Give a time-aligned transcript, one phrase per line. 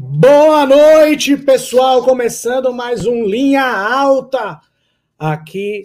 [0.00, 2.04] Boa noite, pessoal.
[2.04, 4.60] Começando mais um Linha Alta
[5.18, 5.82] aqui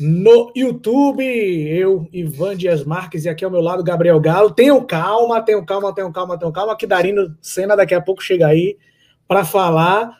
[0.00, 1.22] no YouTube.
[1.22, 4.50] Eu, Ivan Dias Marques, e aqui ao meu lado, Gabriel Galo.
[4.50, 8.48] Tenham calma, tenham calma, tenham calma, tenham calma, que Darino Senna daqui a pouco chega
[8.48, 8.76] aí
[9.28, 10.18] para falar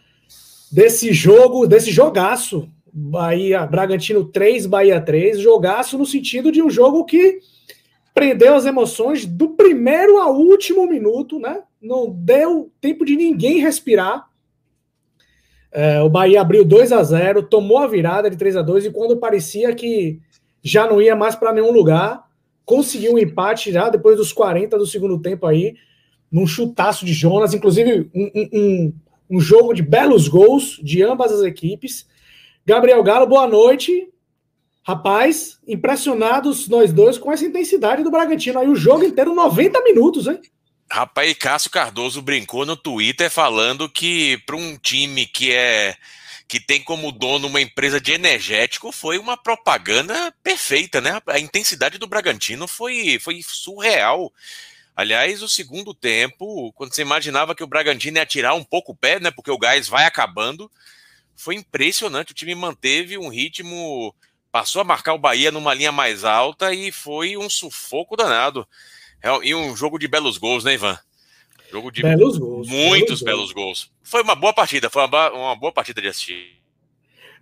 [0.71, 2.71] desse jogo, desse jogaço.
[2.93, 5.41] Bahia, Bragantino 3, Bahia 3.
[5.41, 7.41] Jogaço no sentido de um jogo que
[8.15, 11.61] prendeu as emoções do primeiro ao último minuto, né?
[11.83, 14.29] Não deu tempo de ninguém respirar.
[15.73, 18.91] É, o Bahia abriu 2 a 0 tomou a virada de 3 a 2 e
[18.91, 20.21] quando parecia que
[20.63, 22.25] já não ia mais para nenhum lugar,
[22.65, 25.75] conseguiu um empate já depois dos 40 do segundo tempo aí,
[26.31, 28.95] num chutaço de Jonas, inclusive um, um,
[29.31, 32.07] um jogo de belos gols de ambas as equipes.
[32.65, 34.09] Gabriel Galo, boa noite.
[34.85, 38.59] Rapaz, impressionados nós dois com essa intensidade do Bragantino.
[38.59, 40.41] Aí o jogo inteiro, 90 minutos, hein?
[40.95, 45.97] Rapaz, Cássio Cardoso brincou no Twitter falando que para um time que é
[46.47, 51.19] que tem como dono uma empresa de energético foi uma propaganda perfeita, né?
[51.29, 54.31] A intensidade do Bragantino foi, foi surreal.
[54.95, 58.95] Aliás, o segundo tempo, quando você imaginava que o Bragantino ia tirar um pouco o
[58.95, 59.31] pé, né?
[59.31, 60.71] Porque o gás vai acabando,
[61.35, 62.33] foi impressionante.
[62.33, 64.15] O time manteve um ritmo
[64.51, 68.69] passou a marcar o Bahia numa linha mais alta e foi um sufoco danado.
[69.23, 70.99] É, e um jogo de belos gols, né, Ivan?
[71.71, 73.91] Jogo de belos gols, muitos belos, belos gols.
[74.03, 76.61] Foi uma boa partida, foi uma, uma boa partida de assistir.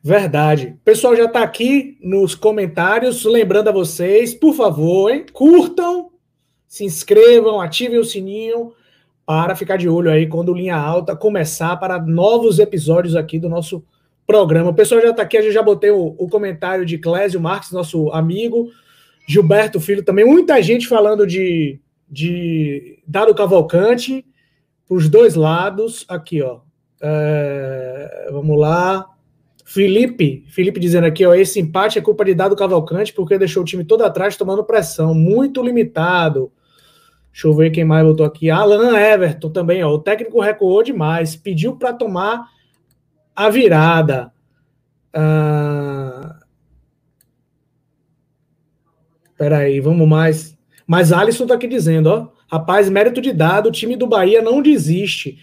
[0.03, 0.77] Verdade.
[0.81, 6.11] O pessoal já está aqui nos comentários, lembrando a vocês, por favor, hein, curtam,
[6.69, 8.73] se inscrevam, ativem o sininho
[9.27, 13.85] para ficar de olho aí quando Linha Alta começar para novos episódios aqui do nosso
[14.27, 14.71] programa.
[14.71, 17.73] O pessoal já está aqui, a gente já botei o, o comentário de Clésio Marques,
[17.73, 18.71] nosso amigo,
[19.31, 24.27] Gilberto Filho também, muita gente falando de, de Dado Cavalcante,
[24.89, 26.63] os dois lados, aqui, ó.
[27.01, 29.07] É, vamos lá.
[29.65, 33.65] Felipe, Felipe dizendo aqui, ó, esse empate é culpa de Dado Cavalcante porque deixou o
[33.65, 36.51] time todo atrás tomando pressão, muito limitado.
[37.31, 38.51] Deixa eu ver quem mais botou aqui.
[38.51, 39.91] Alan Everton também, ó.
[39.91, 42.49] O técnico recuou demais, pediu para tomar
[43.37, 44.33] a virada.
[45.15, 46.40] Ah...
[49.41, 50.55] Peraí, vamos mais.
[50.87, 52.29] Mas Alisson tá aqui dizendo, ó.
[52.47, 55.39] Rapaz, mérito de dado, o time do Bahia não desiste.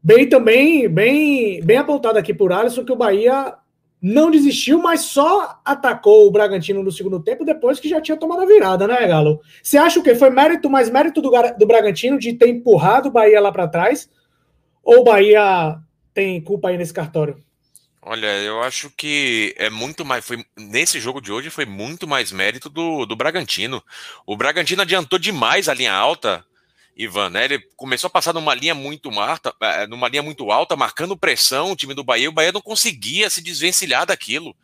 [0.00, 3.54] Bem também, bem, bem apontado aqui por Alisson que o Bahia
[4.00, 8.42] não desistiu, mas só atacou o Bragantino no segundo tempo depois que já tinha tomado
[8.42, 9.40] a virada, né, Galo?
[9.60, 10.14] Você acha o quê?
[10.14, 14.08] Foi mérito, mais mérito do, do Bragantino de ter empurrado o Bahia lá para trás?
[14.84, 15.76] Ou o Bahia
[16.14, 17.36] tem culpa aí nesse cartório?
[18.04, 20.24] Olha, eu acho que é muito mais.
[20.24, 23.82] Foi, nesse jogo de hoje foi muito mais mérito do, do Bragantino.
[24.26, 26.44] O Bragantino adiantou demais a linha alta,
[26.96, 27.44] Ivan, né?
[27.44, 31.70] Ele começou a passar numa linha muito marta, é, numa linha muito alta, marcando pressão
[31.70, 34.56] o time do Bahia, o Bahia não conseguia se desvencilhar daquilo.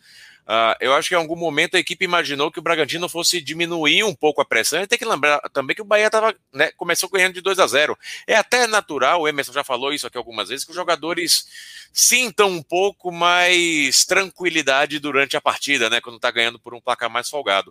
[0.48, 4.03] Uh, eu acho que em algum momento a equipe imaginou que o Bragantino fosse diminuir
[4.03, 4.86] um pouco a pressão.
[4.86, 7.98] Tem que lembrar também que o Bahia tava, né, começou ganhando de 2 a 0.
[8.26, 11.47] É até natural, o Emerson já falou isso aqui algumas vezes, que os jogadores
[11.92, 17.10] sintam um pouco mais tranquilidade durante a partida, né, quando está ganhando por um placar
[17.10, 17.70] mais folgado.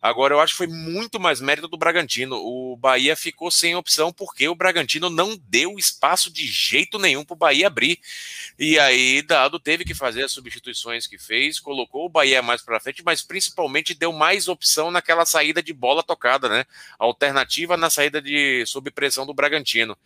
[0.00, 2.36] Agora, eu acho que foi muito mais mérito do Bragantino.
[2.36, 7.34] O Bahia ficou sem opção porque o Bragantino não deu espaço de jeito nenhum para
[7.34, 7.98] o Bahia abrir.
[8.58, 12.80] E aí, Dado teve que fazer as substituições que fez, colocou o Bahia mais para
[12.80, 16.64] frente, mas principalmente deu mais opção naquela saída de bola tocada, né?
[16.98, 19.96] Alternativa na saída de sob pressão do Bragantino.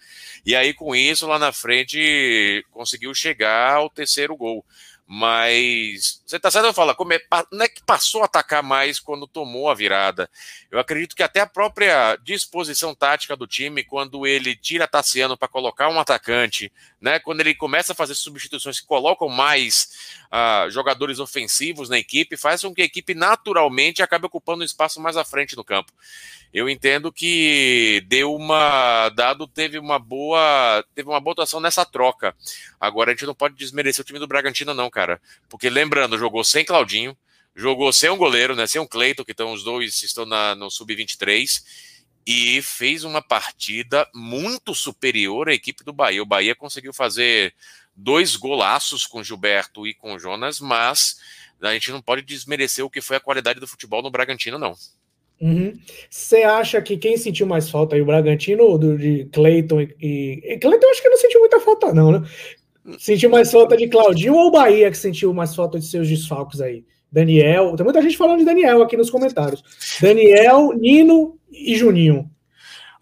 [0.45, 4.65] E aí, com isso, lá na frente, conseguiu chegar ao terceiro gol.
[5.13, 9.27] Mas você está certo falar, como é, não é que passou a atacar mais quando
[9.27, 10.31] tomou a virada.
[10.71, 15.49] Eu acredito que até a própria disposição tática do time, quando ele tira Tassiano para
[15.49, 19.89] colocar um atacante, né, quando ele começa a fazer substituições que colocam mais
[20.27, 25.01] uh, jogadores ofensivos na equipe, faz com que a equipe naturalmente acabe ocupando um espaço
[25.01, 25.93] mais à frente no campo
[26.53, 32.35] eu entendo que deu uma dado teve uma boa teve uma boa atuação nessa troca.
[32.79, 36.43] Agora a gente não pode desmerecer o time do Bragantino não, cara, porque lembrando jogou
[36.43, 37.17] sem Claudinho,
[37.55, 40.71] jogou sem um goleiro, né, sem um Cleiton que estão os dois estão na, no
[40.71, 46.23] sub 23 e fez uma partida muito superior à equipe do Bahia.
[46.23, 47.55] O Bahia conseguiu fazer
[47.95, 51.21] dois golaços com Gilberto e com Jonas, mas
[51.61, 54.75] a gente não pode desmerecer o que foi a qualidade do futebol no Bragantino não.
[56.11, 56.51] Você uhum.
[56.51, 60.59] acha que quem sentiu mais falta aí, o Bragantino ou do, de Cleiton e, e.
[60.59, 62.29] Cleiton acho que não sentiu muita falta, não, né?
[62.99, 66.61] Sentiu mais falta de Claudinho ou o Bahia que sentiu mais falta de seus desfalques
[66.61, 66.85] aí?
[67.13, 69.63] Daniel, tem muita gente falando de Daniel aqui nos comentários.
[70.01, 72.31] Daniel, Nino e Juninho.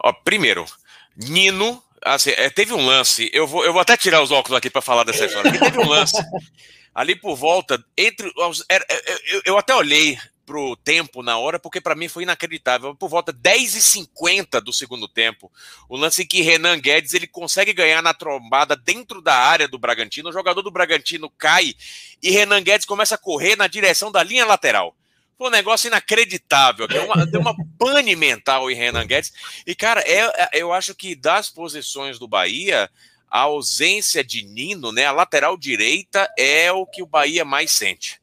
[0.01, 0.65] Ó, primeiro,
[1.15, 4.69] Nino, assim, é, teve um lance, eu vou, eu vou até tirar os óculos aqui
[4.69, 5.51] para falar dessa história.
[5.51, 6.17] Teve um lance
[6.95, 8.31] ali por volta, entre.
[8.69, 8.85] Era,
[9.31, 10.17] eu, eu até olhei
[10.49, 12.95] pro tempo na hora, porque para mim foi inacreditável.
[12.95, 15.51] Por volta 10 e 50 do segundo tempo,
[15.87, 19.77] o lance em que Renan Guedes ele consegue ganhar na trombada dentro da área do
[19.77, 21.75] Bragantino, o jogador do Bragantino cai
[22.19, 24.95] e Renan Guedes começa a correr na direção da linha lateral.
[25.37, 29.31] Foi um negócio inacreditável, deu uma, deu uma pane mental em Renan Guedes.
[29.67, 32.89] E, cara, é, é, eu acho que das posições do Bahia,
[33.29, 38.18] a ausência de Nino, né, a lateral direita, é o que o Bahia mais sente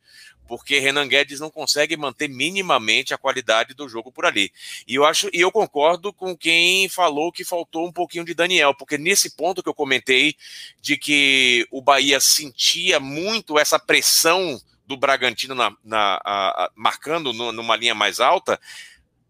[0.47, 4.53] porque Renan Guedes não consegue manter minimamente a qualidade do jogo por ali.
[4.87, 8.75] E eu acho, e eu concordo com quem falou que faltou um pouquinho de Daniel,
[8.75, 10.37] porque nesse ponto que eu comentei
[10.81, 17.33] de que o Bahia sentia muito essa pressão do Bragantino na, na a, a, marcando
[17.33, 18.61] no, numa linha mais alta,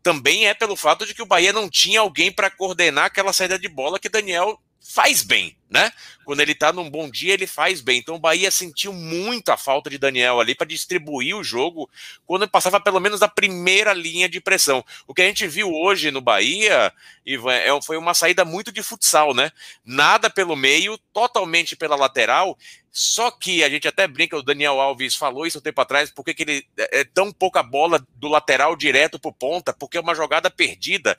[0.02, 3.58] também é pelo fato de que o Bahia não tinha alguém para coordenar aquela saída
[3.58, 5.90] de bola que Daniel faz bem, né?
[6.24, 7.98] Quando ele tá num bom dia, ele faz bem.
[7.98, 11.88] Então o Bahia sentiu muito a falta de Daniel ali para distribuir o jogo
[12.24, 14.84] quando passava pelo menos da primeira linha de pressão.
[15.06, 16.92] O que a gente viu hoje no Bahia,
[17.26, 19.50] é, foi uma saída muito de futsal, né?
[19.84, 22.56] Nada pelo meio, totalmente pela lateral
[22.98, 26.32] só que a gente até brinca, o Daniel Alves falou isso um tempo atrás, porque
[26.32, 30.14] que ele é, é tão pouca bola do lateral direto para ponta, porque é uma
[30.14, 31.14] jogada perdida.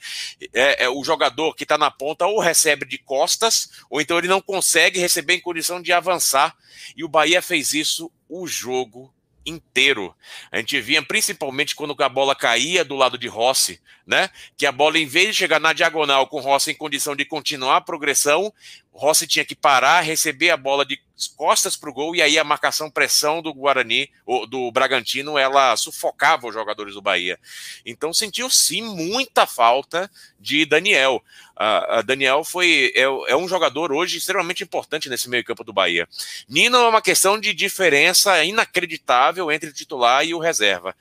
[0.55, 4.27] É, é o jogador que está na ponta ou recebe de costas, ou então ele
[4.27, 6.57] não consegue receber em condição de avançar.
[6.95, 9.13] E o Bahia fez isso o jogo
[9.45, 10.15] inteiro.
[10.51, 14.31] A gente via principalmente quando a bola caía do lado de Rossi, né?
[14.57, 17.77] Que a bola, em vez de chegar na diagonal com Rossi em condição de continuar
[17.77, 18.51] a progressão,
[18.91, 22.43] Rossi tinha que parar, receber a bola de costas para o gol e aí a
[22.43, 24.11] marcação pressão do Guarani,
[24.49, 27.39] do Bragantino, ela sufocava os jogadores do Bahia.
[27.85, 31.23] Então sentiu sim muita falta de Daniel.
[31.55, 36.07] Uh, Daniel foi é, é, um jogador hoje extremamente importante nesse meio campo do Bahia.
[36.47, 40.95] Nino é uma questão de diferença inacreditável entre o titular e o reserva.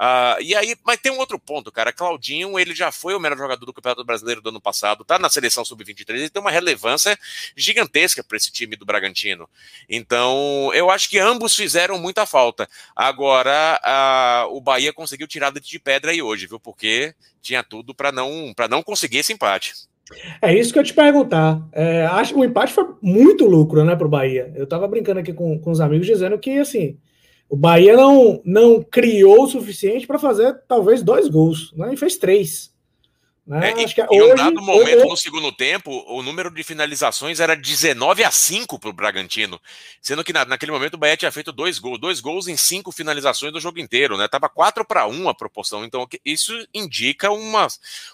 [0.00, 1.92] Uh, e aí, mas tem um outro ponto, cara.
[1.92, 5.28] Claudinho, ele já foi o melhor jogador do Campeonato Brasileiro do ano passado, tá na
[5.28, 7.18] seleção sub-23, ele tem uma relevância
[7.54, 9.46] gigantesca para esse time do Bragantino.
[9.86, 12.66] Então, eu acho que ambos fizeram muita falta.
[12.96, 13.78] Agora,
[14.48, 16.58] uh, o Bahia conseguiu tirar de pedra aí hoje, viu?
[16.58, 19.74] Porque tinha tudo para não, não conseguir esse empate.
[20.40, 21.60] É isso que eu te perguntar.
[21.72, 24.50] É, acho o empate foi muito lucro, né, para o Bahia.
[24.54, 26.96] Eu estava brincando aqui com, com os amigos dizendo que assim
[27.50, 31.92] o Bahia não, não criou o suficiente para fazer talvez dois gols, né?
[31.92, 32.70] E fez três.
[33.44, 33.72] Né?
[33.72, 35.08] É, Acho que em um dado momento, hoje...
[35.08, 39.60] no segundo tempo, o número de finalizações era 19 a 5 para o Bragantino.
[40.00, 42.92] Sendo que na, naquele momento o Bahia tinha feito dois gols, dois gols em cinco
[42.92, 44.28] finalizações do jogo inteiro, né?
[44.28, 45.84] Tava 4 para 1 a proporção.
[45.84, 47.66] Então, isso indica uma,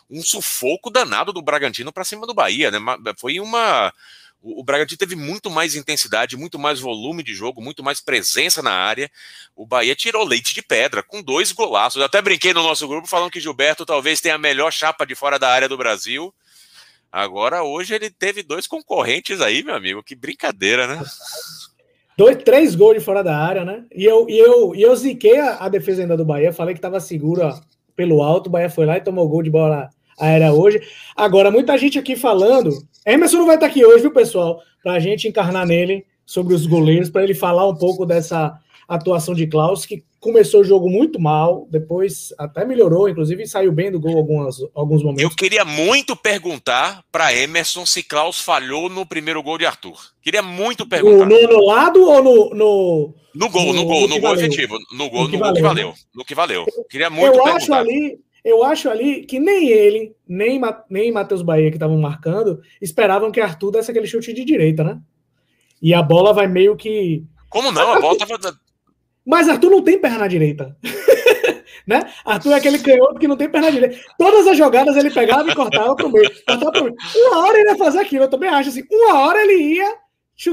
[0.09, 2.79] um sufoco danado do Bragantino para cima do Bahia, né?
[3.19, 3.93] Foi uma
[4.41, 8.63] o, o Bragantino teve muito mais intensidade, muito mais volume de jogo, muito mais presença
[8.63, 9.11] na área.
[9.55, 11.99] O Bahia tirou leite de pedra com dois golaços.
[11.99, 15.15] Eu até brinquei no nosso grupo falando que Gilberto talvez tenha a melhor chapa de
[15.15, 16.33] fora da área do Brasil.
[17.11, 20.03] Agora, hoje, ele teve dois concorrentes aí, meu amigo.
[20.03, 21.03] Que brincadeira, né?
[22.17, 23.85] Dois, três gols de fora da área, né?
[23.95, 26.79] E eu, e eu, e eu ziquei a, a defesa ainda do Bahia, falei que
[26.79, 27.61] estava segura
[27.95, 30.81] pelo alto, o Bahia foi lá e tomou gol de bola aérea hoje.
[31.15, 32.71] Agora, muita gente aqui falando
[33.07, 34.61] Emerson não vai estar aqui hoje, viu, pessoal?
[34.83, 38.59] Para a gente encarnar nele sobre os goleiros, para ele falar um pouco dessa
[38.89, 43.93] atuação de Klaus, que começou o jogo muito mal, depois até melhorou, inclusive saiu bem
[43.93, 45.23] do gol algumas, alguns momentos.
[45.23, 49.97] Eu queria muito perguntar para Emerson se Klaus falhou no primeiro gol de Arthur.
[50.21, 51.27] Queria muito perguntar.
[51.27, 52.51] No, no lado ou no.
[52.55, 54.47] No, no gol, no, no gol, no, no gol valeu.
[54.47, 54.77] efetivo.
[54.93, 55.89] No gol, no, que, valeu, que valeu.
[55.89, 55.95] Né?
[56.13, 56.67] No que valeu.
[56.91, 57.57] Queria muito eu perguntar.
[57.57, 62.63] Acho ali, eu acho ali que nem ele, nem, nem Matheus Bahia, que estavam marcando,
[62.81, 65.01] esperavam que Arthur desse aquele chute de direita, né?
[65.83, 67.25] E a bola vai meio que.
[67.51, 67.95] Como não?
[67.95, 68.39] A bola tava.
[69.27, 70.77] Mas Arthur não tem perna direita.
[71.85, 72.09] né?
[72.25, 73.99] Arthur é aquele canhoto que não tem perna direita.
[74.17, 76.31] Todas as jogadas ele pegava e cortava pro meio.
[76.47, 76.95] Cortava pro meio.
[77.17, 78.85] Uma hora ele ia fazer aquilo, eu também acho assim.
[78.89, 79.93] Uma hora ele ia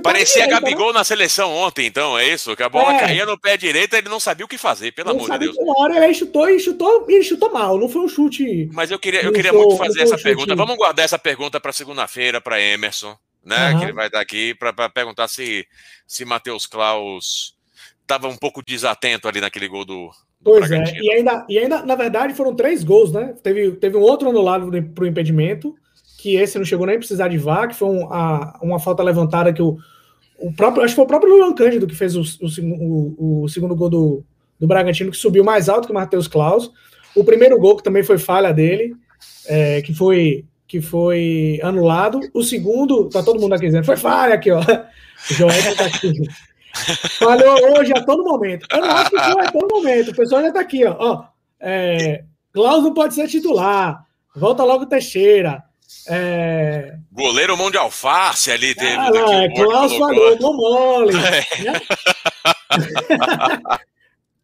[0.02, 1.00] Parecia direita, Gabigol né?
[1.00, 2.56] na seleção ontem, então, é isso?
[2.56, 3.00] Que a bola é.
[3.00, 5.58] caía no pé direito ele não sabia o que fazer, pelo não amor de Deus.
[5.58, 8.70] Uma hora ele chutou e chutou, e chutou mal, não foi um chute.
[8.72, 10.56] Mas eu queria, eu queria muito fazer essa um pergunta.
[10.56, 13.72] Vamos guardar essa pergunta para segunda-feira, para Emerson, né?
[13.72, 13.80] Uhum.
[13.80, 15.68] Que ele vai estar aqui para perguntar se,
[16.08, 17.54] se Matheus Klaus
[18.02, 20.08] estava um pouco desatento ali naquele gol do.
[20.08, 20.14] do
[20.46, 23.36] pois é, e ainda, e ainda, na verdade, foram três gols, né?
[23.44, 25.76] Teve, teve um outro anulado para o impedimento
[26.24, 29.04] que esse não chegou nem a precisar de VAR, que foi um, a, uma falta
[29.04, 29.78] levantada que o,
[30.40, 33.76] o próprio, acho que foi o próprio Luan Cândido que fez o, o, o, segundo
[33.76, 34.24] gol do,
[34.58, 36.72] do Bragantino, que subiu mais alto que o Matheus Klaus.
[37.14, 38.96] O primeiro gol, que também foi falha dele,
[39.48, 42.22] é, que foi que foi anulado.
[42.34, 44.62] O segundo, tá todo mundo aqui dizendo, foi falha aqui, ó.
[44.62, 46.14] O Joel tá aqui.
[47.20, 48.66] Falhou hoje a todo momento.
[48.72, 50.12] Eu não acho que foi a todo momento.
[50.12, 50.96] O pessoal já tá aqui, ó.
[50.98, 51.26] ó
[51.60, 54.06] é, Klaus não pode ser titular.
[54.34, 55.64] Volta logo Teixeira.
[56.08, 56.98] É...
[57.12, 58.96] Goleiro mão de alface ali teve.
[58.96, 61.14] Ah, lá, é, Klaus falou, mole.
[61.16, 61.64] É.
[61.64, 61.82] Né?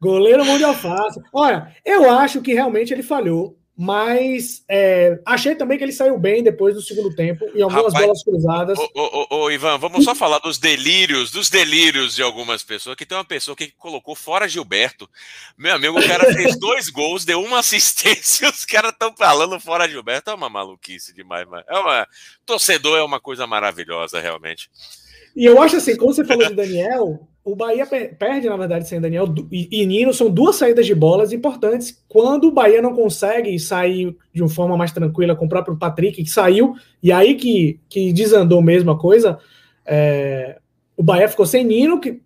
[0.02, 1.22] Goleiro mão de alface.
[1.34, 3.59] Olha, eu acho que realmente ele falhou.
[3.82, 8.04] Mas é, achei também que ele saiu bem depois do segundo tempo e algumas Rapaz,
[8.04, 8.78] bolas cruzadas.
[8.78, 12.98] Ô, ô, ô, Ivan, vamos só falar dos delírios, dos delírios de algumas pessoas.
[12.98, 15.10] Que tem uma pessoa que colocou fora Gilberto.
[15.58, 19.88] Meu amigo, o cara fez dois gols, deu uma assistência, os caras estão falando fora
[19.88, 20.30] Gilberto.
[20.30, 22.06] É uma maluquice demais, mas é uma
[22.46, 24.70] torcedor é uma coisa maravilhosa, realmente.
[25.34, 29.00] E eu acho assim, como você falou de Daniel, o Bahia perde, na verdade, sem
[29.00, 30.14] Daniel e Nino.
[30.14, 32.04] São duas saídas de bolas importantes.
[32.08, 36.24] Quando o Bahia não consegue sair de uma forma mais tranquila com o próprio Patrick,
[36.24, 39.40] que saiu, e aí que, que desandou mesmo a coisa,
[39.86, 40.60] é,
[40.96, 42.22] o Bahia ficou sem Nino, que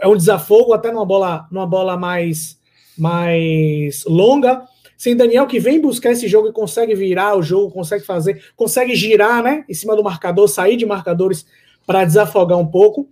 [0.00, 2.58] é um desafogo até numa bola, numa bola mais,
[2.96, 4.62] mais longa.
[4.96, 8.96] Sem Daniel, que vem buscar esse jogo e consegue virar o jogo, consegue fazer, consegue
[8.96, 11.46] girar né, em cima do marcador, sair de marcadores
[11.86, 13.08] para desafogar um pouco.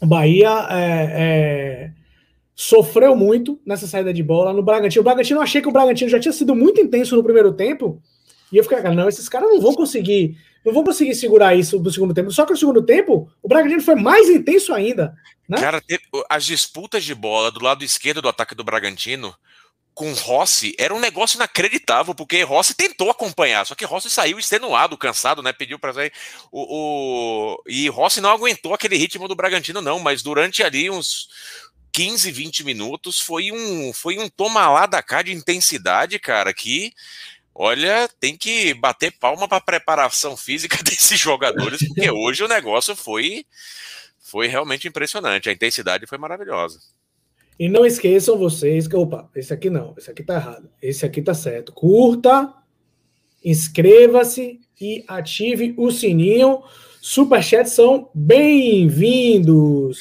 [0.00, 1.92] O Bahia é, é,
[2.54, 5.00] sofreu muito nessa saída de bola no Bragantino.
[5.00, 8.02] O Bragantino, eu achei que o Bragantino já tinha sido muito intenso no primeiro tempo.
[8.52, 11.90] E eu fiquei, não, esses caras não vão conseguir, não vão conseguir segurar isso no
[11.90, 12.30] segundo tempo.
[12.30, 15.14] Só que no segundo tempo, o Bragantino foi mais intenso ainda.
[15.48, 15.58] Né?
[15.58, 15.82] Cara,
[16.28, 19.34] as disputas de bola do lado esquerdo do ataque do Bragantino
[19.94, 24.96] com Rossi era um negócio inacreditável, porque Rossi tentou acompanhar, só que Rossi saiu extenuado,
[24.96, 25.52] cansado, né?
[25.52, 26.12] Pediu para sair.
[26.50, 31.28] O, o, e Rossi não aguentou aquele ritmo do Bragantino, não, mas durante ali uns
[31.92, 36.92] 15, 20 minutos foi um, foi um toma lá da cá de intensidade, cara, que.
[37.52, 42.94] Olha, tem que bater palma para a preparação física desses jogadores, porque hoje o negócio
[42.96, 43.44] foi,
[44.18, 45.48] foi realmente impressionante.
[45.50, 46.80] A intensidade foi maravilhosa.
[47.58, 51.20] E não esqueçam vocês que, opa, esse aqui não, esse aqui tá errado, esse aqui
[51.20, 51.72] tá certo.
[51.72, 52.54] Curta,
[53.44, 56.62] inscreva-se e ative o sininho.
[57.00, 59.98] Superchats são bem-vindos.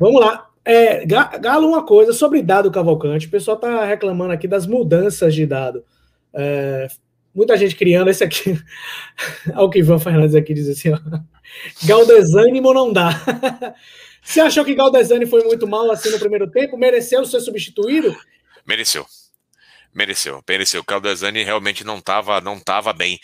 [0.00, 0.48] Vamos lá.
[0.64, 3.26] É, Galo, uma coisa sobre dado Cavalcante.
[3.26, 5.84] O pessoal tá reclamando aqui das mudanças de dado.
[6.32, 6.86] É,
[7.34, 8.58] muita gente criando esse aqui.
[9.54, 10.98] Olha o que Ivan Fernandes aqui diz assim: ó.
[11.84, 13.10] Galdesânimo não dá.
[14.22, 16.78] Você achou que Galdesani foi muito mal assim no primeiro tempo?
[16.78, 18.16] Mereceu ser substituído?
[18.66, 19.04] Mereceu.
[19.94, 20.80] Mereceu, mereceu.
[20.80, 23.20] O Caldesani realmente não estava não tava bem.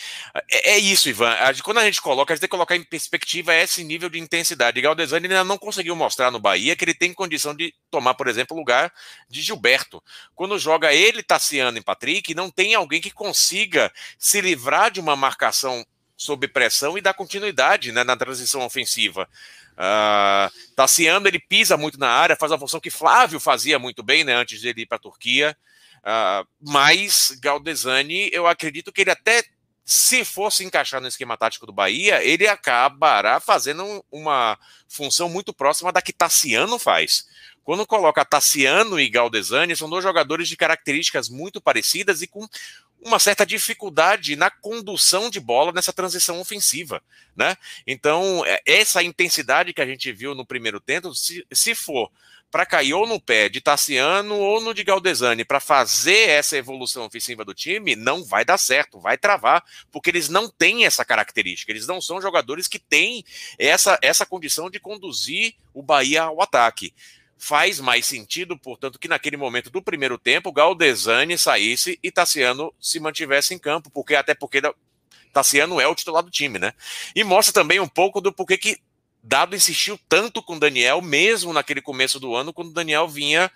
[0.50, 1.34] É, é, isso, Ivan.
[1.64, 4.80] Quando a gente coloca, a gente tem que colocar em perspectiva esse nível de intensidade.
[4.80, 8.54] Galdesani ainda não conseguiu mostrar no Bahia que ele tem condição de tomar, por exemplo,
[8.54, 8.92] o lugar
[9.30, 10.02] de Gilberto.
[10.34, 15.16] Quando joga ele, Tassiano e Patrick, não tem alguém que consiga se livrar de uma
[15.16, 15.82] marcação
[16.18, 19.28] sob pressão e dar continuidade né, na transição ofensiva.
[19.74, 24.24] Uh, Tassiano, ele pisa muito na área, faz a função que Flávio fazia muito bem,
[24.24, 25.56] né, antes de ele ir para a Turquia.
[25.98, 29.44] Uh, mas Galdesani, eu acredito que ele até,
[29.84, 34.58] se fosse encaixar no esquema tático do Bahia, ele acabará fazendo uma
[34.88, 37.28] função muito próxima da que Tassiano faz.
[37.62, 42.48] Quando coloca Tassiano e Galdesani, são dois jogadores de características muito parecidas e com
[43.00, 47.02] uma certa dificuldade na condução de bola nessa transição ofensiva,
[47.36, 47.56] né?
[47.86, 52.10] Então, é, essa intensidade que a gente viu no primeiro tempo, se, se for
[52.50, 57.04] para cair ou no pé de Tassiano ou no de Galdesani para fazer essa evolução
[57.04, 59.62] ofensiva do time, não vai dar certo, vai travar,
[59.92, 63.24] porque eles não têm essa característica, eles não são jogadores que têm
[63.58, 66.94] essa, essa condição de conduzir o Bahia ao ataque
[67.38, 72.98] faz mais sentido, portanto, que naquele momento do primeiro tempo, Galdesani saísse e Tassiano se
[72.98, 74.60] mantivesse em campo, porque até porque
[75.32, 76.72] Tassiano é o titular do time, né?
[77.14, 78.78] E mostra também um pouco do porquê que
[79.22, 83.50] Dado insistiu tanto com Daniel, mesmo naquele começo do ano, quando Daniel vinha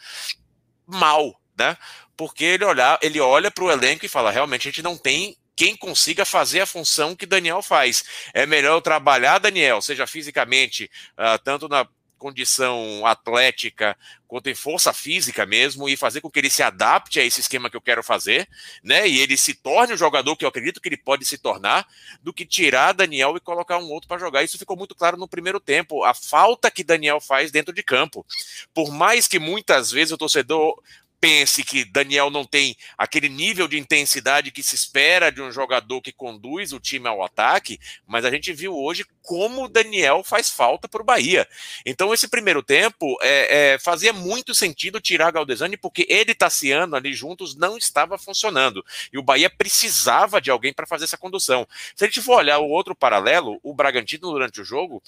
[0.87, 1.77] mal, né?
[2.17, 5.37] Porque ele, olha, ele olha para o elenco e fala: realmente a gente não tem
[5.57, 8.05] quem consiga fazer a função que Daniel faz.
[8.35, 11.87] É melhor trabalhar, Daniel, seja fisicamente, uh, tanto na
[12.23, 13.97] condição atlética
[14.29, 17.69] quanto em força física mesmo e fazer com que ele se adapte a esse esquema
[17.69, 18.49] que eu quero fazer,
[18.83, 19.09] né?
[19.09, 21.85] E ele se torne o jogador que eu acredito que ele pode se tornar,
[22.23, 24.45] do que tirar Daniel e colocar um outro para jogar.
[24.45, 28.25] Isso ficou muito claro no primeiro tempo, a falta que Daniel faz dentro de campo.
[28.73, 30.81] Por mais que muitas vezes o torcedor
[31.23, 36.02] pense que Daniel não tem aquele nível de intensidade que se espera de um jogador
[36.02, 40.88] que conduz o time ao ataque, mas a gente viu hoje como Daniel faz falta
[40.88, 41.47] para o Bahia.
[41.87, 46.97] Então, esse primeiro tempo é, é, fazia muito sentido tirar Galdesani, porque ele e Tassiano
[46.97, 48.85] ali juntos não estava funcionando.
[49.12, 51.69] E o Bahia precisava de alguém para fazer essa condução.
[51.95, 55.00] Se a gente for olhar o outro paralelo, o Bragantino durante o jogo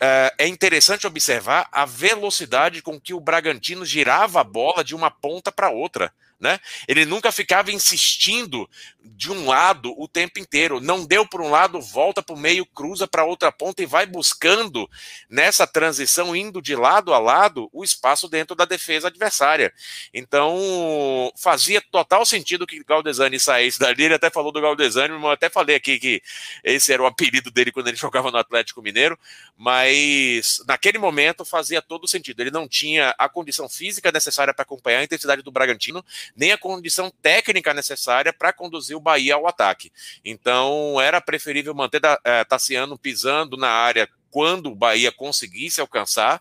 [0.00, 5.10] é, é interessante observar a velocidade com que o Bragantino girava a bola de uma
[5.10, 6.12] ponta para outra.
[6.40, 6.58] Né?
[6.86, 8.68] Ele nunca ficava insistindo
[9.02, 10.80] de um lado o tempo inteiro.
[10.80, 14.06] Não deu por um lado, volta para o meio, cruza para outra ponta e vai
[14.06, 14.88] buscando
[15.28, 19.72] nessa transição, indo de lado a lado, o espaço dentro da defesa adversária.
[20.12, 24.04] Então, fazia total sentido que Galdesani saísse dali.
[24.04, 26.22] Ele até falou do Galdesani, eu até falei aqui que
[26.62, 29.18] esse era o apelido dele quando ele jogava no Atlético Mineiro,
[29.56, 32.40] mas naquele momento fazia todo sentido.
[32.40, 36.04] Ele não tinha a condição física necessária para acompanhar a intensidade do Bragantino
[36.36, 39.90] nem a condição técnica necessária para conduzir o Bahia ao ataque.
[40.24, 46.40] Então, era preferível manter é, Tassiano pisando na área quando o Bahia conseguisse alcançar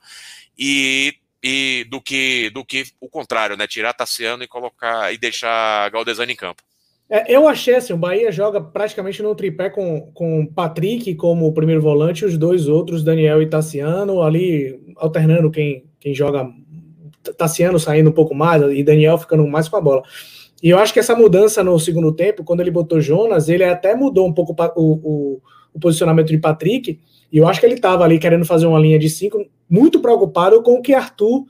[0.57, 3.67] e e do que do que o contrário, né?
[3.67, 6.63] Tirar Tassiano e colocar e deixar Galdesani em campo.
[7.09, 11.53] É, eu achei assim, o Bahia joga praticamente no tripé com, com Patrick como o
[11.53, 16.49] primeiro volante, e os dois outros, Daniel e Tassiano, ali alternando quem, quem joga
[17.37, 20.03] Tassiano saindo um pouco mais e Daniel ficando mais com a bola.
[20.61, 23.95] E eu acho que essa mudança no segundo tempo, quando ele botou Jonas, ele até
[23.95, 25.41] mudou um pouco o, o,
[25.73, 26.99] o posicionamento de Patrick.
[27.31, 30.61] E eu acho que ele estava ali querendo fazer uma linha de cinco, muito preocupado
[30.63, 31.45] com o que Arthur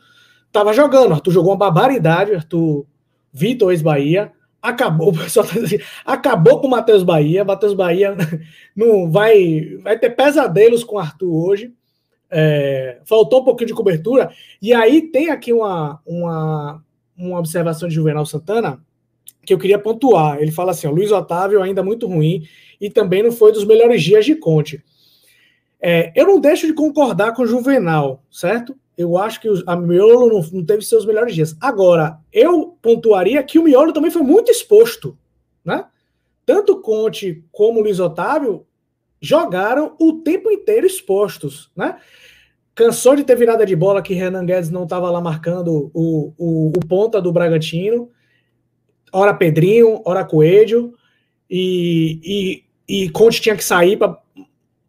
[0.47, 1.13] estava jogando.
[1.13, 2.85] Arthur jogou uma barbaridade, Arthur
[3.31, 7.45] Vitor ex-Bahia, acabou, o pessoal tá assim, acabou com o Matheus Bahia.
[7.45, 8.15] Matheus Bahia
[8.75, 11.73] não vai, vai ter pesadelos com Arthur hoje
[12.33, 14.31] é, faltou um pouquinho de cobertura.
[14.61, 16.83] E aí tem aqui uma, uma,
[17.15, 18.81] uma observação de Juvenal Santana
[19.45, 20.39] que eu queria pontuar.
[20.41, 22.47] Ele fala assim: ó, Luiz Otávio ainda muito ruim
[22.81, 24.83] e também não foi dos melhores dias de Conte.
[25.79, 28.75] É, eu não deixo de concordar com o Juvenal, certo?
[28.97, 31.55] Eu acho que a Miolo não, não, teve seus melhores dias.
[31.59, 35.17] Agora, eu pontuaria que o Miolo também foi muito exposto,
[35.63, 35.85] né?
[36.45, 38.65] Tanto Conte como Luiz Otávio
[39.23, 41.97] jogaram o tempo inteiro expostos, né?
[42.75, 46.73] Cansou de ter virada de bola que Renan Guedes não estava lá marcando o, o,
[46.75, 48.09] o, ponta do Bragantino.
[49.13, 50.93] Ora Pedrinho, ora Coelho.
[51.49, 54.19] E, e, e Conte tinha que sair para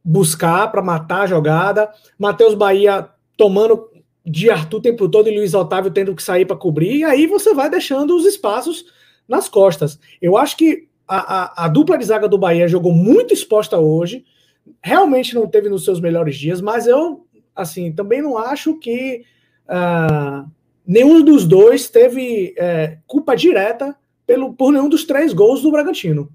[0.02, 1.90] buscar, para matar a jogada.
[2.18, 3.88] Matheus Bahia tomando
[4.26, 6.96] de Arthur o tempo todo e Luiz Otávio tendo que sair para cobrir.
[6.96, 8.86] E aí você vai deixando os espaços
[9.28, 10.00] nas costas.
[10.20, 14.24] Eu acho que a, a, a, dupla de zaga do Bahia jogou muito exposta hoje.
[14.86, 19.24] Realmente não teve nos seus melhores dias, mas eu, assim, também não acho que
[19.66, 20.46] uh,
[20.86, 26.30] nenhum dos dois teve é, culpa direta pelo, por nenhum dos três gols do Bragantino.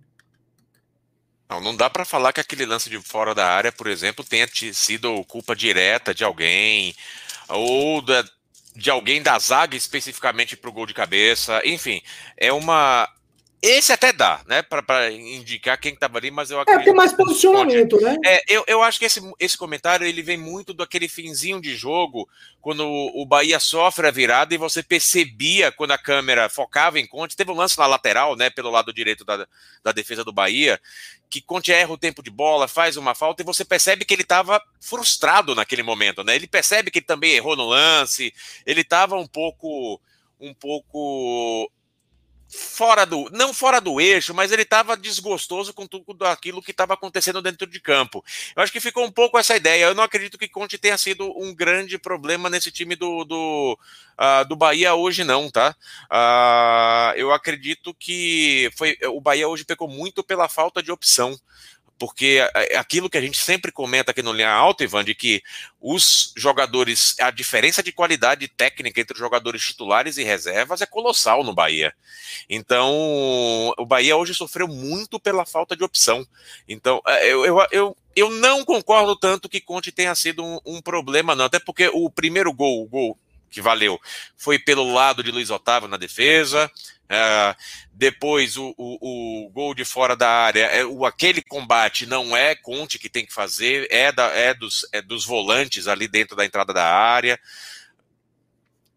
[1.48, 4.48] Não, não dá para falar que aquele lance de fora da área, por exemplo, tenha
[4.74, 6.96] sido culpa direta de alguém
[7.50, 8.26] ou da,
[8.76, 11.62] de alguém da zaga especificamente para o gol de cabeça.
[11.64, 12.02] Enfim,
[12.36, 13.08] é uma
[13.62, 14.62] esse até dá, né?
[14.62, 16.82] Para indicar quem estava ali, mas eu acredito.
[16.82, 18.04] É, tem mais posicionamento, pode...
[18.04, 18.18] né?
[18.26, 22.30] É, eu, eu acho que esse, esse comentário ele vem muito daquele finzinho de jogo,
[22.62, 27.06] quando o, o Bahia sofre a virada e você percebia quando a câmera focava em
[27.06, 27.36] Conte.
[27.36, 28.50] Teve um lance na lateral, né?
[28.50, 29.46] Pelo lado direito da,
[29.84, 30.80] da defesa do Bahia,
[31.30, 34.24] que Conte erra o tempo de bola, faz uma falta e você percebe que ele
[34.24, 36.34] estava frustrado naquele momento, né?
[36.34, 38.34] Ele percebe que ele também errou no lance,
[38.66, 40.00] ele estava um pouco
[40.40, 41.70] um pouco
[42.50, 46.96] fora do, não fora do eixo, mas ele estava desgostoso com tudo aquilo que estava
[46.96, 48.24] acontecendo dentro de campo.
[48.56, 49.86] Eu acho que ficou um pouco essa ideia.
[49.86, 53.78] Eu não acredito que Conte tenha sido um grande problema nesse time do, do,
[54.20, 55.76] uh, do Bahia hoje, não, tá?
[56.12, 61.40] Uh, eu acredito que foi o Bahia hoje pecou muito pela falta de opção
[62.00, 62.40] porque
[62.78, 65.44] aquilo que a gente sempre comenta aqui no Linha Alta, Ivan, de que
[65.82, 71.44] os jogadores, a diferença de qualidade técnica entre os jogadores titulares e reservas é colossal
[71.44, 71.94] no Bahia.
[72.50, 76.26] Então, o Bahia hoje sofreu muito pela falta de opção.
[76.68, 80.82] Então, é, eu, eu, eu, eu não concordo tanto que Conte tenha sido um, um
[80.82, 83.18] problema, não, até porque o primeiro gol, o gol
[83.50, 84.00] que valeu,
[84.38, 86.72] foi pelo lado de Luiz Otávio na defesa.
[87.10, 87.56] Uh,
[87.92, 92.54] depois o, o, o, gol de fora da área, é, o, aquele combate não é
[92.54, 96.46] Conte que tem que fazer, é, da, é, dos, é dos volantes ali dentro da
[96.46, 97.40] entrada da área.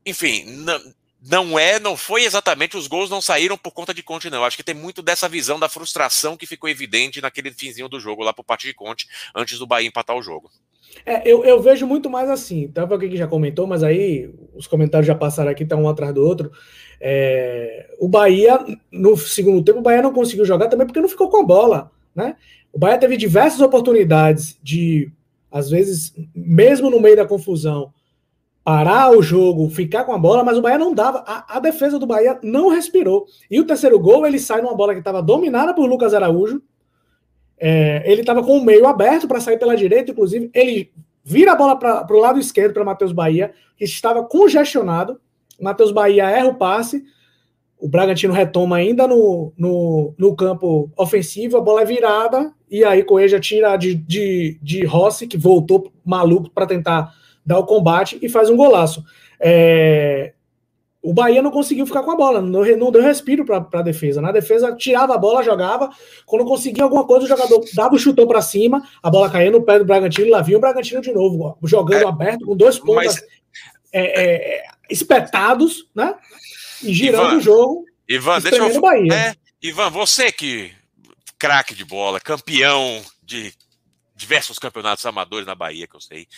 [0.05, 4.29] Enfim, não, não é, não foi exatamente, os gols não saíram por conta de Conte,
[4.29, 4.45] não.
[4.45, 8.25] Acho que tem muito dessa visão da frustração que ficou evidente naquele finzinho do jogo
[8.25, 10.51] lá por parte de Conte, antes do Bahia empatar o jogo.
[11.07, 12.69] É, eu, eu vejo muito mais assim.
[12.69, 16.13] Tava aqui que já comentou, mas aí os comentários já passaram aqui, tá um atrás
[16.13, 16.51] do outro.
[17.01, 18.59] É, o Bahia,
[18.91, 21.91] no segundo tempo, o Bahia não conseguiu jogar também porque não ficou com a bola,
[22.15, 22.37] né?
[22.73, 25.11] O Bahia teve diversas oportunidades de,
[25.51, 27.93] às vezes, mesmo no meio da confusão,
[28.65, 31.25] parar o jogo, ficar com a bola, mas o Bahia não dava.
[31.27, 33.27] A, a defesa do Bahia não respirou.
[33.51, 36.63] E o terceiro gol, ele sai numa bola que estava dominada por Lucas Araújo.
[37.59, 40.51] É, ele estava com o meio aberto para sair pela direita, inclusive.
[40.55, 40.93] Ele
[41.25, 45.21] vira a bola para o lado esquerdo para Matheus Bahia, que estava congestionado.
[45.61, 47.05] Matheus Bahia erra o passe.
[47.79, 53.03] O Bragantino retoma ainda no, no, no campo ofensivo, a bola é virada, e aí
[53.03, 57.13] Coelho tira de, de, de Rossi, que voltou maluco para tentar
[57.45, 59.05] dar o combate e faz um golaço.
[59.41, 60.33] É,
[61.03, 64.23] o Bahia não conseguiu ficar com a bola, não, não deu respiro para a defesa.
[64.23, 65.91] Na defesa, tirava a bola, jogava.
[66.25, 69.63] Quando conseguia alguma coisa, o jogador dava o chutão para cima, a bola caía no
[69.63, 73.17] pé do Bragantino, lá vinha o Bragantino de novo, jogando é, aberto, com dois pontos
[73.17, 73.25] mas...
[73.93, 76.15] é, é, espetados, né?
[76.85, 77.85] E girando Ivan, o jogo.
[78.09, 78.81] Ivan, deixa eu.
[78.81, 79.13] Bahia.
[79.13, 80.71] É, Ivan, você que
[81.37, 83.53] craque de bola, campeão de
[84.15, 86.29] diversos campeonatos amadores na Bahia, que eu sei.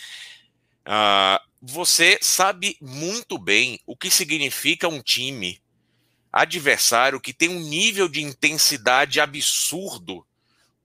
[0.85, 5.59] Uh, você sabe muito bem o que significa um time
[6.31, 10.25] adversário que tem um nível de intensidade absurdo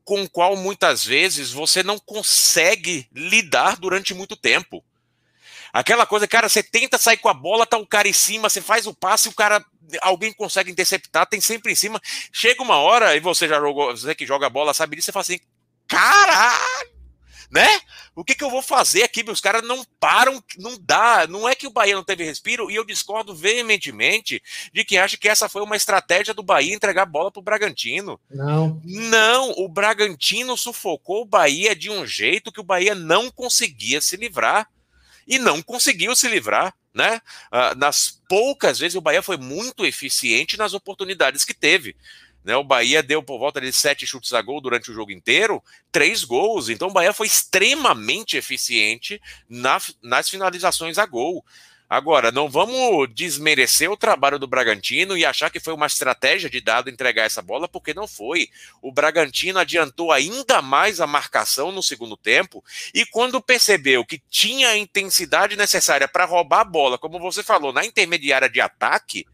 [0.04, 4.82] com o qual muitas vezes você não consegue lidar durante muito tempo.
[5.72, 8.60] Aquela coisa, cara, você tenta sair com a bola, tá o cara em cima, você
[8.60, 9.64] faz o passe, o cara,
[10.02, 12.00] alguém consegue interceptar, tem sempre em cima.
[12.32, 15.12] Chega uma hora e você já jogou, você que joga a bola sabe disso, você
[15.12, 15.40] fala assim:
[15.86, 16.90] caralho,
[17.50, 17.80] né?
[18.14, 19.24] O que, que eu vou fazer aqui?
[19.28, 21.26] Os caras não param, não dá.
[21.26, 25.16] Não é que o Bahia não teve respiro, e eu discordo veementemente de que acha
[25.16, 28.20] que essa foi uma estratégia do Bahia entregar a bola para o Bragantino.
[28.30, 28.80] Não.
[28.84, 34.16] Não, o Bragantino sufocou o Bahia de um jeito que o Bahia não conseguia se
[34.16, 34.68] livrar.
[35.26, 36.74] E não conseguiu se livrar.
[36.92, 37.20] Né?
[37.52, 41.96] Uh, nas poucas vezes o Bahia foi muito eficiente nas oportunidades que teve.
[42.42, 45.62] Né, o Bahia deu por volta de sete chutes a gol durante o jogo inteiro,
[45.92, 46.68] três gols.
[46.68, 51.44] Então o Bahia foi extremamente eficiente na, nas finalizações a gol.
[51.90, 56.60] Agora, não vamos desmerecer o trabalho do Bragantino e achar que foi uma estratégia de
[56.60, 58.48] dado entregar essa bola, porque não foi.
[58.80, 64.68] O Bragantino adiantou ainda mais a marcação no segundo tempo e quando percebeu que tinha
[64.68, 69.26] a intensidade necessária para roubar a bola, como você falou, na intermediária de ataque,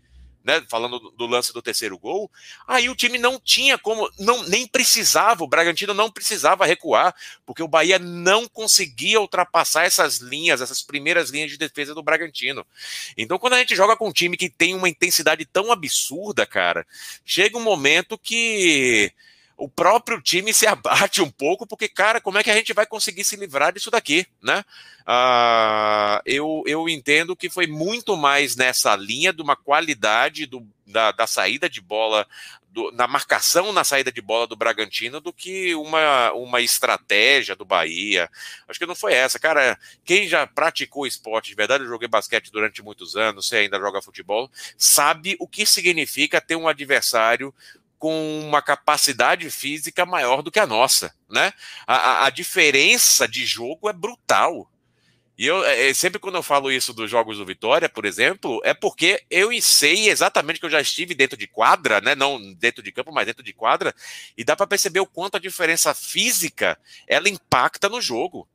[0.47, 2.31] né, falando do lance do terceiro gol,
[2.69, 7.13] aí o time não tinha como, não nem precisava, o Bragantino não precisava recuar,
[7.45, 12.65] porque o Bahia não conseguia ultrapassar essas linhas, essas primeiras linhas de defesa do Bragantino.
[13.17, 16.87] Então, quando a gente joga com um time que tem uma intensidade tão absurda, cara,
[17.25, 19.13] chega um momento que
[19.57, 22.87] o próprio time se abate um pouco, porque, cara, como é que a gente vai
[22.87, 24.65] conseguir se livrar disso daqui, né?
[25.03, 31.13] Uh, eu, eu entendo que foi muito mais nessa linha de uma qualidade do, da,
[31.13, 32.27] da saída de bola,
[32.69, 37.65] do, na marcação na saída de bola do Bragantino, do que uma, uma estratégia do
[37.65, 38.29] Bahia.
[38.69, 39.39] Acho que não foi essa.
[39.39, 43.79] Cara, quem já praticou esporte, de verdade, eu joguei basquete durante muitos anos, você ainda
[43.79, 47.55] joga futebol, sabe o que significa ter um adversário
[47.99, 51.53] com uma capacidade física maior do que a nossa, né?
[51.87, 54.71] A, a diferença de jogo é brutal.
[55.39, 58.61] E eu é, é, sempre quando eu falo isso dos jogos do Vitória, por exemplo,
[58.65, 62.15] é porque eu sei exatamente que eu já estive dentro de quadra, né?
[62.15, 63.95] Não dentro de campo, mas dentro de quadra,
[64.37, 68.49] e dá para perceber o quanto a diferença física ela impacta no jogo.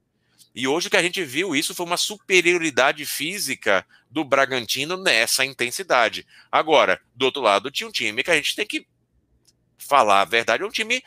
[0.54, 5.45] E hoje o que a gente viu isso foi uma superioridade física do Bragantino nessa
[5.45, 6.27] intensidade.
[6.51, 8.86] Agora, do outro lado, tinha um time que a gente tem que
[9.82, 11.04] falar a verdade, é um time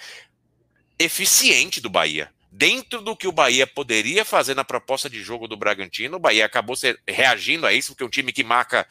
[0.98, 2.30] eficiente do Bahia.
[2.50, 6.46] Dentro do que o Bahia poderia fazer na proposta de jogo do Bragantino, o Bahia
[6.46, 8.86] acabou reagindo a isso, porque é um time que marca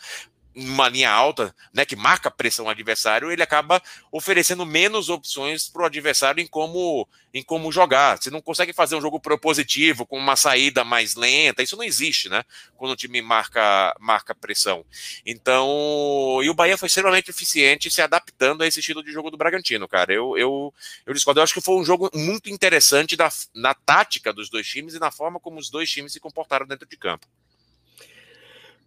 [0.56, 5.84] uma linha alta, né, que marca a pressão adversário, ele acaba oferecendo menos opções para
[5.84, 8.18] o adversário em como, em como jogar.
[8.18, 12.30] Você não consegue fazer um jogo propositivo com uma saída mais lenta, isso não existe,
[12.30, 12.44] né?
[12.76, 14.86] Quando o time marca, marca pressão.
[15.26, 19.38] Então, e o Bahia foi extremamente eficiente se adaptando a esse estilo de jogo do
[19.38, 20.14] Bragantino, cara.
[20.14, 20.74] Eu, eu,
[21.06, 21.40] eu discordo.
[21.40, 25.00] Eu acho que foi um jogo muito interessante da, na tática dos dois times e
[25.00, 27.28] na forma como os dois times se comportaram dentro de campo.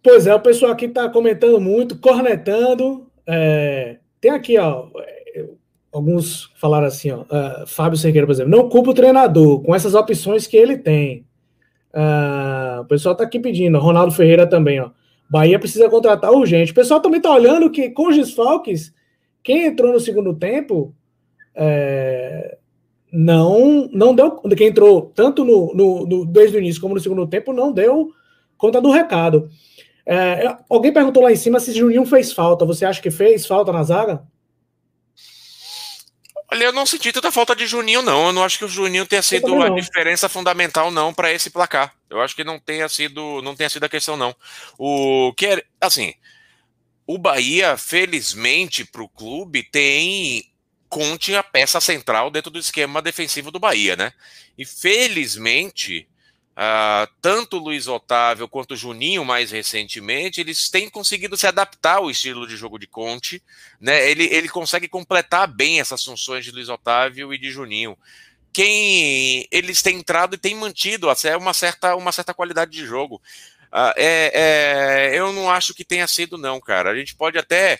[0.09, 3.11] Pois é, o pessoal aqui está comentando muito, cornetando.
[3.27, 4.87] É, tem aqui, ó,
[5.91, 9.93] alguns falaram assim, ó, uh, Fábio Cerqueira, por exemplo, não culpa o treinador com essas
[9.95, 11.25] opções que ele tem.
[11.93, 14.91] Uh, o pessoal está aqui pedindo, Ronaldo Ferreira também, ó.
[15.29, 16.71] Bahia precisa contratar urgente.
[16.71, 18.93] O pessoal também está olhando que com os desfalques,
[19.43, 20.95] quem entrou no segundo tempo
[21.53, 22.57] é,
[23.11, 24.31] não não deu.
[24.55, 28.13] Quem entrou tanto no, no, no, desde o início como no segundo tempo não deu
[28.57, 29.49] conta do recado.
[30.09, 32.65] É, alguém perguntou lá em cima se Juninho fez falta.
[32.65, 34.23] Você acha que fez falta na zaga?
[36.49, 38.27] Olha, eu não senti tanta falta de Juninho, não.
[38.27, 41.93] Eu não acho que o Juninho tenha sido a diferença fundamental, não, para esse placar.
[42.09, 44.33] Eu acho que não tenha sido, não tenha sido a questão, não.
[44.77, 46.13] O que é, assim,
[47.05, 50.45] o Bahia, felizmente, para o clube, tem
[50.89, 54.13] Conte a peça central dentro do esquema defensivo do Bahia, né?
[54.57, 56.07] E felizmente,
[56.57, 61.97] Uh, tanto o Luiz Otávio quanto o Juninho, mais recentemente, eles têm conseguido se adaptar
[61.97, 63.43] ao estilo de jogo de Conte.
[63.79, 64.09] Né?
[64.09, 67.95] Ele, ele consegue completar bem essas funções de Luiz Otávio e de Juninho.
[68.51, 73.21] Quem eles têm entrado e têm mantido até uma certa, uma certa qualidade de jogo.
[73.71, 74.31] Uh, é,
[75.13, 76.89] é, eu não acho que tenha sido, não, cara.
[76.89, 77.79] A gente pode até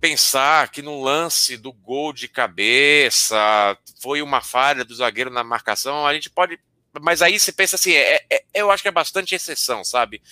[0.00, 6.06] pensar que no lance do gol de cabeça foi uma falha do zagueiro na marcação.
[6.06, 6.60] A gente pode
[7.00, 10.22] mas aí você pensa assim, é, é, eu acho que é bastante exceção, sabe?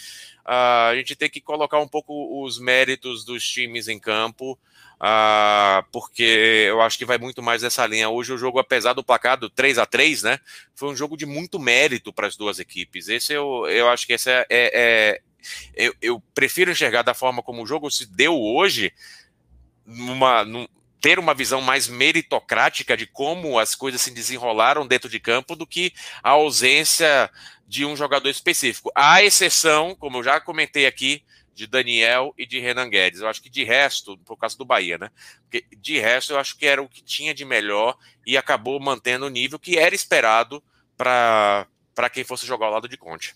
[0.45, 4.59] Uh, a gente tem que colocar um pouco os méritos dos times em campo,
[5.01, 8.09] uh, porque eu acho que vai muito mais nessa linha.
[8.09, 10.41] Hoje o jogo, apesar do placar do 3 a 3 né?
[10.75, 13.09] Foi um jogo de muito mérito para as duas equipes.
[13.09, 14.47] Esse eu, eu acho que esse é.
[14.51, 15.21] é, é
[15.75, 18.93] eu, eu, prefiro enxergar da forma como o jogo se deu hoje,
[19.85, 20.67] numa, num,
[21.03, 25.67] ter uma visão mais meritocrática de como as coisas se desenrolaram dentro de campo do
[25.67, 27.29] que a ausência
[27.67, 28.93] de um jogador específico.
[28.95, 33.21] A exceção, como eu já comentei aqui, de Daniel e de Renan Guedes.
[33.21, 35.11] Eu acho que de resto, por causa do Bahia, né?
[35.43, 39.27] Porque de resto, eu acho que era o que tinha de melhor e acabou mantendo
[39.27, 40.63] o nível que era esperado
[40.97, 41.67] para
[42.13, 43.35] quem fosse jogar ao lado de Conte.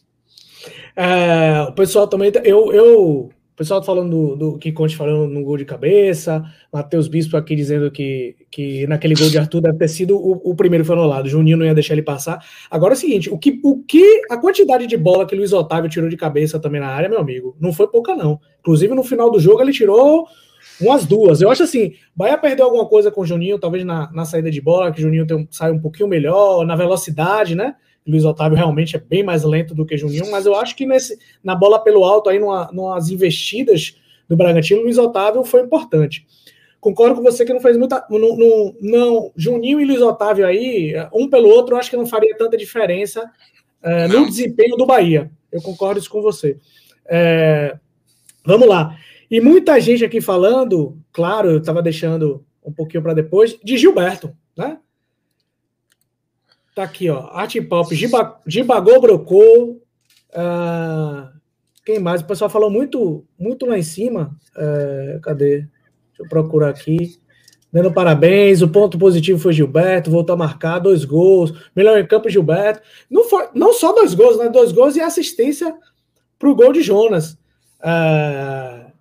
[0.95, 2.33] É, o pessoal também.
[2.45, 7.09] Eu, eu o pessoal falando do, do que Conte falando no gol de cabeça, Matheus
[7.09, 10.85] Bispo aqui dizendo que, que naquele gol de Arthur deve ter sido o, o primeiro
[10.85, 11.27] que foi anulado.
[11.27, 12.39] Juninho não ia deixar ele passar.
[12.71, 15.89] Agora é o seguinte: o que, o que a quantidade de bola que Luiz Otávio
[15.89, 18.39] tirou de cabeça também na área, meu amigo, não foi pouca, não.
[18.61, 20.29] Inclusive, no final do jogo, ele tirou
[20.79, 21.41] umas duas.
[21.41, 24.61] Eu acho assim, Bahia perdeu alguma coisa com o Juninho, talvez na, na saída de
[24.61, 27.75] bola, que o Juninho tem, sai um pouquinho melhor, na velocidade, né?
[28.07, 31.19] Luiz Otávio realmente é bem mais lento do que Juninho, mas eu acho que nesse,
[31.43, 33.97] na bola pelo alto, aí, numa, numas investidas
[34.29, 36.27] do Bragantino, Luiz Otávio foi importante.
[36.81, 38.07] Concordo com você que não fez muita.
[38.09, 42.07] Não, não, não, Juninho e Luiz Otávio aí, um pelo outro, eu acho que não
[42.07, 43.29] faria tanta diferença
[43.83, 45.31] é, no desempenho do Bahia.
[45.51, 46.59] Eu concordo isso com você.
[47.07, 47.77] É,
[48.45, 48.97] vamos lá.
[49.31, 54.37] E muita gente aqui falando, claro, eu estava deixando um pouquinho para depois, de Gilberto,
[54.57, 54.79] né?
[56.77, 57.31] Tá aqui, ó.
[57.33, 57.89] Art Pop,
[58.47, 59.81] Gibagô Brocô.
[60.29, 61.27] Uh,
[61.87, 62.21] quem mais?
[62.21, 64.37] O pessoal falou muito, muito lá em cima.
[64.55, 65.61] Uh, cadê?
[65.61, 65.71] Deixa
[66.21, 67.19] eu procurar aqui.
[67.73, 68.61] Dando parabéns.
[68.61, 71.51] O ponto positivo foi Gilberto, voltou a marcar dois gols.
[71.75, 72.83] Melhor em campo, Gilberto.
[73.11, 74.51] Não, foi, não só dois gols, né?
[74.51, 75.75] Dois gols e assistência
[76.39, 77.39] para o gol de Jonas.
[77.81, 78.93] Uh...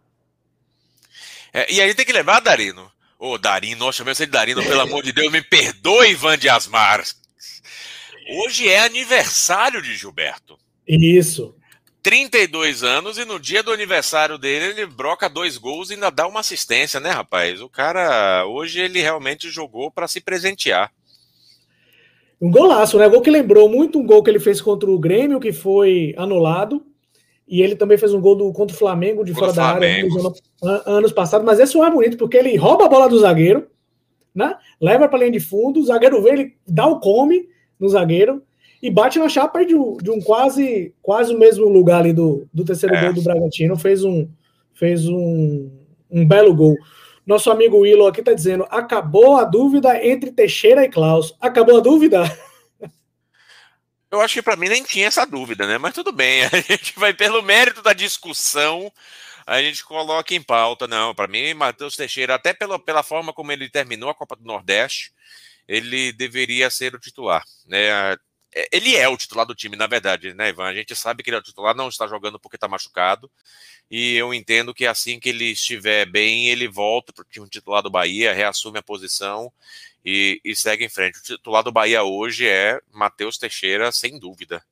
[1.52, 2.90] É, e aí tem que levar, Darino.
[3.20, 6.38] Ô, oh, Darino, nossa, chamei você de Darino, pelo amor de Deus, me perdoe, Ivan
[6.38, 7.04] de Asmar.
[8.28, 10.58] Hoje é aniversário de Gilberto.
[10.88, 11.56] Isso.
[12.02, 16.28] 32 anos e no dia do aniversário dele ele broca dois gols e ainda dá
[16.28, 17.62] uma assistência, né, rapaz?
[17.62, 20.92] O cara, hoje ele realmente jogou para se presentear.
[22.40, 23.08] Um golaço, né?
[23.10, 26.86] Gol que lembrou muito um gol que ele fez contra o Grêmio, que foi anulado.
[27.48, 30.42] E ele também fez um gol do, contra o Flamengo de fora da área anos,
[30.86, 31.46] anos passados.
[31.46, 33.68] Mas esse é bonito, porque ele rouba a bola do zagueiro,
[34.34, 34.56] né?
[34.82, 37.48] leva para linha de fundo, o zagueiro vê, ele dá o come
[37.86, 38.44] no zagueiro
[38.82, 42.66] e bate na chapa de, de um quase quase o mesmo lugar ali do, do
[42.66, 43.02] terceiro é.
[43.02, 43.78] gol do Bragantino.
[43.78, 44.28] Fez um,
[44.74, 45.72] fez um,
[46.10, 46.76] um belo gol.
[47.26, 51.36] Nosso amigo Willow aqui está dizendo: acabou a dúvida entre Teixeira e Klaus.
[51.40, 52.24] Acabou a dúvida?
[54.12, 55.78] Eu acho que para mim nem tinha essa dúvida, né?
[55.78, 58.92] Mas tudo bem, a gente vai pelo mérito da discussão,
[59.46, 60.88] a gente coloca em pauta.
[60.88, 64.46] Não, para mim, Matheus Teixeira, até pela, pela forma como ele terminou a Copa do
[64.46, 65.12] Nordeste,
[65.68, 67.44] ele deveria ser o titular.
[67.66, 68.14] Né?
[68.54, 70.66] É, ele é o titular do time, na verdade, né, Ivan?
[70.66, 73.30] A gente sabe que ele é o titular, não está jogando porque está machucado.
[73.92, 77.84] E eu entendo que assim que ele estiver bem, ele volta para o time titular
[77.84, 79.52] do Bahia, reassume a posição
[80.04, 81.20] e, e segue em frente.
[81.20, 84.64] O titular do Bahia hoje é Matheus Teixeira, sem dúvida.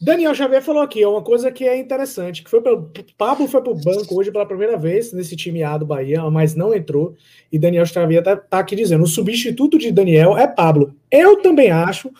[0.00, 3.72] Daniel Xavier falou aqui, uma coisa que é interessante, que foi pelo Pablo foi para
[3.72, 7.14] o banco hoje pela primeira vez nesse time A do Bahia, mas não entrou.
[7.50, 10.94] E Daniel Xavier tá, tá aqui dizendo, o substituto de Daniel é Pablo.
[11.10, 12.10] Eu também acho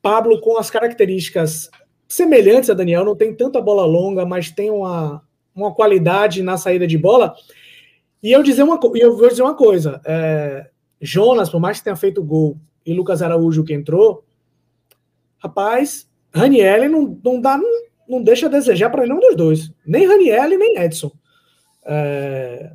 [0.00, 1.68] Pablo com as características
[2.08, 5.22] semelhantes a Daniel, não tem tanta bola longa, mas tem uma,
[5.54, 7.34] uma qualidade na saída de bola.
[8.22, 10.68] E eu dizer uma, eu vou dizer uma coisa, é,
[11.00, 14.24] Jonas, por mais que tenha feito gol e Lucas Araújo que entrou,
[15.38, 17.68] rapaz, Raniel não, não dá, não,
[18.08, 21.10] não deixa a desejar para nenhum dos dois, nem Raniel nem Edson.
[21.84, 22.72] É...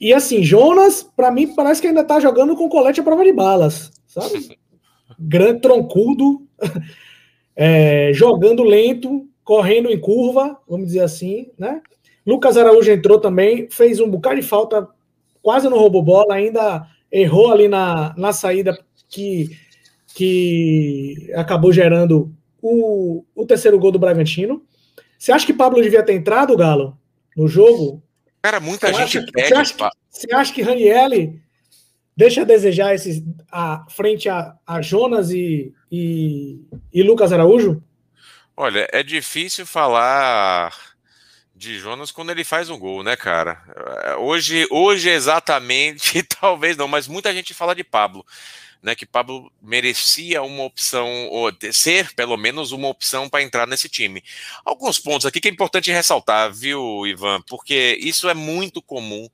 [0.00, 3.32] E assim, Jonas, para mim, parece que ainda tá jogando com colete à prova de
[3.32, 4.56] balas, sabe?
[5.18, 6.46] Grande troncudo,
[7.54, 11.82] é, jogando lento, correndo em curva, vamos dizer assim, né?
[12.26, 14.88] Lucas Araújo entrou também, fez um bocado de falta,
[15.42, 18.78] quase não roubou bola, ainda errou ali na, na saída
[19.08, 19.50] que,
[20.14, 24.64] que acabou gerando o, o terceiro gol do Bragantino.
[25.18, 26.98] Você acha que Pablo devia ter entrado, Galo,
[27.36, 28.02] no jogo?
[28.42, 29.48] Cara, muita você gente acha, pede.
[29.48, 31.40] Você acha, que, você acha que Ranielli
[32.16, 36.60] deixa a desejar esses, a, frente a, a Jonas e, e,
[36.92, 37.82] e Lucas Araújo?
[38.56, 40.74] Olha, é difícil falar
[41.54, 43.62] de Jonas quando ele faz um gol, né, cara?
[44.18, 48.24] Hoje, hoje exatamente, talvez não, mas muita gente fala de Pablo,
[48.82, 48.94] né?
[48.94, 54.22] Que Pablo merecia uma opção, ou ser pelo menos uma opção para entrar nesse time.
[54.64, 57.42] Alguns pontos aqui que é importante ressaltar, viu, Ivan?
[57.42, 59.28] Porque isso é muito comum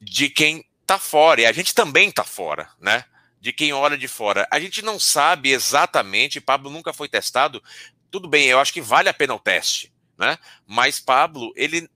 [0.00, 3.04] de quem tá fora, e a gente também tá fora, né?
[3.40, 4.46] De quem olha de fora.
[4.50, 7.62] A gente não sabe exatamente, Pablo nunca foi testado.
[8.10, 10.38] Tudo bem, eu acho que vale a pena o teste né?
[10.66, 11.88] Mas Pablo, ele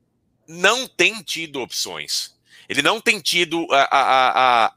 [0.48, 2.34] não tem tido opções.
[2.68, 4.74] Ele não tem tido a, a, a,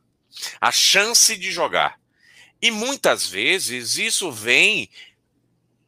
[0.60, 2.00] a chance de jogar.
[2.62, 4.90] E muitas vezes isso vem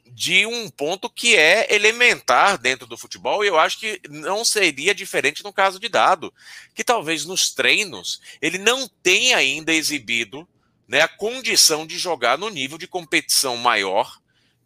[0.06, 4.94] de um ponto que é elementar dentro do futebol, e eu acho que não seria
[4.94, 6.34] diferente no caso de Dado,
[6.76, 10.48] que talvez nos treinos ele não tenha ainda exibido
[10.88, 14.22] né, a condição de jogar no nível de competição maior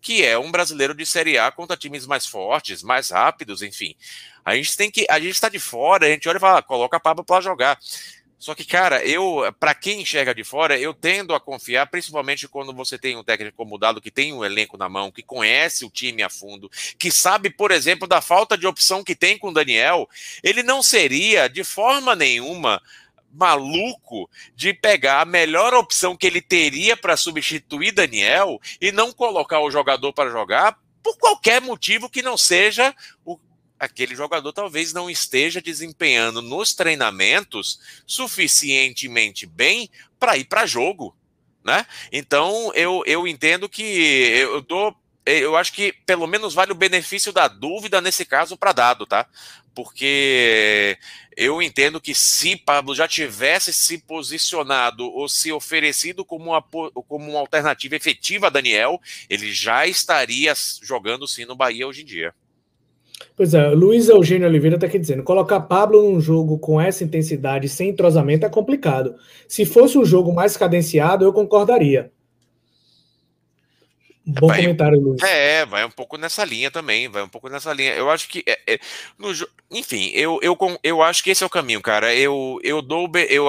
[0.05, 3.95] que é um brasileiro de Série A contra times mais fortes, mais rápidos, enfim.
[4.45, 6.61] A gente tem que, a gente está de fora, a gente olha e fala, ah,
[6.61, 7.79] coloca a Pablo para jogar.
[8.37, 12.73] Só que, cara, eu, para quem enxerga de fora, eu tendo a confiar, principalmente quando
[12.73, 15.89] você tem um técnico como Dado que tem um elenco na mão, que conhece o
[15.89, 16.69] time a fundo,
[16.99, 20.07] que sabe, por exemplo, da falta de opção que tem com o Daniel,
[20.43, 22.81] ele não seria de forma nenhuma
[23.31, 29.59] maluco de pegar a melhor opção que ele teria para substituir Daniel e não colocar
[29.59, 33.37] o jogador para jogar por qualquer motivo que não seja o,
[33.79, 41.15] aquele jogador talvez não esteja desempenhando nos treinamentos suficientemente bem para ir para jogo,
[41.63, 41.85] né?
[42.11, 47.33] Então eu, eu entendo que eu tô eu acho que pelo menos vale o benefício
[47.33, 49.27] da dúvida nesse caso para dado, tá?
[49.73, 50.97] Porque
[51.35, 57.29] eu entendo que se Pablo já tivesse se posicionado ou se oferecido como uma, como
[57.29, 62.33] uma alternativa efetiva a Daniel, ele já estaria jogando sim no Bahia hoje em dia.
[63.35, 67.67] Pois é, Luiz Eugênio Oliveira está aqui dizendo: colocar Pablo num jogo com essa intensidade
[67.69, 69.15] sem entrosamento é complicado.
[69.47, 72.11] Se fosse um jogo mais cadenciado, eu concordaria.
[74.27, 75.21] Bom vai, comentário, Luiz.
[75.21, 77.93] É, vai um pouco nessa linha também, vai um pouco nessa linha.
[77.93, 78.79] Eu acho que, é, é,
[79.19, 79.31] no,
[79.69, 82.13] enfim, eu, eu, eu acho que esse é o caminho, cara.
[82.15, 83.45] Eu, eu dou eu,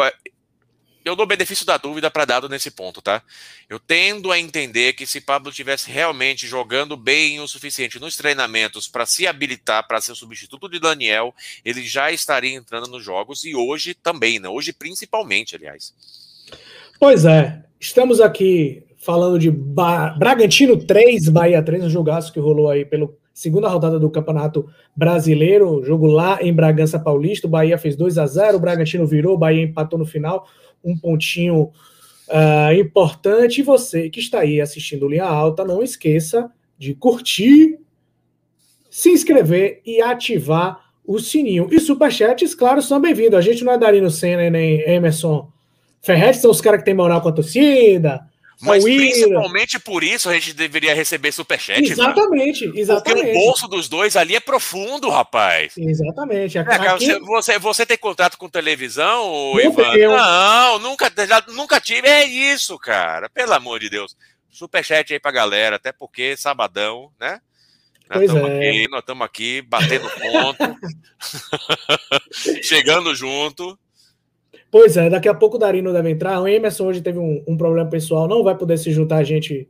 [1.07, 3.23] eu dou benefício da dúvida para dado nesse ponto, tá?
[3.69, 8.89] Eu tendo a entender que se Pablo tivesse realmente jogando bem o suficiente nos treinamentos
[8.89, 11.33] para se habilitar para ser substituto de Daniel,
[11.65, 14.49] ele já estaria entrando nos jogos e hoje também, né?
[14.49, 15.95] Hoje principalmente, aliás.
[16.99, 22.69] Pois é, estamos aqui falando de ba Bragantino 3, Bahia 3, um jogaço que rolou
[22.69, 24.67] aí pela segunda rodada do Campeonato
[24.97, 29.35] Brasileiro, jogo lá em Bragança Paulista, o Bahia fez 2 a 0 o Bragantino virou,
[29.35, 30.49] o Bahia empatou no final,
[30.83, 31.73] um pontinho
[32.29, 33.61] uh, importante.
[33.61, 37.79] E você que está aí assistindo Linha Alta, não esqueça de curtir,
[38.91, 41.69] se inscrever e ativar o sininho.
[41.71, 43.39] E superchats, claro, são bem-vindos.
[43.39, 45.51] A gente não é Darino Senna nem Emerson
[46.03, 48.27] Ferretti, são os caras que têm moral com a torcida,
[48.61, 51.83] mas principalmente por isso a gente deveria receber superchat.
[51.83, 53.25] Exatamente, exatamente.
[53.25, 55.75] Porque o bolso dos dois ali é profundo, rapaz.
[55.77, 56.57] Exatamente.
[56.57, 59.95] É, cara, você, você, você, tem contrato com televisão, Ivan?
[59.97, 62.09] Não, nunca, já, nunca tive.
[62.09, 63.29] É isso, cara.
[63.29, 64.17] Pelo amor de Deus.
[64.51, 67.41] Superchat aí pra galera, até porque sabadão, né?
[68.09, 68.69] Nós estamos é.
[68.69, 70.79] aqui, nós aqui batendo ponto,
[72.63, 73.79] chegando junto.
[74.71, 76.41] Pois é, daqui a pouco o Darino deve entrar.
[76.41, 79.69] O Emerson hoje teve um, um, problema pessoal, não vai poder se juntar a gente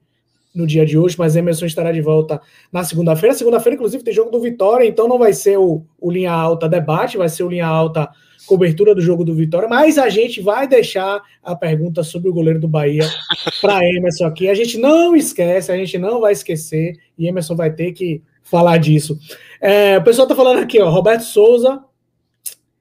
[0.55, 2.41] no dia de hoje, mas Emerson estará de volta
[2.73, 3.35] na segunda-feira.
[3.35, 7.19] Segunda-feira, inclusive, tem jogo do Vitória, então não vai ser o, o linha alta debate,
[7.19, 8.09] vai ser o linha alta
[8.47, 12.61] cobertura do jogo do Vitória, mas a gente vai deixar a pergunta sobre o goleiro
[12.61, 13.03] do Bahia
[13.61, 14.49] para Emerson aqui.
[14.49, 18.79] A gente não esquece, a gente não vai esquecer, e Emerson vai ter que falar
[18.79, 19.19] disso.
[19.61, 21.83] É, o pessoal está falando aqui, ó, Roberto Souza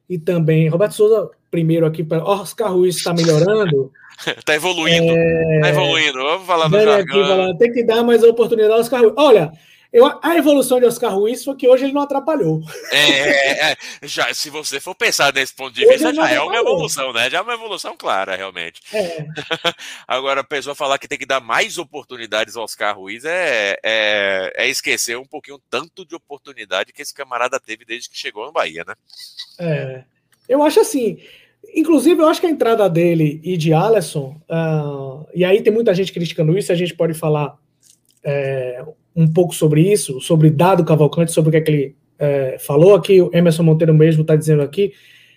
[0.07, 3.93] e também Roberto Souza primeiro aqui para Oscar Ruiz está melhorando.
[4.43, 5.13] tá evoluindo.
[5.15, 5.59] É...
[5.61, 6.21] Tá evoluindo.
[6.21, 7.57] Vamos falar no jargão.
[7.57, 9.13] tem que dar mais oportunidade ao Oscar Ruiz.
[9.15, 9.53] Olha,
[9.93, 12.61] eu, a evolução de Oscar Ruiz foi que hoje ele não atrapalhou.
[12.91, 17.13] É, é, já, se você for pensar nesse ponto de vista, já é uma evolução,
[17.13, 17.29] né?
[17.29, 18.81] Já é uma evolução clara, realmente.
[18.93, 19.25] É.
[20.05, 24.51] Agora, a pessoa falar que tem que dar mais oportunidades ao Oscar Ruiz é, é,
[24.57, 28.51] é, esquecer um pouquinho tanto de oportunidade que esse camarada teve desde que chegou no
[28.51, 28.95] Bahia, né?
[29.57, 30.03] É.
[30.49, 31.17] Eu acho assim.
[31.75, 35.93] Inclusive, eu acho que a entrada dele e de Alisson, uh, e aí tem muita
[35.93, 37.57] gente criticando isso, a gente pode falar
[38.23, 38.81] é,
[39.13, 42.95] um pouco sobre isso, sobre Dado Cavalcante, sobre o que, é que ele é, falou
[42.95, 44.93] aqui, o Emerson Monteiro mesmo está dizendo aqui.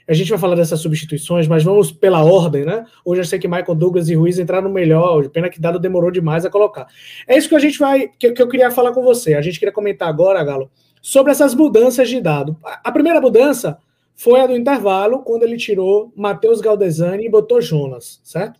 [0.07, 2.87] A gente vai falar dessas substituições, mas vamos pela ordem, né?
[3.05, 6.47] Hoje eu sei que Michael Douglas e Ruiz entraram melhor, pena que Dado demorou demais
[6.47, 6.87] a colocar.
[7.27, 9.35] É isso que a gente vai, que, que eu queria falar com você.
[9.35, 10.71] A gente queria comentar agora, Galo,
[11.03, 12.57] sobre essas mudanças de dado.
[12.63, 13.77] A primeira mudança
[14.19, 18.59] foi a do intervalo, quando ele tirou Matheus Galdesani e botou Jonas, certo?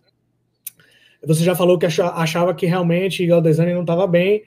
[1.21, 4.43] Você já falou que achava que realmente Galdesani não estava bem.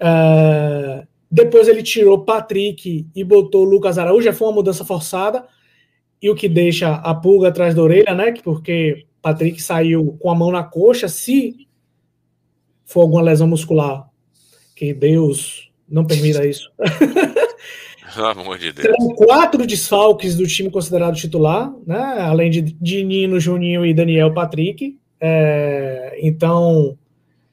[0.00, 4.24] Uh, depois ele tirou Patrick e botou Lucas Araújo.
[4.24, 5.46] Já foi uma mudança forçada.
[6.20, 8.32] E o que deixa a pulga atrás da orelha, né?
[8.42, 11.08] Porque Patrick saiu com a mão na coxa.
[11.08, 11.68] Se
[12.86, 14.08] for alguma lesão muscular,
[14.74, 16.72] que Deus não permita isso.
[18.18, 18.84] Pelo amor de Deus.
[18.84, 22.16] Serão quatro desfalques do time considerado titular, né?
[22.18, 24.98] Além de, de Nino, Juninho e Daniel Patrick.
[25.20, 26.98] É, então,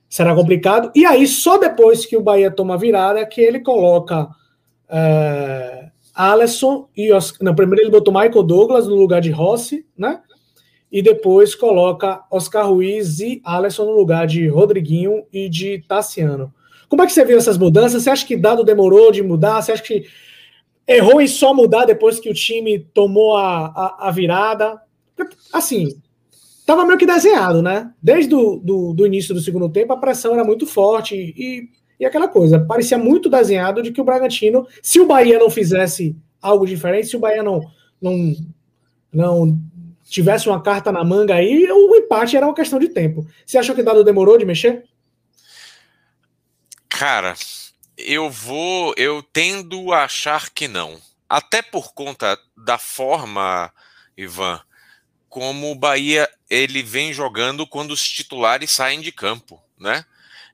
[0.09, 0.91] será complicado.
[0.95, 4.27] E aí, só depois que o Bahia toma a virada, é que ele coloca
[4.89, 10.19] é, Alisson e Oscar, não, primeiro ele botou Michael Douglas no lugar de Rossi, né?
[10.91, 16.51] E depois coloca Oscar Ruiz e Alisson no lugar de Rodriguinho e de Tassiano.
[16.89, 18.01] Como é que você viu essas mudanças?
[18.01, 19.61] Você acha que Dado demorou de mudar?
[19.61, 20.05] Você acha que
[20.87, 24.79] errou em só mudar depois que o time tomou a, a, a virada?
[25.51, 25.99] Assim,
[26.59, 27.91] estava meio que desenhado, né?
[28.01, 31.69] Desde o do, do, início do segundo tempo, a pressão era muito forte e,
[31.99, 36.15] e aquela coisa, parecia muito desenhado de que o Bragantino, se o Bahia não fizesse
[36.41, 37.61] algo diferente, se o Bahia não,
[38.01, 38.35] não,
[39.11, 39.59] não
[40.03, 43.25] tivesse uma carta na manga aí, o empate era uma questão de tempo.
[43.45, 44.83] Você achou que o Dado demorou de mexer?
[46.89, 47.33] Cara,
[47.97, 50.99] eu vou, eu tendo a achar que não.
[51.27, 53.71] Até por conta da forma,
[54.17, 54.61] Ivan,
[55.29, 60.05] como o Bahia ele vem jogando quando os titulares saem de campo, né?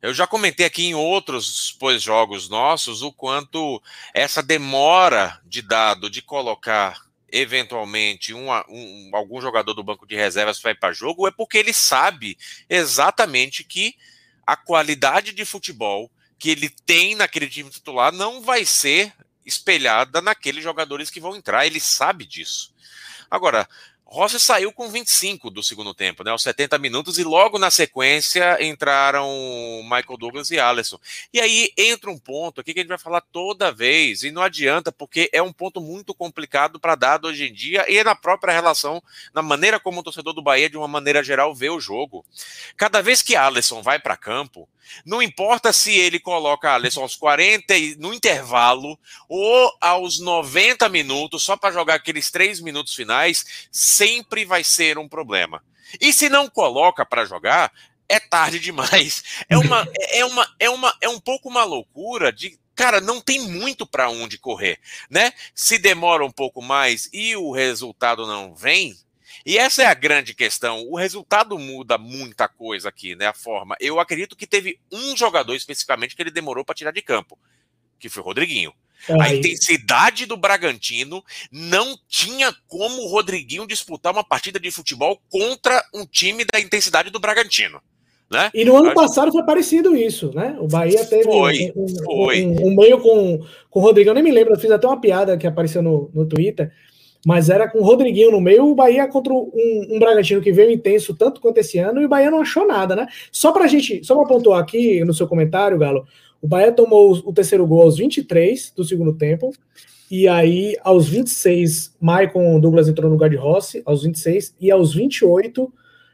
[0.01, 3.81] Eu já comentei aqui em outros pós-jogos nossos o quanto
[4.13, 6.99] essa demora de dado de colocar
[7.31, 11.71] eventualmente um, um, algum jogador do banco de reservas vai para jogo é porque ele
[11.71, 12.37] sabe
[12.67, 13.95] exatamente que
[14.45, 16.11] a qualidade de futebol
[16.41, 19.13] que ele tem naquele time titular não vai ser
[19.45, 21.67] espelhada naqueles jogadores que vão entrar.
[21.67, 22.73] Ele sabe disso.
[23.29, 23.69] Agora,
[24.13, 28.61] Rossi saiu com 25 do segundo tempo, né, aos 70 minutos, e logo na sequência
[28.61, 29.25] entraram
[29.83, 30.99] Michael Douglas e Alisson.
[31.33, 34.41] E aí entra um ponto aqui que a gente vai falar toda vez, e não
[34.41, 38.13] adianta, porque é um ponto muito complicado para dado hoje em dia, e é na
[38.13, 39.01] própria relação,
[39.33, 42.25] na maneira como o torcedor do Bahia, de uma maneira geral, vê o jogo.
[42.75, 44.67] Cada vez que Alisson vai para campo,
[45.05, 51.55] não importa se ele coloca Alisson aos 40 no intervalo ou aos 90 minutos, só
[51.55, 53.67] para jogar aqueles três minutos finais,
[54.01, 55.63] sempre vai ser um problema.
[55.99, 57.71] E se não coloca para jogar,
[58.09, 59.23] é tarde demais.
[59.47, 63.41] É uma, é uma, é uma, é um pouco uma loucura de cara, não tem
[63.41, 65.31] muito para onde correr, né?
[65.53, 68.95] Se demora um pouco mais e o resultado não vem,
[69.45, 70.83] e essa é a grande questão.
[70.87, 73.27] O resultado muda muita coisa aqui, né?
[73.27, 73.75] A forma.
[73.79, 77.37] Eu acredito que teve um jogador especificamente que ele demorou para tirar de campo,
[77.99, 78.73] que foi o Rodriguinho.
[79.09, 85.83] A intensidade do Bragantino não tinha como o Rodriguinho disputar uma partida de futebol contra
[85.93, 87.81] um time da intensidade do Bragantino.
[88.31, 88.49] Né?
[88.53, 90.55] E no ano passado foi parecido isso, né?
[90.57, 92.45] O Bahia teve foi, um, foi.
[92.45, 95.01] Um, um, meio com, com o Rodriguinho, eu nem me lembro, eu fiz até uma
[95.01, 96.71] piada que apareceu no, no Twitter,
[97.25, 99.51] mas era com o Rodriguinho no meio, o Bahia contra um,
[99.89, 102.95] um Bragantino que veio intenso tanto quanto esse ano, e o Bahia não achou nada,
[102.95, 103.05] né?
[103.33, 106.07] Só pra gente, só pra pontuar aqui no seu comentário, Galo,
[106.41, 109.53] o Bahia tomou o terceiro gol aos 23 do segundo tempo,
[110.09, 114.93] e aí aos 26, Maicon Douglas entrou no lugar de Rossi, aos 26, e aos
[114.93, 115.71] 28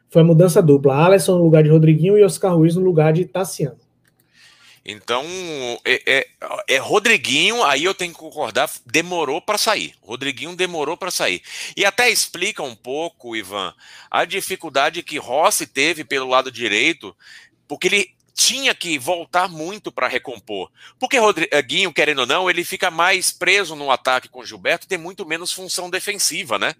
[0.09, 3.25] foi a mudança dupla, Alisson no lugar de Rodriguinho e Oscar Ruiz no lugar de
[3.25, 3.78] Tassiano.
[4.89, 5.25] Então,
[5.84, 6.28] é, é,
[6.69, 9.93] é, Rodriguinho, aí eu tenho que concordar, demorou para sair.
[10.01, 11.41] Rodriguinho demorou para sair.
[11.75, 13.73] E até explica um pouco, Ivan,
[14.09, 17.13] a dificuldade que Rossi teve pelo lado direito,
[17.67, 20.69] porque ele tinha que voltar muito para recompor.
[20.99, 25.25] Porque Rodriguinho, querendo ou não, ele fica mais preso no ataque com Gilberto tem muito
[25.25, 26.75] menos função defensiva, né?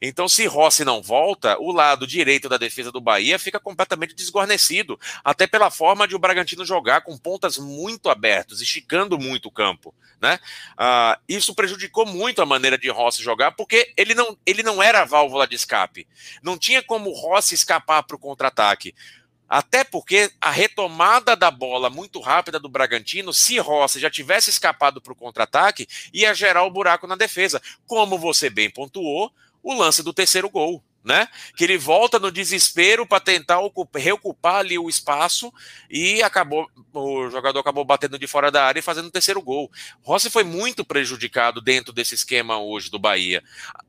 [0.00, 5.00] Então, se Rossi não volta, o lado direito da defesa do Bahia fica completamente desguarnecido,
[5.24, 9.92] até pela forma de o Bragantino jogar com pontas muito abertas, esticando muito o campo,
[10.22, 10.38] né?
[10.78, 15.00] Ah, isso prejudicou muito a maneira de Rossi jogar, porque ele não, ele não era
[15.00, 16.06] a válvula de escape.
[16.40, 18.94] Não tinha como Rossi escapar para o contra-ataque.
[19.50, 25.00] Até porque a retomada da bola muito rápida do Bragantino, se Rossi já tivesse escapado
[25.00, 27.60] para o contra-ataque, ia gerar o buraco na defesa.
[27.84, 31.28] Como você bem pontuou, o lance do terceiro gol né?
[31.56, 35.52] Que ele volta no desespero para tentar ocupar, reocupar ali o espaço
[35.88, 39.70] e acabou o jogador acabou batendo de fora da área e fazendo o terceiro gol.
[40.02, 43.42] Rossi foi muito prejudicado dentro desse esquema hoje do Bahia,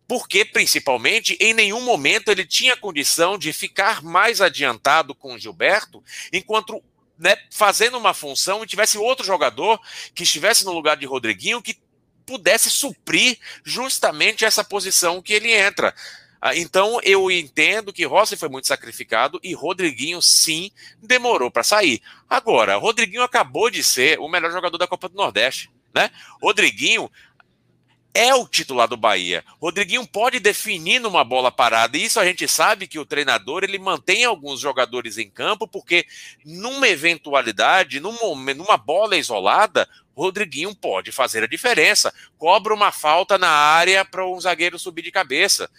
[0.08, 6.04] porque principalmente em nenhum momento ele tinha condição de ficar mais adiantado com o Gilberto,
[6.32, 6.82] enquanto
[7.18, 9.80] né, fazendo uma função e tivesse outro jogador
[10.16, 11.78] que estivesse no lugar de Rodriguinho que
[12.26, 15.94] pudesse suprir justamente essa posição que ele entra.
[16.42, 22.02] Ah, então eu entendo que Rossi foi muito sacrificado e Rodriguinho sim demorou para sair.
[22.28, 26.10] Agora, Rodriguinho acabou de ser o melhor jogador da Copa do Nordeste, né?
[26.42, 27.12] Rodriguinho
[28.14, 29.44] é o titular do Bahia.
[29.60, 31.98] Rodriguinho pode definir numa bola parada.
[31.98, 36.06] E isso a gente sabe que o treinador ele mantém alguns jogadores em campo, porque
[36.46, 42.14] numa eventualidade, num momento, numa bola isolada, Rodriguinho pode fazer a diferença.
[42.38, 45.70] Cobra uma falta na área para um zagueiro subir de cabeça.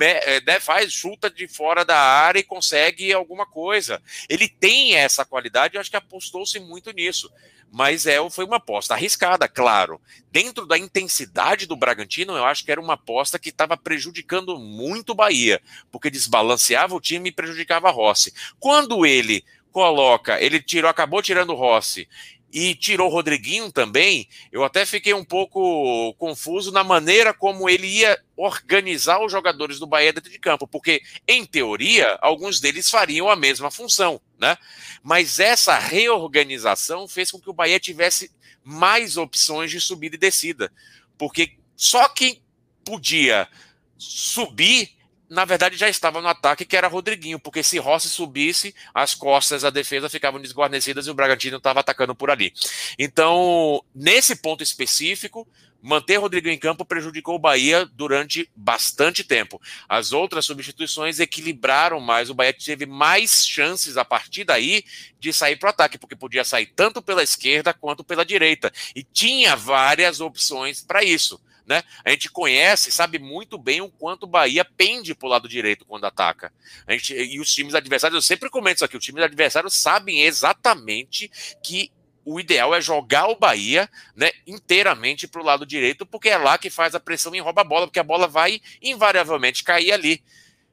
[0.00, 4.02] É, né, faz, chuta de fora da área e consegue alguma coisa.
[4.28, 7.30] Ele tem essa qualidade, eu acho que apostou-se muito nisso.
[7.70, 10.00] Mas é, foi uma aposta arriscada, claro.
[10.32, 15.10] Dentro da intensidade do Bragantino, eu acho que era uma aposta que estava prejudicando muito
[15.10, 15.60] o Bahia,
[15.90, 18.32] porque desbalanceava o time e prejudicava a Rossi.
[18.58, 22.08] Quando ele coloca, ele tirou, acabou tirando o Rossi
[22.52, 27.86] e tirou o Rodriguinho também, eu até fiquei um pouco confuso na maneira como ele
[27.86, 33.28] ia organizar os jogadores do Bahia dentro de campo, porque, em teoria, alguns deles fariam
[33.28, 34.56] a mesma função, né?
[35.02, 38.30] Mas essa reorganização fez com que o Bahia tivesse
[38.64, 40.72] mais opções de subida e descida,
[41.18, 42.42] porque só quem
[42.84, 43.48] podia
[43.96, 44.97] subir
[45.28, 49.62] na verdade já estava no ataque, que era Rodriguinho, porque se Rossi subisse, as costas
[49.62, 52.52] da defesa ficavam desguarnecidas e o Bragantino estava atacando por ali.
[52.98, 55.46] Então, nesse ponto específico,
[55.82, 59.60] manter Rodriguinho em campo prejudicou o Bahia durante bastante tempo.
[59.88, 64.82] As outras substituições equilibraram mais, o Bahia teve mais chances a partir daí
[65.20, 69.02] de sair para o ataque, porque podia sair tanto pela esquerda quanto pela direita, e
[69.02, 71.40] tinha várias opções para isso.
[71.68, 71.82] Né?
[72.02, 75.84] A gente conhece, sabe muito bem o quanto o Bahia pende para o lado direito
[75.84, 76.50] quando ataca.
[76.86, 80.22] A gente, e os times adversários, eu sempre comento isso aqui, os times adversários sabem
[80.22, 81.30] exatamente
[81.62, 81.92] que
[82.24, 86.56] o ideal é jogar o Bahia né, inteiramente para o lado direito, porque é lá
[86.56, 90.24] que faz a pressão e rouba a bola, porque a bola vai invariavelmente cair ali.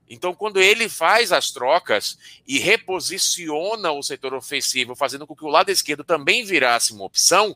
[0.09, 2.17] Então, quando ele faz as trocas
[2.47, 7.55] e reposiciona o setor ofensivo, fazendo com que o lado esquerdo também virasse uma opção,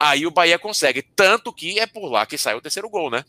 [0.00, 1.04] Aí o Bahia consegue.
[1.14, 3.22] Tanto que é por lá que sai o terceiro gol, né?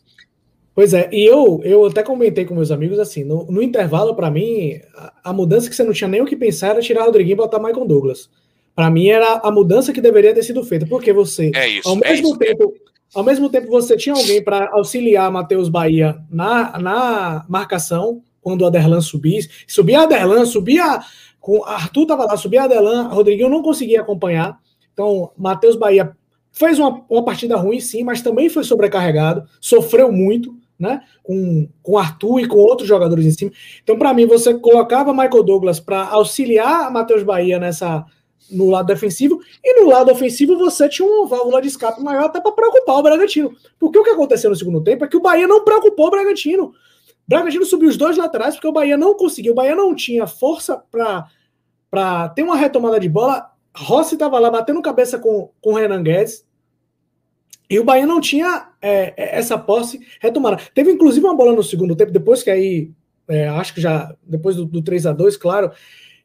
[0.74, 4.32] Pois é, e eu, eu até comentei com meus amigos assim: no, no intervalo, para
[4.32, 7.34] mim, a, a, mudança que você não tinha nem o que pensar era tirar Rodriguinho
[7.34, 8.30] e botar Michael Douglas.
[8.74, 11.98] Para mim, era a mudança que deveria ter sido feita, porque você, é isso, ao
[11.98, 12.74] é mesmo é isso, tempo,
[13.14, 18.66] ao mesmo tempo, você tinha alguém para auxiliar Matheus Bahia na, na marcação, quando o
[18.66, 19.50] Aderlan subisse.
[19.68, 21.02] Subia Aderlan, subia.
[21.42, 24.58] Com, Arthur estava lá, subia Aderlan, Rodriguinho não conseguia acompanhar.
[24.94, 26.16] Então, Matheus Bahia
[26.52, 31.02] Fez uma, uma partida ruim, sim, mas também foi sobrecarregado, sofreu muito, né?
[31.24, 33.52] Com, com Arthur e com outros jogadores em cima.
[33.84, 38.06] Então, para mim, você colocava Michael Douglas para auxiliar Matheus Bahia nessa
[38.50, 42.42] no lado defensivo, e no lado ofensivo você tinha uma válvula de escape maior até
[42.42, 43.56] para preocupar o Bragantino.
[43.80, 46.66] Porque o que aconteceu no segundo tempo é que o Bahia não preocupou o Bragantino.
[46.66, 46.74] O
[47.28, 50.84] Bragantino subiu os dois laterais porque o Bahia não conseguiu, o Bahia não tinha força
[50.92, 56.04] para ter uma retomada de bola Rossi estava lá batendo cabeça com, com o Renan
[56.04, 56.46] Guedes.
[57.70, 60.58] E o Bahia não tinha é, é, essa posse retomada.
[60.74, 62.92] Teve inclusive uma bola no segundo tempo, depois que aí,
[63.30, 65.72] é, acho que já, depois do, do 3 a 2 claro,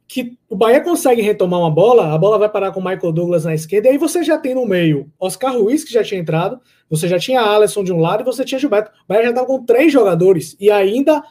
[0.08, 3.44] que o Bahia consegue retomar uma bola, a bola vai parar com o Michael Douglas
[3.44, 6.60] na esquerda, e aí você já tem no meio Oscar Ruiz, que já tinha entrado,
[6.88, 8.90] você já tinha Alisson de um lado e você tinha Gilberto.
[8.90, 11.22] O Bahia já estava com três jogadores, e ainda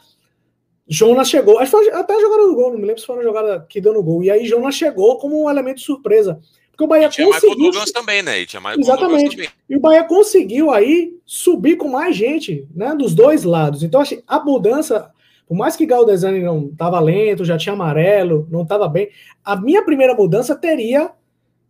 [0.88, 3.22] Jonas chegou, acho que até a jogada do gol, não me lembro se foi a
[3.22, 4.22] jogada que deu no gol.
[4.22, 6.40] E aí Jonas chegou como um elemento de surpresa.
[6.70, 7.50] Porque o Bahia e tinha conseguiu.
[7.50, 8.40] Michael Douglas também, né?
[8.40, 9.36] E tinha Michael Exatamente.
[9.36, 9.48] Também.
[9.68, 12.94] E o Bahia conseguiu aí subir com mais gente, né?
[12.94, 13.82] Dos dois lados.
[13.82, 15.10] Então, assim, a mudança
[15.46, 19.08] Por mais que Galdesani não estava lento, já tinha amarelo, não estava bem,
[19.44, 21.12] a minha primeira mudança teria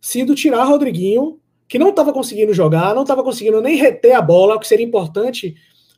[0.01, 4.55] sido tirar Rodriguinho, que não estava conseguindo jogar, não estava conseguindo nem reter a bola,
[4.55, 5.55] o que seria importante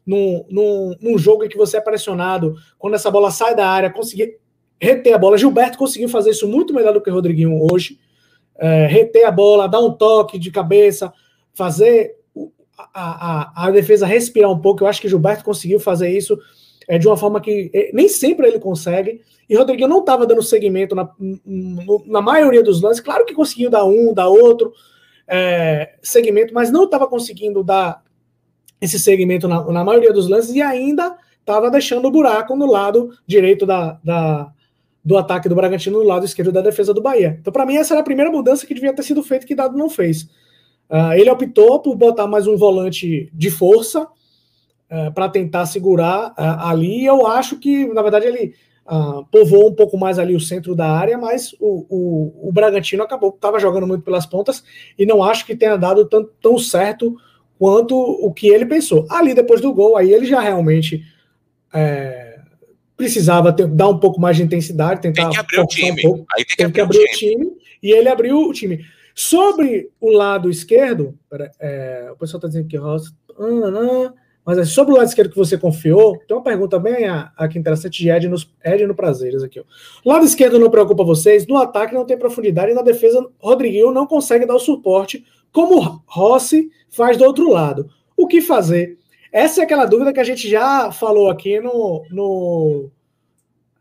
[0.10, 3.91] num, num, num, jogo em que você é pressionado, quando essa bola sai da área,
[3.91, 4.39] conseguir
[4.82, 5.38] reter a bola.
[5.38, 7.99] Gilberto conseguiu fazer isso muito melhor do que o Rodriguinho hoje.
[8.57, 11.14] É, reter a bola, dar um toque de cabeça,
[11.53, 12.16] fazer
[12.76, 14.84] a, a, a defesa respirar um pouco.
[14.84, 16.39] Eu acho que Gilberto conseguiu fazer isso
[16.88, 19.22] é, de uma forma que é, nem sempre ele consegue.
[19.47, 21.07] E Rodriguinho não estava dando segmento na,
[22.07, 22.99] na maioria dos lances.
[22.99, 24.74] Claro que conseguiu dar um, dar outro
[25.28, 28.03] é, segmento, mas não estava conseguindo dar
[28.82, 33.12] esse segmento na, na, maioria dos lances e ainda estava deixando o buraco no lado
[33.26, 34.52] direito da, da,
[35.04, 37.38] do ataque do Bragantino, no lado esquerdo da defesa do Bahia.
[37.42, 39.78] Então, para mim, essa era a primeira mudança que devia ter sido feita que Dado
[39.78, 40.24] não fez.
[40.90, 44.08] Uh, ele optou por botar mais um volante de força,
[44.92, 47.06] é, para tentar segurar uh, ali.
[47.06, 48.56] Eu acho que, na verdade, ele
[48.88, 53.04] uh, povoou um pouco mais ali o centro da área, mas o, o, o Bragantino
[53.04, 54.64] acabou, estava jogando muito pelas pontas
[54.98, 57.16] e não acho que tenha dado tão, tão certo
[57.60, 59.05] quanto o que ele pensou.
[59.12, 61.03] Ali, depois do gol, aí ele já realmente
[61.74, 62.39] é,
[62.95, 65.91] precisava ter, dar um pouco mais de intensidade, tentar tem que abrir o time.
[65.91, 67.36] Um pouco, aí tem que, tem abrir, que abrir o, time.
[67.36, 67.62] o, time.
[67.84, 68.86] e ele abriu o time.
[69.14, 71.20] Sobre o lado esquerdo,
[71.60, 73.12] é, o pessoal está dizendo que Rosa.
[73.38, 74.14] Ah,
[74.45, 78.01] mas assim, sobre o lado esquerdo que você confiou, tem uma pergunta bem aqui interessante
[78.01, 79.60] de Edno, Edno Prazeres aqui.
[79.60, 79.64] Ó.
[80.05, 83.91] O lado esquerdo não preocupa vocês, no ataque não tem profundidade e na defesa Rodriguinho
[83.91, 87.89] não consegue dar o suporte como Rossi faz do outro lado.
[88.16, 88.97] O que fazer?
[89.32, 92.06] Essa é aquela dúvida que a gente já falou aqui no.
[92.10, 92.89] no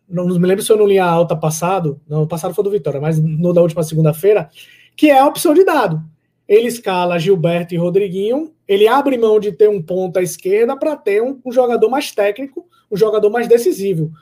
[0.09, 3.01] não me lembro se eu não li a alta passado, não, passado foi do Vitória,
[3.01, 4.49] mas no da última segunda-feira,
[4.97, 6.03] que é a opção de dado.
[6.49, 10.95] Ele escala Gilberto e Rodriguinho ele abre mão de ter um ponto à esquerda para
[10.95, 14.13] ter um, um, jogador mais técnico, um jogador mais decisivo.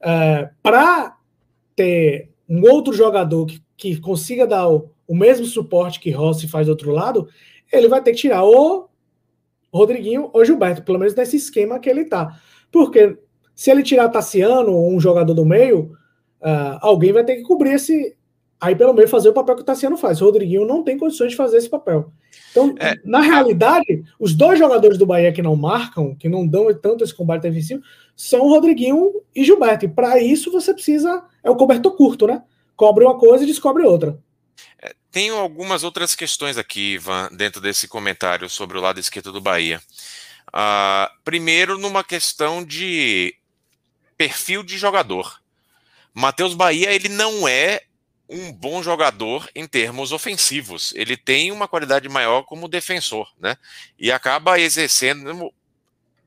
[0.00, 1.16] É, para
[1.74, 6.66] ter um outro jogador que, que consiga dar o, o, mesmo suporte que Rossi faz
[6.66, 7.28] do outro lado,
[7.72, 8.88] ele vai ter que tirar o
[9.72, 12.38] Rodriguinho ou Gilberto, pelo menos nesse esquema que ele está.
[12.70, 13.18] Porque
[13.54, 15.92] se ele tirar Tassiano ou um jogador do meio,
[16.40, 18.16] uh, alguém vai ter que cobrir esse,
[18.60, 20.20] aí pelo meio fazer o papel que o Tassiano faz.
[20.20, 22.12] O Rodriguinho não tem condições de fazer esse papel.
[22.50, 22.94] Então, é.
[23.04, 27.14] na realidade, os dois jogadores do Bahia que não marcam, que não dão tanto esse
[27.14, 27.82] combate defensivo,
[28.16, 29.84] são o Rodriguinho e Gilberto.
[29.84, 31.24] E para isso você precisa.
[31.42, 32.42] É o cobertor curto, né?
[32.76, 34.18] Cobre uma coisa e descobre outra.
[34.82, 39.40] É, tenho algumas outras questões aqui, Ivan, dentro desse comentário sobre o lado esquerdo do
[39.40, 39.82] Bahia.
[40.48, 43.34] Uh, primeiro, numa questão de
[44.16, 45.40] perfil de jogador.
[46.12, 47.82] Matheus Bahia, ele não é
[48.28, 50.92] um bom jogador em termos ofensivos.
[50.94, 53.56] Ele tem uma qualidade maior como defensor, né?
[53.98, 55.52] E acaba exercendo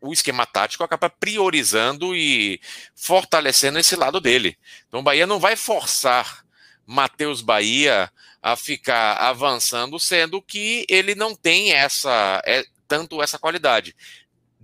[0.01, 2.59] o esquema tático, acaba priorizando e
[2.95, 4.57] fortalecendo esse lado dele.
[4.87, 6.43] Então o Bahia não vai forçar
[6.87, 8.11] Matheus Bahia
[8.41, 13.95] a ficar avançando, sendo que ele não tem essa é, tanto essa qualidade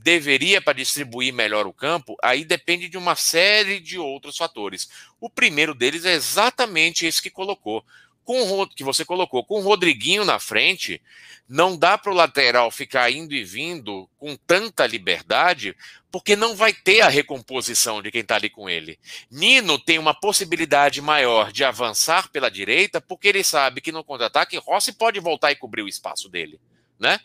[0.08, 4.88] deveria para distribuir melhor o campo, aí depende de uma série de outros fatores.
[5.20, 7.84] O primeiro deles é exatamente esse que colocou.
[8.28, 11.02] Com o que você colocou, com o Rodriguinho na frente,
[11.48, 15.74] não dá para o lateral ficar indo e vindo com tanta liberdade,
[16.12, 19.00] porque não vai ter a recomposição de quem está ali com ele.
[19.32, 24.58] Nino tem uma possibilidade maior de avançar pela direita, porque ele sabe que no contra-ataque
[24.58, 26.60] Rossi pode voltar e cobrir o espaço dele
[27.00, 27.20] né?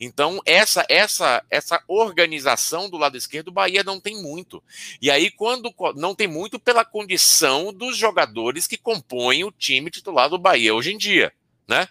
[0.00, 4.62] Então, essa essa essa organização do lado esquerdo, o Bahia não tem muito.
[5.00, 10.28] E aí, quando não tem muito pela condição dos jogadores que compõem o time titular
[10.28, 11.32] do Bahia hoje em dia,
[11.66, 11.88] né?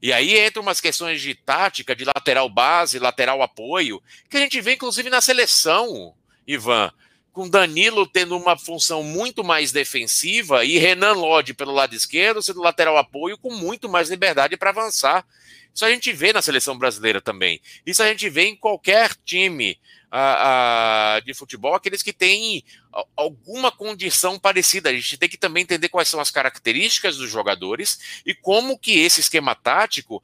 [0.00, 4.60] E aí entra umas questões de tática, de lateral base, lateral apoio, que a gente
[4.60, 6.14] vê inclusive na seleção,
[6.46, 6.92] Ivan,
[7.32, 12.60] com Danilo tendo uma função muito mais defensiva e Renan Lodge pelo lado esquerdo sendo
[12.60, 15.24] lateral apoio com muito mais liberdade para avançar.
[15.78, 17.60] Isso a gente vê na seleção brasileira também.
[17.86, 19.78] Isso a gente vê em qualquer time
[20.12, 22.64] uh, uh, de futebol, aqueles que têm
[23.16, 24.90] alguma condição parecida.
[24.90, 28.98] A gente tem que também entender quais são as características dos jogadores e como que
[28.98, 30.20] esse esquema tático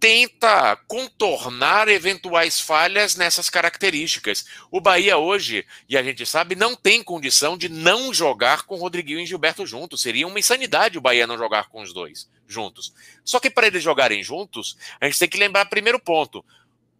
[0.00, 4.46] tenta contornar eventuais falhas nessas características.
[4.70, 9.20] O Bahia hoje, e a gente sabe, não tem condição de não jogar com Rodriguinho
[9.20, 10.00] e Gilberto juntos.
[10.00, 12.92] Seria uma insanidade o Bahia não jogar com os dois juntos.
[13.24, 16.44] Só que para eles jogarem juntos, a gente tem que lembrar primeiro ponto.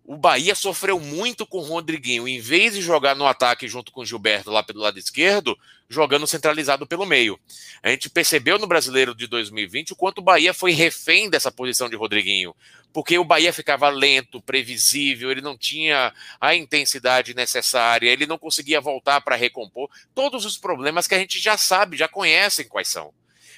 [0.04, 2.28] o Bahia sofreu muito com o Rodriguinho.
[2.28, 6.26] Em vez de jogar no ataque junto com o Gilberto lá pelo lado esquerdo, jogando
[6.26, 7.38] centralizado pelo meio.
[7.82, 11.88] A gente percebeu no Brasileiro de 2020 o quanto o Bahia foi refém dessa posição
[11.88, 12.54] de Rodriguinho.
[12.92, 18.80] Porque o Bahia ficava lento, previsível, ele não tinha a intensidade necessária, ele não conseguia
[18.80, 19.90] voltar para recompor.
[20.14, 23.12] Todos os problemas que a gente já sabe, já conhecem quais são.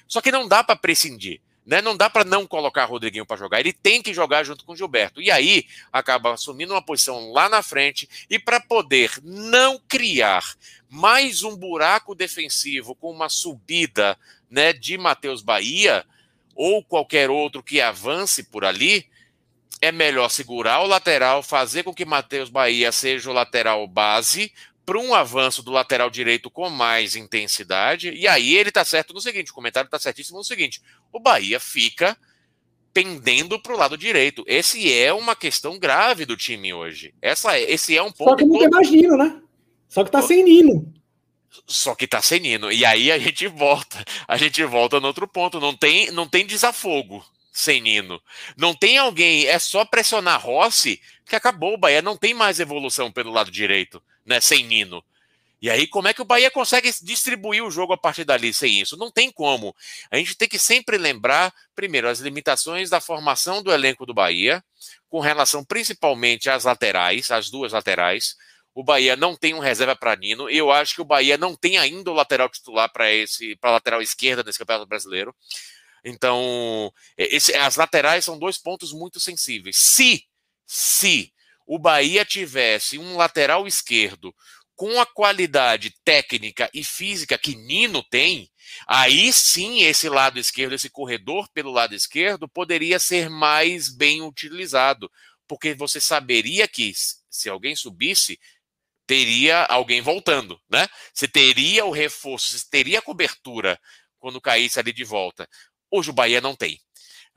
[0.07, 1.41] Só que não dá para prescindir.
[1.69, 1.83] Né?
[1.83, 5.21] Não dá para não colocar Rodriguinho para jogar, ele tem que jogar junto com Gilberto.
[5.21, 10.43] E aí acaba assumindo uma posição lá na frente e para poder não criar
[10.89, 14.19] mais um buraco defensivo com uma subida
[14.51, 16.07] né, de Matheus Bahia
[16.55, 19.07] ou qualquer outro que avance por ali,
[19.79, 24.51] é melhor segurar o lateral, fazer com que Matheus Bahia seja o lateral base,
[24.89, 28.09] para um avanço do lateral direito com mais intensidade.
[28.09, 30.80] E aí ele está certo no seguinte: o comentário está certíssimo no seguinte:
[31.12, 32.16] o Bahia fica
[32.91, 34.43] pendendo para o lado direito.
[34.47, 37.12] Esse é uma questão grave do time hoje.
[37.20, 38.30] Essa, esse é um ponto.
[38.30, 39.43] Só que não tem mais Nino, né?
[39.91, 40.95] Só que tá sem Nino.
[41.66, 42.72] Só que tá sem Nino.
[42.72, 44.03] E aí a gente volta.
[44.26, 45.61] A gente volta no outro ponto.
[45.61, 47.22] Não tem, não tem desafogo
[47.53, 48.18] sem Nino.
[48.57, 49.45] Não tem alguém.
[49.49, 51.74] É só pressionar Rossi que acabou.
[51.74, 55.03] O Bahia não tem mais evolução pelo lado direito né, sem Nino.
[55.61, 58.81] E aí, como é que o Bahia consegue distribuir o jogo a partir dali sem
[58.81, 58.97] isso?
[58.97, 59.74] Não tem como.
[60.09, 64.62] A gente tem que sempre lembrar, primeiro, as limitações da formação do elenco do Bahia,
[65.09, 68.37] com relação principalmente às laterais, às duas laterais.
[68.72, 70.49] O Bahia não tem um reserva para Nino.
[70.49, 74.01] Eu acho que o Bahia não tem ainda o lateral titular para esse, para lateral
[74.01, 75.35] esquerda nesse Campeonato Brasileiro.
[76.05, 79.76] Então, esse, as laterais são dois pontos muito sensíveis.
[79.76, 80.24] Se,
[80.64, 81.33] se
[81.69, 84.35] o Bahia tivesse um lateral esquerdo
[84.75, 88.49] com a qualidade técnica e física que Nino tem,
[88.87, 95.11] aí sim esse lado esquerdo, esse corredor pelo lado esquerdo, poderia ser mais bem utilizado,
[95.47, 96.91] porque você saberia que
[97.29, 98.41] se alguém subisse,
[99.07, 100.89] teria alguém voltando, né?
[101.12, 103.79] Você teria o reforço, você teria a cobertura
[104.19, 105.47] quando caísse ali de volta.
[105.91, 106.81] Hoje o Bahia não tem.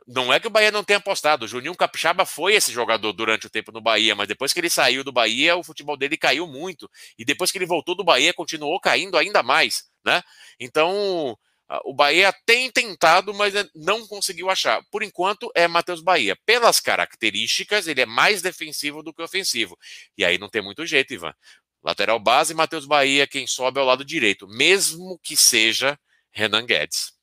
[0.08, 1.46] Não é que o Bahia não tenha apostado.
[1.46, 4.70] O Juninho Capixaba foi esse jogador durante o tempo no Bahia, mas depois que ele
[4.70, 6.90] saiu do Bahia, o futebol dele caiu muito.
[7.18, 10.24] E depois que ele voltou do Bahia, continuou caindo ainda mais, né?
[10.60, 11.38] Então,
[11.86, 14.84] o Bahia tem tentado, mas não conseguiu achar.
[14.92, 16.36] Por enquanto, é Matheus Bahia.
[16.46, 19.78] Pelas características, ele é mais defensivo do que ofensivo.
[20.18, 21.34] E aí não tem muito jeito, Ivan.
[21.84, 25.98] Lateral base, Matheus Bahia, quem sobe ao lado direito, mesmo que seja
[26.32, 27.14] Renan Guedes.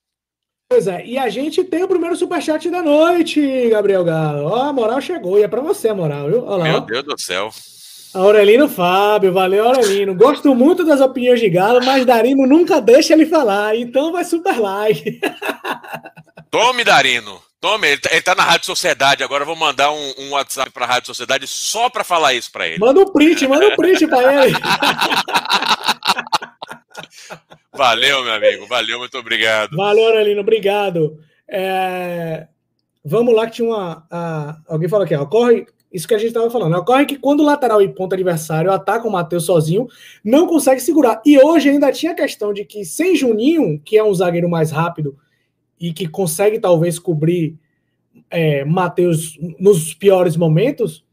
[0.70, 4.44] Pois é, e a gente tem o primeiro superchat da noite, Gabriel Galo.
[4.48, 6.44] Ó, a moral chegou, e é pra você a moral, viu?
[6.44, 7.50] Olha lá, Meu Deus do céu.
[8.12, 10.14] Aurelino Fábio, valeu Aurelino.
[10.14, 14.60] Gosto muito das opiniões de Galo, mas Darino nunca deixa ele falar, então vai super
[14.60, 15.18] like.
[16.50, 17.40] Tome, Darino.
[17.60, 20.70] Tome, ele tá, ele tá na Rádio Sociedade, agora eu vou mandar um, um WhatsApp
[20.70, 22.78] pra Rádio Sociedade só pra falar isso pra ele.
[22.78, 24.54] Manda um print, manda um print pra ele.
[27.72, 28.66] Valeu, meu amigo.
[28.66, 29.76] Valeu, muito obrigado.
[29.76, 30.40] Valeu, Aurelino.
[30.40, 31.18] Obrigado.
[31.48, 32.48] É...
[33.04, 34.06] Vamos lá, que tinha uma.
[34.10, 34.58] A...
[34.66, 35.14] Alguém falou aqui.
[35.14, 35.66] Ocorre.
[35.92, 36.76] Isso que a gente estava falando.
[36.76, 39.86] Ocorre que quando o lateral e ponta adversário ataca o Matheus sozinho,
[40.22, 41.22] não consegue segurar.
[41.24, 44.70] E hoje ainda tinha a questão de que sem Juninho, que é um zagueiro mais
[44.70, 45.16] rápido
[45.80, 47.56] e que consegue talvez cobrir
[48.30, 51.04] é, Matheus nos piores momentos,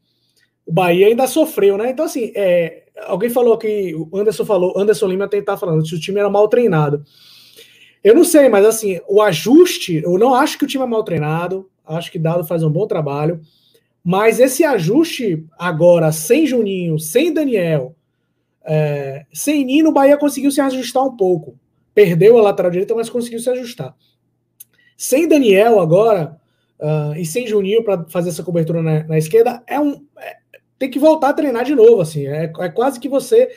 [0.66, 1.90] o Bahia ainda sofreu, né?
[1.90, 6.00] Então, assim, é, alguém falou que o Anderson falou, Anderson Lima tentar falando se o
[6.00, 7.04] time era mal treinado.
[8.02, 11.02] Eu não sei, mas assim, o ajuste, eu não acho que o time é mal
[11.02, 13.40] treinado, acho que Dado faz um bom trabalho,
[14.02, 17.96] mas esse ajuste agora, sem Juninho, sem Daniel,
[18.64, 21.58] é, sem Nino, o Bahia conseguiu se ajustar um pouco.
[21.94, 23.96] Perdeu a lateral direita, mas conseguiu se ajustar.
[24.96, 26.36] Sem Daniel agora,
[26.80, 30.36] uh, e sem Juninho para fazer essa cobertura na, na esquerda, é um, é,
[30.78, 32.26] tem que voltar a treinar de novo, assim.
[32.26, 33.50] É, é quase que você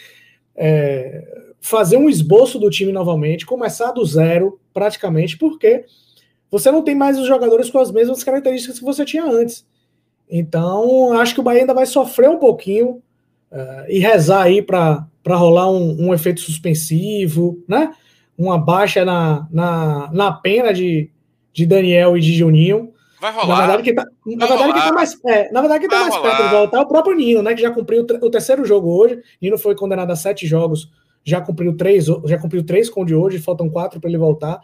[0.55, 1.23] é,
[1.61, 5.85] fazer um esboço do time novamente, começar do zero, praticamente, porque
[6.49, 9.65] você não tem mais os jogadores com as mesmas características que você tinha antes.
[10.29, 13.01] Então, acho que o Bahia ainda vai sofrer um pouquinho
[13.51, 17.93] uh, e rezar aí para rolar um, um, efeito suspensivo, né?
[18.37, 21.09] Uma baixa na, na, na pena de,
[21.51, 23.47] de Daniel e de Juninho Vai rolar.
[23.47, 26.17] Na verdade, quem tá, na verdade, quem tá mais, é, na verdade, quem tá mais
[26.17, 27.53] perto de voltar é o próprio Nino, né?
[27.53, 29.21] Que já cumpriu o terceiro jogo hoje.
[29.41, 30.89] Nino foi condenado a sete jogos,
[31.23, 34.61] já cumpriu três, já cumpriu três com o de hoje, faltam quatro para ele voltar.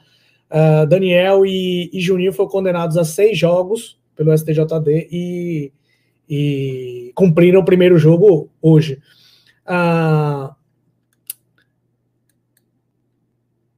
[0.49, 5.73] Uh, Daniel e, e Juninho foram condenados a seis jogos pelo STJD e,
[6.29, 8.99] e cumpriram o primeiro jogo hoje.
[9.67, 10.53] Uh,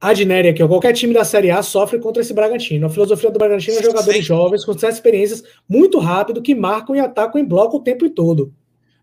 [0.00, 2.86] Adnéria aqui, ó, qualquer time da Série A sofre contra esse Bragantino.
[2.86, 4.22] A filosofia do Bragantino é jogadores Sim.
[4.22, 8.54] jovens com sucesso experiências muito rápido que marcam e atacam em bloco o tempo todo.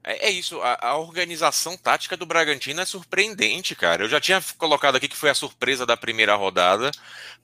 [0.06, 4.04] É, é isso, a, a, organização tática do Bragantino é surpreendente, cara.
[4.04, 6.91] Eu já tinha colocado aqui que foi a surpresa da primeira rodada,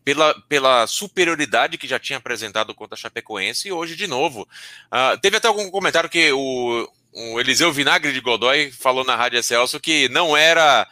[0.06, 4.48] pela, pela superioridade que já tinha apresentado contra a Chapecoense, e hoje de novo.
[4.94, 9.42] Uh, teve até algum comentário que o, o Eliseu Vinagre de Godoy falou na Rádio
[9.44, 10.88] Celso que não era.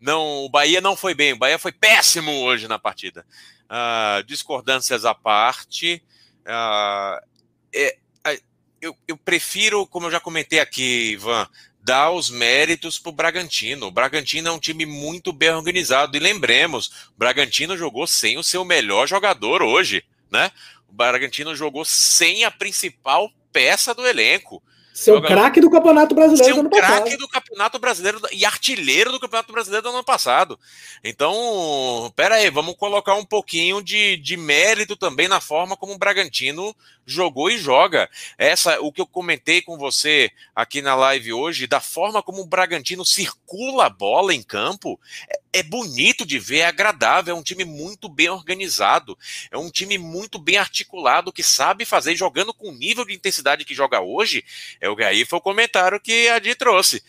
[0.00, 3.24] Não, o Bahia não foi bem, o Bahia foi péssimo hoje na partida.
[3.64, 6.02] Uh, discordâncias à parte.
[6.46, 7.24] Uh,
[7.74, 7.96] é,
[8.84, 11.48] eu, eu prefiro, como eu já comentei aqui, Ivan,
[11.80, 13.86] dar os méritos para o Bragantino.
[13.86, 16.16] O Bragantino é um time muito bem organizado.
[16.16, 20.52] E lembremos, o Bragantino jogou sem o seu melhor jogador hoje, né?
[20.86, 24.62] O Bragantino jogou sem a principal peça do elenco.
[24.94, 27.02] Seu craque do Campeonato Brasileiro do ano passado.
[27.02, 30.56] craque do Campeonato Brasileiro e artilheiro do Campeonato Brasileiro do ano passado.
[31.02, 35.98] Então, pera aí, vamos colocar um pouquinho de, de mérito também na forma como o
[35.98, 36.72] Bragantino
[37.04, 38.08] jogou e joga.
[38.38, 42.46] Essa, o que eu comentei com você aqui na live hoje, da forma como o
[42.46, 45.00] Bragantino circula a bola em campo,
[45.54, 49.16] é, bonito de ver, é agradável, é um time muito bem organizado,
[49.50, 53.64] é um time muito bem articulado, que sabe fazer, jogando com o nível de intensidade
[53.64, 54.44] que joga hoje,
[54.80, 57.02] é o que aí foi o comentário que a Di trouxe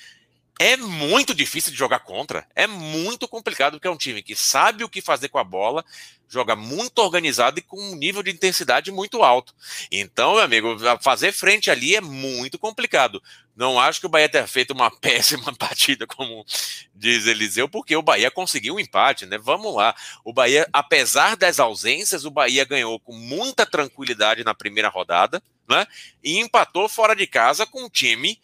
[0.60, 2.48] é muito difícil de jogar contra.
[2.56, 5.84] É muito complicado, porque é um time que sabe o que fazer com a bola,
[6.30, 9.54] joga muito organizado e com um nível de intensidade muito alto.
[9.92, 13.22] Então, meu amigo, fazer frente ali é muito complicado.
[13.56, 16.46] Não acho que o Bahia tenha feito uma péssima partida, como
[16.94, 19.38] diz Eliseu, porque o Bahia conseguiu um empate, né?
[19.38, 19.94] Vamos lá.
[20.24, 25.86] O Bahia, apesar das ausências, o Bahia ganhou com muita tranquilidade na primeira rodada, né?
[26.24, 28.40] E empatou fora de casa com um time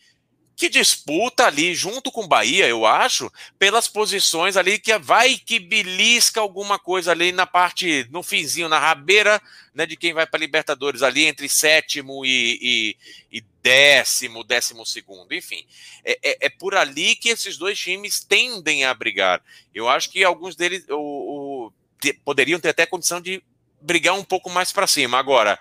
[0.62, 5.60] que disputa ali junto com o Bahia, eu acho, pelas posições ali que vai que
[5.60, 9.42] belisca alguma coisa ali na parte, no finzinho, na rabeira,
[9.74, 15.34] né, de quem vai para Libertadores ali entre sétimo e, e, e, décimo, décimo segundo,
[15.34, 15.66] enfim,
[16.06, 19.42] é, é, é, por ali que esses dois times tendem a brigar.
[19.74, 23.42] Eu acho que alguns deles o, o, te, poderiam ter até condição de
[23.82, 25.18] brigar um pouco mais para cima.
[25.18, 25.58] Agora,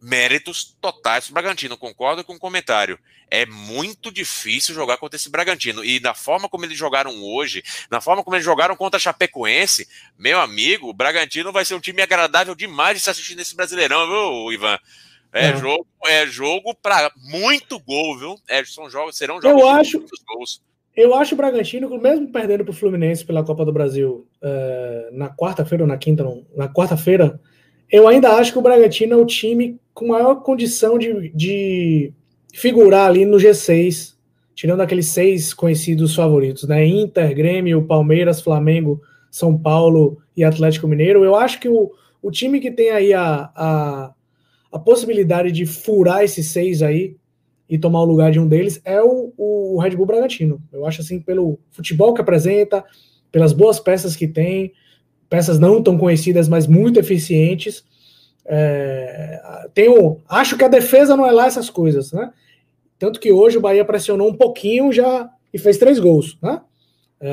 [0.00, 1.76] méritos totais do Bragantino.
[1.76, 2.98] Concordo com o comentário.
[3.30, 5.84] É muito difícil jogar contra esse Bragantino.
[5.84, 9.86] E da forma como eles jogaram hoje, na forma como eles jogaram contra a Chapecoense,
[10.18, 14.06] meu amigo, o Bragantino vai ser um time agradável demais de se assistir nesse Brasileirão,
[14.06, 14.78] viu, Ivan?
[15.32, 15.56] É, é.
[15.56, 18.34] jogo, é jogo para muito gol, viu?
[18.48, 20.62] É, são jogos, serão jogos eu acho, muitos gols.
[20.96, 25.30] Eu acho o Bragantino, mesmo perdendo para o Fluminense pela Copa do Brasil uh, na
[25.30, 27.40] quarta-feira ou na quinta, não, na quarta-feira,
[27.90, 32.12] eu ainda acho que o Bragantino é o time com maior condição de, de
[32.54, 34.14] figurar ali no G6,
[34.54, 36.86] tirando aqueles seis conhecidos favoritos, né?
[36.86, 41.24] Inter, Grêmio, Palmeiras, Flamengo, São Paulo e Atlético Mineiro.
[41.24, 41.90] Eu acho que o,
[42.22, 44.14] o time que tem aí a, a,
[44.72, 47.16] a possibilidade de furar esses seis aí
[47.68, 50.60] e tomar o lugar de um deles é o, o Red Bull Bragantino.
[50.72, 52.84] Eu acho assim, pelo futebol que apresenta,
[53.30, 54.72] pelas boas peças que tem,
[55.30, 57.84] peças não tão conhecidas, mas muito eficientes.
[58.44, 59.40] É,
[59.72, 62.32] tenho, acho que a defesa não é lá essas coisas, né?
[62.98, 66.60] Tanto que hoje o Bahia pressionou um pouquinho já e fez três gols, né?
[67.20, 67.30] É,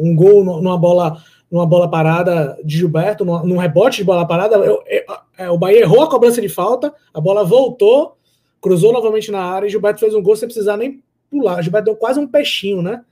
[0.00, 4.56] um gol numa bola numa bola parada de Gilberto, num, rebote de bola parada.
[4.56, 5.02] Eu, eu,
[5.38, 8.16] é, o Bahia errou a cobrança de falta, a bola voltou,
[8.60, 11.62] cruzou novamente na área e Gilberto fez um gol sem precisar nem pular.
[11.62, 13.04] Gilberto deu quase um peixinho, né?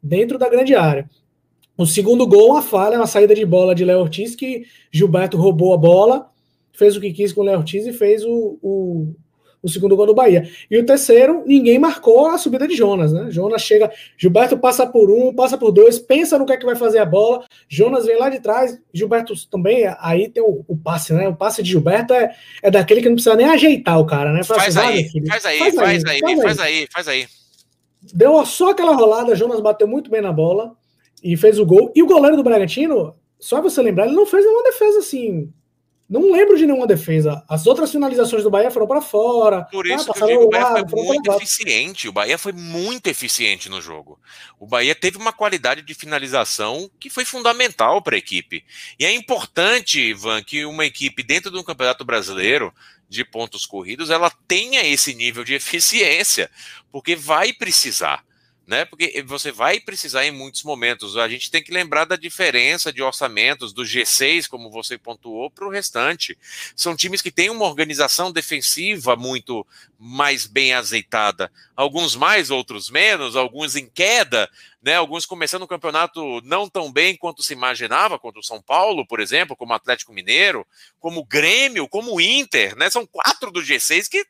[0.00, 1.08] Dentro da grande área.
[1.80, 5.72] O segundo gol, uma falha, uma saída de bola de Léo Ortiz, que Gilberto roubou
[5.72, 6.30] a bola,
[6.74, 9.14] fez o que quis com o Léo Ortiz e fez o, o,
[9.62, 10.46] o, segundo gol do Bahia.
[10.70, 13.28] E o terceiro, ninguém marcou a subida de Jonas, né?
[13.30, 16.76] Jonas chega, Gilberto passa por um, passa por dois, pensa no que é que vai
[16.76, 21.14] fazer a bola, Jonas vem lá de trás, Gilberto também, aí tem o, o passe,
[21.14, 21.28] né?
[21.28, 24.44] O passe de Gilberto é, é daquele que não precisa nem ajeitar o cara, né?
[24.44, 27.26] Faz, assim, aí, faz, aí, faz, aí, faz aí, faz aí, faz aí, faz aí.
[28.12, 30.78] Deu só aquela rolada, Jonas bateu muito bem na bola
[31.22, 31.92] e fez o gol.
[31.94, 35.52] E o goleiro do Bragantino, só você lembrar, ele não fez nenhuma defesa assim.
[36.10, 37.44] Não lembro de nenhuma defesa.
[37.48, 39.62] As outras finalizações do Bahia foram para fora.
[39.70, 42.08] Por ah, isso ah, que eu digo, o Bahia lado, foi muito eficiente.
[42.08, 44.18] O Bahia foi muito eficiente no jogo.
[44.58, 48.64] O Bahia teve uma qualidade de finalização que foi fundamental para a equipe.
[48.98, 52.74] E é importante, Ivan, que uma equipe dentro do Campeonato Brasileiro
[53.08, 56.50] de pontos corridos, ela tenha esse nível de eficiência,
[56.90, 58.24] porque vai precisar
[58.70, 58.84] né?
[58.84, 61.16] Porque você vai precisar em muitos momentos.
[61.16, 65.66] A gente tem que lembrar da diferença de orçamentos do G6, como você pontuou, para
[65.66, 66.38] o restante.
[66.76, 69.66] São times que têm uma organização defensiva muito
[69.98, 71.50] mais bem azeitada.
[71.74, 74.48] Alguns mais, outros menos, alguns em queda,
[74.80, 74.94] né?
[74.94, 79.18] Alguns começando o campeonato não tão bem quanto se imaginava, quanto o São Paulo, por
[79.18, 80.64] exemplo, como Atlético Mineiro,
[81.00, 82.88] como Grêmio, como o Inter, né?
[82.88, 84.24] São quatro do G6 que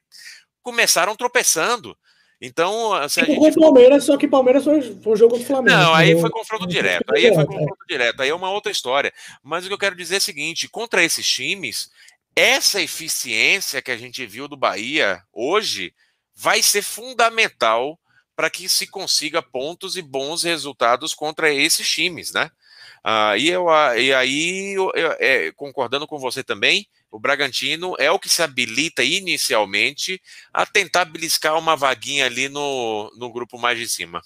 [0.63, 1.95] começaram tropeçando.
[2.41, 3.55] Então, se tipo, gente...
[3.55, 5.77] com o Palmeiras, só que Palmeiras foi, foi um jogo do Flamengo.
[5.77, 7.15] Não, aí foi confronto direto.
[7.15, 8.23] Aí foi confronto direto.
[8.23, 9.13] Aí é uma outra história.
[9.43, 11.91] Mas o que eu quero dizer é o seguinte: contra esses times,
[12.35, 15.93] essa eficiência que a gente viu do Bahia hoje
[16.35, 17.99] vai ser fundamental
[18.35, 22.51] para que se consiga pontos e bons resultados contra esses times, né?
[23.05, 23.67] Ah, e, eu,
[23.99, 28.43] e aí, eu, eu, é, concordando com você também, o Bragantino é o que se
[28.43, 30.21] habilita inicialmente
[30.53, 34.21] a tentar beliscar uma vaguinha ali no, no grupo mais de cima.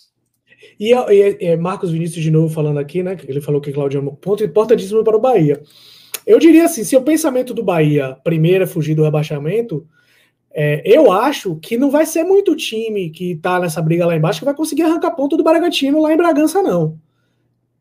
[0.79, 3.17] E, e, e Marcos Vinícius de novo falando aqui, né?
[3.27, 5.63] Ele falou que Claudio é um ponto importantíssimo para o Bahia.
[6.27, 9.87] Eu diria assim, se o pensamento do Bahia primeiro é fugir do rebaixamento,
[10.53, 14.39] é, eu acho que não vai ser muito time que está nessa briga lá embaixo
[14.39, 16.99] que vai conseguir arrancar ponto do Bragantino lá em Bragança, não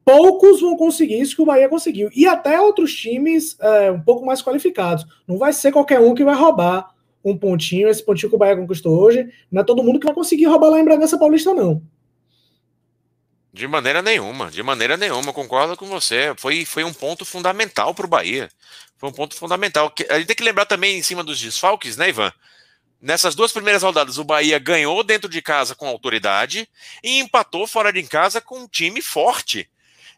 [0.05, 2.09] poucos vão conseguir isso que o Bahia conseguiu.
[2.15, 5.05] E até outros times é, um pouco mais qualificados.
[5.27, 6.93] Não vai ser qualquer um que vai roubar
[7.23, 9.29] um pontinho, esse pontinho que o Bahia conquistou hoje.
[9.51, 11.81] Não é todo mundo que vai conseguir roubar lá em Bragança Paulista, não.
[13.53, 16.33] De maneira nenhuma, de maneira nenhuma, concordo com você.
[16.37, 18.49] Foi, foi um ponto fundamental para o Bahia.
[18.97, 19.93] Foi um ponto fundamental.
[20.09, 22.33] A gente tem que lembrar também em cima dos desfalques, né, Ivan?
[22.99, 26.67] Nessas duas primeiras rodadas, o Bahia ganhou dentro de casa com autoridade
[27.03, 29.69] e empatou fora de casa com um time forte.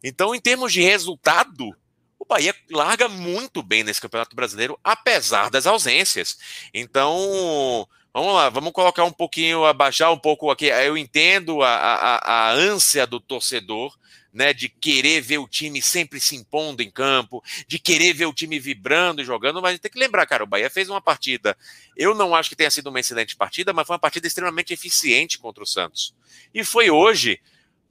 [0.03, 1.75] Então, em termos de resultado,
[2.19, 6.37] o Bahia larga muito bem nesse Campeonato Brasileiro, apesar das ausências.
[6.73, 10.65] Então, vamos lá, vamos colocar um pouquinho, abaixar um pouco aqui.
[10.65, 13.95] Eu entendo a, a, a ânsia do torcedor.
[14.33, 18.33] Né, de querer ver o time sempre se impondo em campo, de querer ver o
[18.33, 21.57] time vibrando e jogando, mas tem que lembrar, cara, o Bahia fez uma partida.
[21.95, 25.37] Eu não acho que tenha sido uma excelente partida, mas foi uma partida extremamente eficiente
[25.37, 26.13] contra o Santos.
[26.53, 27.39] E foi hoje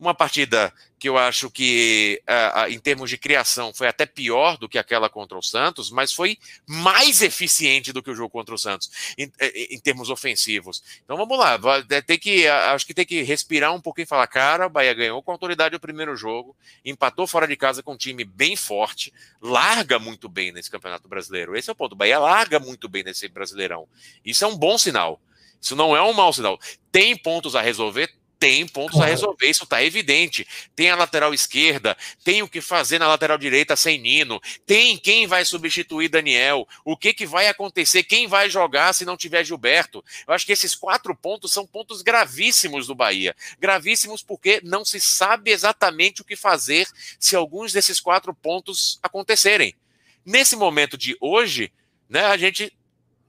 [0.04, 4.68] uma partida que eu acho que, uh, em termos de criação, foi até pior do
[4.68, 8.58] que aquela contra o Santos, mas foi mais eficiente do que o jogo contra o
[8.58, 9.30] Santos, em,
[9.70, 10.82] em termos ofensivos.
[11.04, 11.58] Então vamos lá,
[12.06, 15.22] tem que, acho que tem que respirar um pouquinho e falar, cara, o Bahia ganhou
[15.22, 19.98] com autoridade o primeiro jogo, empatou fora de casa com um time bem forte, larga
[19.98, 21.56] muito bem nesse Campeonato Brasileiro.
[21.56, 23.86] Esse é o ponto, o Bahia larga muito bem nesse Brasileirão.
[24.24, 25.20] Isso é um bom sinal.
[25.60, 26.58] Isso não é um mau sinal.
[26.92, 28.10] Tem pontos a resolver?
[28.44, 30.46] Tem pontos a resolver, isso está evidente.
[30.76, 35.26] Tem a lateral esquerda, tem o que fazer na lateral direita sem Nino, tem quem
[35.26, 40.04] vai substituir Daniel, o que, que vai acontecer, quem vai jogar se não tiver Gilberto.
[40.28, 43.34] Eu acho que esses quatro pontos são pontos gravíssimos do Bahia.
[43.58, 46.86] Gravíssimos porque não se sabe exatamente o que fazer
[47.18, 49.74] se alguns desses quatro pontos acontecerem.
[50.22, 51.72] Nesse momento de hoje,
[52.10, 52.76] né, a gente.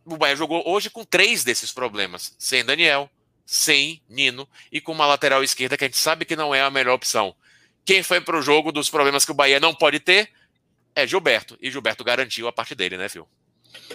[0.03, 3.09] O Bahia jogou hoje com três desses problemas, sem Daniel,
[3.45, 6.71] sem Nino e com uma lateral esquerda que a gente sabe que não é a
[6.71, 7.35] melhor opção.
[7.85, 10.29] Quem foi para o jogo dos problemas que o Bahia não pode ter
[10.95, 11.57] é Gilberto.
[11.61, 13.27] E Gilberto garantiu a parte dele, né, Phil?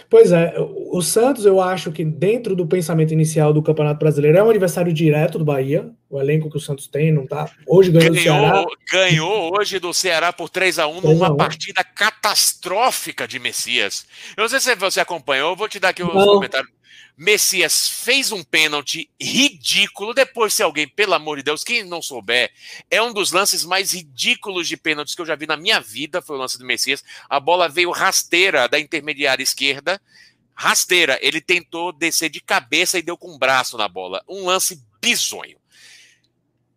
[0.09, 4.43] Pois é, o Santos, eu acho que dentro do pensamento inicial do Campeonato Brasileiro é
[4.43, 5.89] um adversário direto do Bahia.
[6.09, 7.49] O elenco que o Santos tem, não tá.
[7.67, 8.65] Hoje ganhou, ganhou do Ceará.
[8.91, 14.05] Ganhou hoje do Ceará por 3 a 1 numa partida catastrófica de Messias.
[14.35, 16.71] Eu não sei se você acompanhou, eu vou te dar aqui os comentários.
[17.17, 20.13] Messias fez um pênalti ridículo.
[20.13, 22.51] Depois, se alguém, pelo amor de Deus, quem não souber,
[22.89, 26.21] é um dos lances mais ridículos de pênaltis que eu já vi na minha vida.
[26.21, 27.03] Foi o lance do Messias.
[27.29, 30.01] A bola veio rasteira da intermediária esquerda.
[30.55, 31.19] Rasteira.
[31.21, 34.23] Ele tentou descer de cabeça e deu com o braço na bola.
[34.27, 35.59] Um lance bizonho.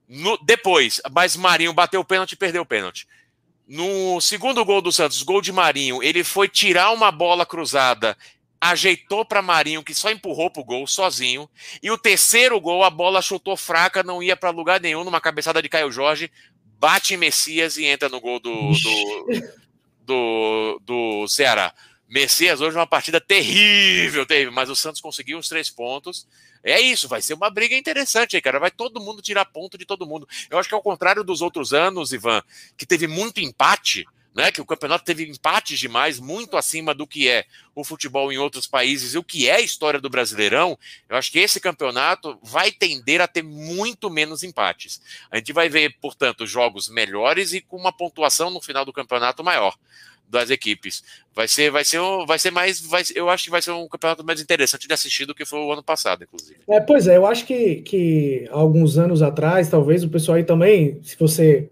[0.07, 3.07] No, depois, mas Marinho bateu o pênalti e perdeu o pênalti.
[3.67, 8.15] No segundo gol do Santos, gol de Marinho, ele foi tirar uma bola cruzada
[8.71, 11.49] ajeitou para Marinho, que só empurrou pro gol sozinho.
[11.83, 15.61] E o terceiro gol, a bola chutou fraca, não ia para lugar nenhum, numa cabeçada
[15.61, 16.31] de Caio Jorge,
[16.79, 19.27] bate Messias e entra no gol do, do,
[20.01, 21.75] do, do Ceará.
[22.09, 26.27] Messias hoje uma partida terrível, terrível, mas o Santos conseguiu os três pontos.
[26.63, 28.59] É isso, vai ser uma briga interessante aí, cara.
[28.59, 30.27] Vai todo mundo tirar ponto de todo mundo.
[30.49, 32.43] Eu acho que ao contrário dos outros anos, Ivan,
[32.79, 37.29] que teve muito empate, né, que o campeonato teve empates demais, muito acima do que
[37.29, 40.77] é o futebol em outros países e o que é a história do Brasileirão,
[41.09, 45.01] eu acho que esse campeonato vai tender a ter muito menos empates.
[45.31, 49.45] A gente vai ver, portanto, jogos melhores e com uma pontuação no final do campeonato
[49.45, 49.77] maior
[50.29, 51.05] das equipes.
[51.35, 54.25] Vai ser, vai ser, vai ser mais, vai, eu acho que vai ser um campeonato
[54.25, 56.59] mais interessante de assistir do que foi o ano passado, inclusive.
[56.69, 60.99] É, pois é, eu acho que, que alguns anos atrás, talvez o pessoal aí também,
[61.03, 61.69] se você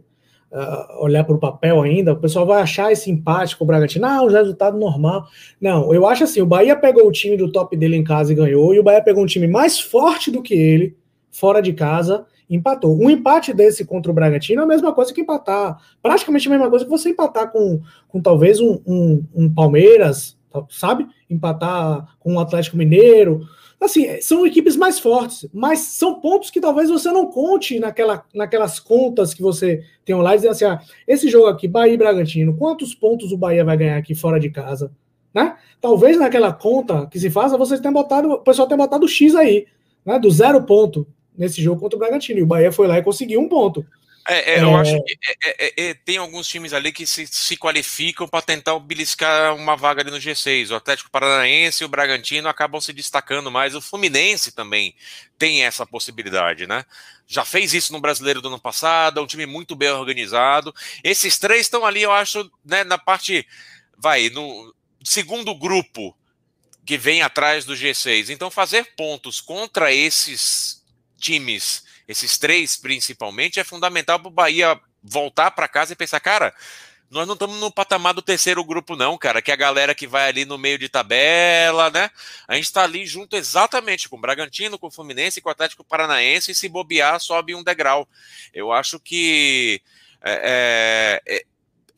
[0.53, 4.07] uh, olhar para o papel ainda, o pessoal vai achar esse empate com o Bragantino,
[4.07, 5.27] ah, o resultado normal.
[5.61, 8.37] Não, eu acho assim, o Bahia pegou o time do top dele em casa e
[8.37, 10.97] ganhou, e o Bahia pegou um time mais forte do que ele,
[11.31, 12.97] fora de casa, empatou.
[12.97, 16.69] Um empate desse contra o Bragantino é a mesma coisa que empatar, praticamente a mesma
[16.69, 20.37] coisa que você empatar com, com talvez um, um, um Palmeiras,
[20.69, 21.07] sabe?
[21.31, 23.41] Empatar com o um Atlético Mineiro.
[23.85, 28.79] Assim, são equipes mais fortes, mas são pontos que talvez você não conte naquela, naquelas
[28.79, 32.95] contas que você tem online, dizendo assim, ah, esse jogo aqui, Bahia e Bragantino, quantos
[32.95, 34.93] pontos o Bahia vai ganhar aqui fora de casa?
[35.35, 35.57] Né?
[35.81, 39.67] Talvez naquela conta que se faça, vocês tenham botado, o pessoal tenha botado X aí,
[40.05, 40.19] né?
[40.19, 41.07] Do zero ponto
[41.37, 42.39] nesse jogo contra o Bragantino.
[42.39, 43.85] E o Bahia foi lá e conseguiu um ponto.
[44.29, 47.57] É, é, eu acho que é, é, é, tem alguns times ali que se, se
[47.57, 50.71] qualificam para tentar beliscar uma vaga ali no G6.
[50.71, 53.75] O Atlético Paranaense e o Bragantino acabam se destacando mais.
[53.75, 54.95] O Fluminense também
[55.37, 56.85] tem essa possibilidade, né?
[57.27, 60.73] Já fez isso no Brasileiro do ano passado, é um time muito bem organizado.
[61.03, 63.47] Esses três estão ali, eu acho, né, na parte.
[63.99, 66.17] Vai, no segundo grupo
[66.85, 68.29] que vem atrás do G6.
[68.31, 70.83] Então, fazer pontos contra esses
[71.17, 76.55] times esses três principalmente, é fundamental para o Bahia voltar para casa e pensar, cara,
[77.13, 80.07] nós não estamos no patamar do terceiro grupo, não, cara, que é a galera que
[80.07, 82.09] vai ali no meio de tabela, né?
[82.49, 85.85] A gente está ali junto exatamente com o Bragantino, com o Fluminense, com o Atlético
[85.85, 88.09] Paranaense, e se bobear, sobe um degrau.
[88.55, 89.83] Eu acho que
[90.25, 91.45] é, é,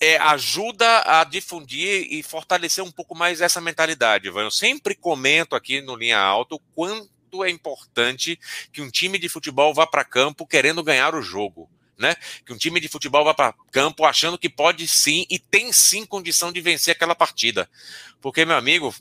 [0.01, 4.27] é, é ajuda a difundir e fortalecer um pouco mais essa mentalidade.
[4.27, 8.39] Eu sempre comento aqui no Linha Alta o quanto quanto é importante
[8.73, 11.69] que um time de futebol vá para campo querendo ganhar o jogo.
[11.99, 12.15] Né?
[12.45, 16.05] Que um time de futebol vá para campo achando que pode sim e tem sim
[16.05, 17.69] condição de vencer aquela partida.
[18.21, 18.95] Porque, meu amigo,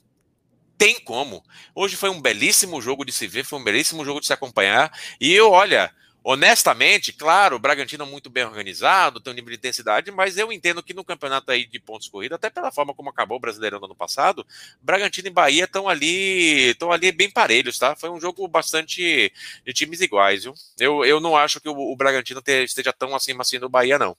[0.78, 1.44] tem como.
[1.74, 4.92] Hoje foi um belíssimo jogo de se ver, foi um belíssimo jogo de se acompanhar.
[5.20, 5.94] E eu, olha,
[6.24, 10.52] honestamente, claro, o Bragantino é muito bem organizado, tem um nível de intensidade, mas eu
[10.52, 13.80] entendo que no campeonato aí de pontos corridos, até pela forma como acabou o Brasileirão
[13.80, 14.46] no ano passado,
[14.82, 17.96] Bragantino e Bahia estão ali, estão ali bem parelhos, tá?
[17.96, 19.34] Foi um jogo bastante
[19.66, 20.54] de times iguais, viu?
[20.80, 24.00] Eu, eu não acho que o, o Bragantino te, esteja tão acima assim do Bahia,
[24.00, 24.16] não.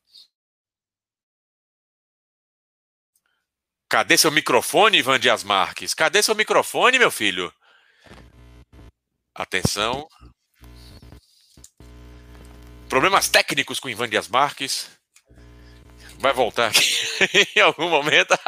[3.88, 5.94] Cadê seu microfone, Ivan Dias Marques?
[5.94, 7.52] Cadê seu microfone, meu filho?
[9.34, 10.08] Atenção.
[12.88, 14.88] Problemas técnicos com Ivan Dias Marques.
[16.18, 16.94] Vai voltar aqui
[17.56, 18.30] em algum momento.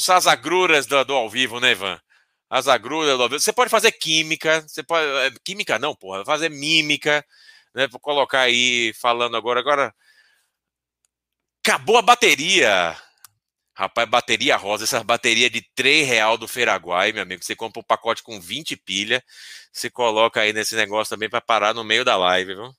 [0.00, 2.00] São as agruras do, do, ao vivo, né, Ivan?
[2.50, 3.40] As agruras do ao vivo.
[3.40, 5.06] Você pode fazer química, você pode.
[5.06, 6.24] É, química não, porra.
[6.24, 7.24] Fazer mímica,
[7.74, 7.86] né?
[7.88, 9.60] Vou colocar aí falando agora.
[9.60, 9.94] Agora.
[11.66, 12.94] Acabou a bateria.
[13.76, 17.42] Rapaz, bateria rosa, essa bateria de 3 real do Feiraguai, meu amigo.
[17.42, 19.22] Você compra um pacote com 20 pilha,
[19.72, 22.74] você coloca aí nesse negócio também para parar no meio da live, viu?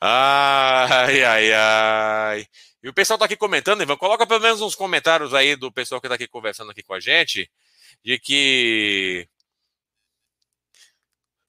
[0.00, 2.46] Ai, ai, ai.
[2.82, 6.00] E o pessoal tá aqui comentando, Ivan, coloca pelo menos uns comentários aí do pessoal
[6.00, 7.50] que tá aqui conversando aqui com a gente,
[8.04, 9.26] de que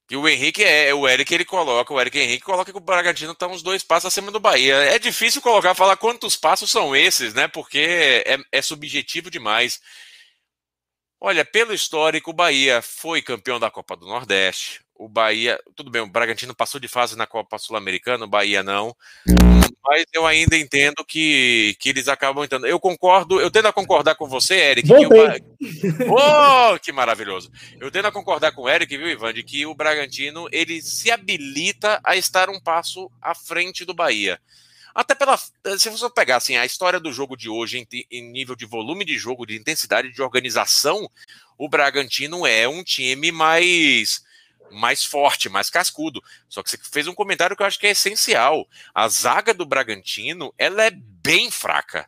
[0.08, 3.32] que o Henrique é, o Eric ele coloca, o Eric Henrique coloca que o Bragantino
[3.32, 4.76] está uns dois passos acima do Bahia.
[4.76, 7.48] É difícil colocar, falar quantos passos são esses, né?
[7.48, 9.82] Porque é, é subjetivo demais.
[11.20, 14.85] Olha, pelo histórico, o Bahia foi campeão da Copa do Nordeste.
[14.96, 18.96] O Bahia, tudo bem, o Bragantino passou de fase na Copa Sul-Americana, o Bahia não
[19.88, 22.66] mas eu ainda entendo que, que eles acabam entrando.
[22.66, 24.88] Eu concordo, eu tendo a concordar com você, Eric.
[24.88, 26.12] Que, o...
[26.12, 27.52] oh, que maravilhoso!
[27.80, 31.12] Eu tendo a concordar com o Eric, viu, Ivan, de que o Bragantino ele se
[31.12, 34.40] habilita a estar um passo à frente do Bahia.
[34.94, 35.38] Até pela.
[35.38, 39.06] Se você pegar assim, a história do jogo de hoje em, em nível de volume
[39.06, 41.08] de jogo, de intensidade de organização,
[41.58, 44.24] o Bragantino é um time mais
[44.76, 46.22] mais forte, mais cascudo.
[46.48, 48.68] Só que você fez um comentário que eu acho que é essencial.
[48.94, 52.08] A zaga do Bragantino, ela é bem fraca.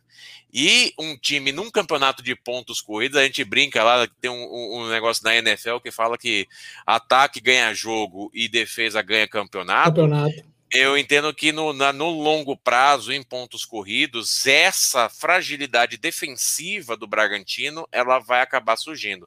[0.52, 4.88] E um time num campeonato de pontos corridos, a gente brinca lá, tem um, um,
[4.88, 6.48] negócio na NFL que fala que
[6.86, 9.90] ataque ganha jogo e defesa ganha campeonato.
[9.90, 10.42] campeonato.
[10.70, 17.06] Eu entendo que no, na, no longo prazo, em pontos corridos, essa fragilidade defensiva do
[17.06, 19.26] Bragantino, ela vai acabar surgindo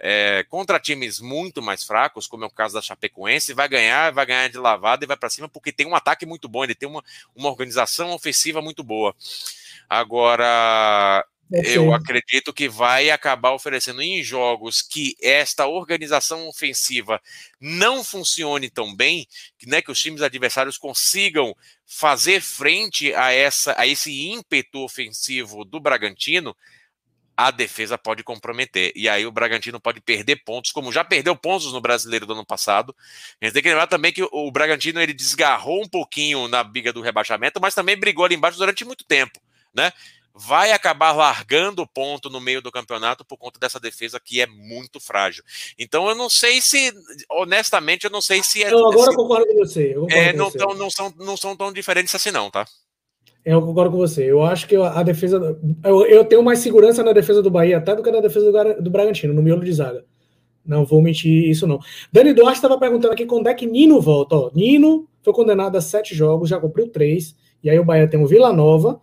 [0.00, 4.26] é, contra times muito mais fracos, como é o caso da Chapecoense, vai ganhar, vai
[4.26, 6.88] ganhar de lavada e vai para cima, porque tem um ataque muito bom, ele tem
[6.88, 9.14] uma, uma organização ofensiva muito boa.
[9.88, 17.20] Agora, eu acredito que vai acabar oferecendo em jogos que esta organização ofensiva
[17.58, 19.26] não funcione tão bem,
[19.58, 25.64] que, né, que os times adversários consigam fazer frente a, essa, a esse ímpeto ofensivo
[25.64, 26.54] do Bragantino,
[27.38, 28.90] a defesa pode comprometer.
[28.96, 32.44] E aí o Bragantino pode perder pontos, como já perdeu pontos no brasileiro do ano
[32.44, 32.92] passado.
[33.40, 36.92] A gente tem que lembrar também que o Bragantino ele desgarrou um pouquinho na briga
[36.92, 39.38] do rebaixamento, mas também brigou ali embaixo durante muito tempo,
[39.72, 39.92] né?
[40.34, 44.98] Vai acabar largando ponto no meio do campeonato por conta dessa defesa que é muito
[44.98, 45.44] frágil.
[45.78, 46.92] Então eu não sei se,
[47.30, 48.72] honestamente, eu não sei se é.
[48.72, 49.94] Eu agora se, concordo com você.
[50.10, 52.66] É, não, tão, não, são, não são tão diferentes assim, não, tá?
[53.50, 54.30] Eu concordo com você.
[54.30, 55.58] Eu acho que a defesa.
[55.82, 58.82] Eu, eu tenho mais segurança na defesa do Bahia até do que na defesa do,
[58.82, 60.04] do Bragantino, no miolo de zaga.
[60.66, 61.80] Não vou mentir isso, não.
[62.12, 64.36] Dani Duarte estava perguntando aqui quando é que Nino volta.
[64.36, 67.34] Ó, Nino foi condenado a sete jogos, já cumpriu três.
[67.64, 69.00] E aí o Bahia tem o Vila Nova,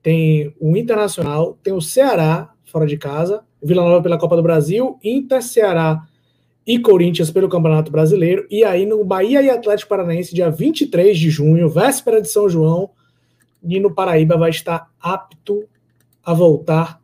[0.00, 4.96] tem o Internacional, tem o Ceará fora de casa, Vila Nova pela Copa do Brasil,
[5.02, 6.04] Inter, Ceará
[6.64, 8.46] e Corinthians pelo Campeonato Brasileiro.
[8.48, 12.90] E aí no Bahia e Atlético Paranaense, dia 23 de junho, véspera de São João,
[13.68, 15.68] Nino Paraíba vai estar apto
[16.24, 17.00] a voltar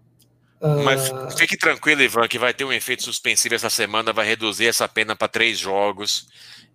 [0.83, 1.31] mas ah.
[1.31, 5.15] fique tranquilo, Ivan, que vai ter um efeito suspensivo essa semana, vai reduzir essa pena
[5.15, 6.27] para três jogos.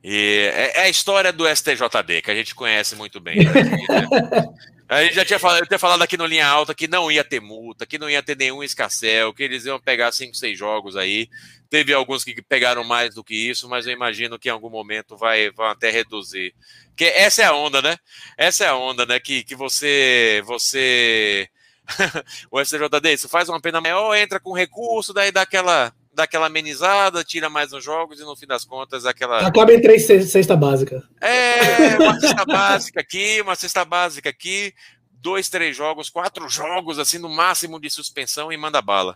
[0.04, 3.46] E é, é, a história do STJD, que a gente conhece muito bem.
[3.46, 3.52] Né?
[4.90, 7.24] A gente já tinha falado, eu tinha falado aqui no Linha Alta que não ia
[7.24, 10.96] ter multa, que não ia ter nenhum escassel, que eles iam pegar cinco, seis jogos
[10.98, 11.30] aí.
[11.70, 15.16] Teve alguns que pegaram mais do que isso, mas eu imagino que em algum momento
[15.16, 16.56] vai, vão até reduzir.
[16.98, 17.98] Que essa é a onda, né?
[18.36, 19.20] Essa é a onda, né?
[19.20, 21.48] Que, que você, você
[22.50, 26.48] o STJD, isso faz uma pena maior, entra com recurso, daí dá aquela, dá aquela
[26.48, 29.40] amenizada, tira mais uns jogos e no fim das contas aquela.
[29.48, 31.02] Acaba em três cesta básica.
[31.22, 34.74] É, uma cesta básica aqui, uma cesta básica aqui,
[35.12, 39.16] dois, três jogos, quatro jogos, assim, no máximo de suspensão e manda bala.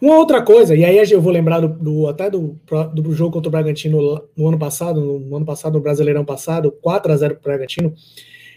[0.00, 2.60] Uma outra coisa, e aí eu vou lembrar do, do até do,
[2.92, 6.70] do jogo contra o Bragantino no ano passado, no, no ano passado, no Brasileirão passado,
[6.82, 7.94] 4 a 0 para o Bragantino,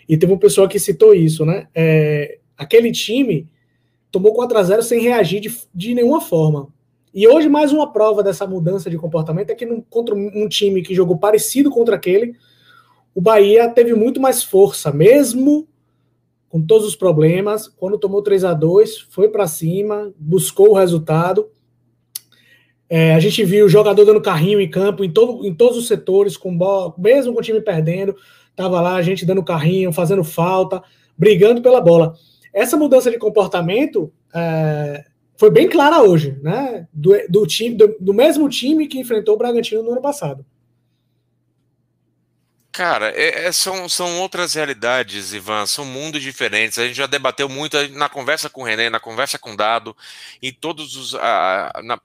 [0.07, 1.67] e teve um pessoal que citou isso, né?
[1.73, 3.47] É, Aquele time
[4.11, 6.67] tomou 4 a 0 sem reagir de, de nenhuma forma.
[7.17, 10.83] E hoje, mais uma prova dessa mudança de comportamento é que num, contra um time
[10.83, 12.35] que jogou parecido contra aquele,
[13.15, 15.67] o Bahia teve muito mais força, mesmo
[16.47, 17.67] com todos os problemas.
[17.67, 21.49] Quando tomou 3 a 2 foi para cima, buscou o resultado.
[22.87, 25.87] É, a gente viu o jogador dando carrinho em campo, em, todo, em todos os
[25.87, 28.15] setores, com bola, mesmo com o time perdendo,
[28.55, 30.83] tava lá a gente dando carrinho, fazendo falta,
[31.17, 32.13] brigando pela bola
[32.57, 35.05] essa mudança de comportamento é,
[35.37, 36.87] foi bem clara hoje, né?
[36.91, 40.45] Do, do time, do, do, mesmo time que enfrentou o Bragantino no ano passado.
[42.71, 46.77] Cara, é, é, são, são outras realidades, Ivan, são mundos diferentes.
[46.77, 49.95] A gente já debateu muito na conversa com o René, na conversa com o Dado,
[50.41, 51.15] em todos os.
[51.15, 51.99] A, na,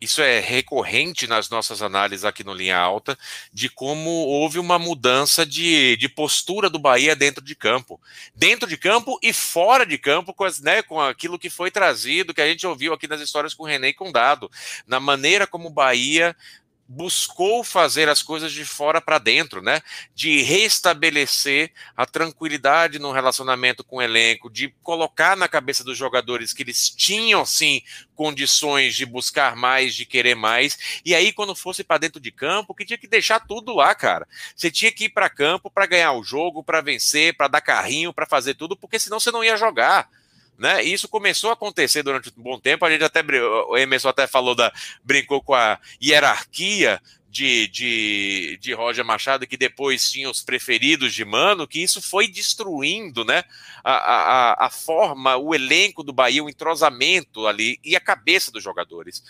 [0.00, 3.18] isso é recorrente nas nossas análises aqui no Linha Alta,
[3.52, 8.00] de como houve uma mudança de, de postura do Bahia dentro de campo.
[8.34, 12.32] Dentro de campo e fora de campo, com, as, né, com aquilo que foi trazido,
[12.32, 14.50] que a gente ouviu aqui nas histórias com o René e com o Dado,
[14.86, 16.34] na maneira como o Bahia
[16.92, 19.80] buscou fazer as coisas de fora para dentro, né?
[20.12, 26.52] De restabelecer a tranquilidade no relacionamento com o elenco, de colocar na cabeça dos jogadores
[26.52, 27.80] que eles tinham sim
[28.16, 31.00] condições de buscar mais, de querer mais.
[31.04, 34.26] E aí quando fosse para dentro de campo, que tinha que deixar tudo lá, cara.
[34.56, 38.12] Você tinha que ir para campo para ganhar o jogo, para vencer, para dar carrinho,
[38.12, 40.10] para fazer tudo, porque senão você não ia jogar.
[40.60, 40.84] Né?
[40.84, 42.84] E isso começou a acontecer durante um bom tempo.
[42.84, 44.70] A gente até o Emerson até falou da
[45.02, 47.00] brincou com a hierarquia
[47.30, 52.28] de, de, de Roger Machado, que depois tinha os preferidos de Mano, que isso foi
[52.28, 53.42] destruindo né,
[53.82, 58.62] a, a, a forma, o elenco do Bahia, o entrosamento ali e a cabeça dos
[58.62, 59.22] jogadores.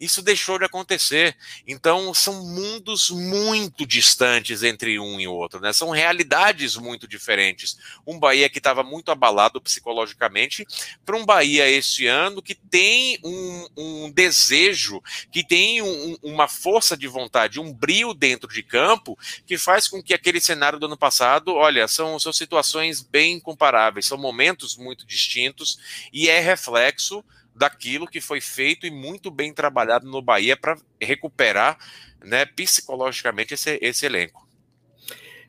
[0.00, 1.36] Isso deixou de acontecer.
[1.66, 5.72] Então, são mundos muito distantes entre um e outro, né?
[5.72, 7.76] São realidades muito diferentes.
[8.06, 10.66] Um Bahia que estava muito abalado psicologicamente,
[11.04, 16.96] para um Bahia este ano que tem um, um desejo, que tem um, uma força
[16.96, 20.96] de vontade, um brilho dentro de campo, que faz com que aquele cenário do ano
[20.96, 25.78] passado, olha, são, são situações bem comparáveis, são momentos muito distintos
[26.12, 27.24] e é reflexo
[27.58, 31.76] daquilo que foi feito e muito bem trabalhado no Bahia para recuperar
[32.24, 34.46] né, psicologicamente esse, esse elenco.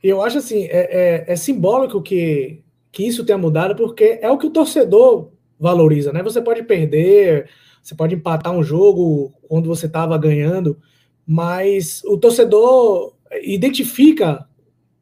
[0.02, 4.38] Eu acho assim, é, é, é, simbólico que, que isso tenha mudado, porque é o
[4.38, 6.24] que o torcedor valoriza, né?
[6.24, 7.50] Você pode perder,
[7.82, 10.80] você pode empatar um jogo quando você estava ganhando,
[11.28, 13.14] mas o torcedor
[13.44, 14.48] identifica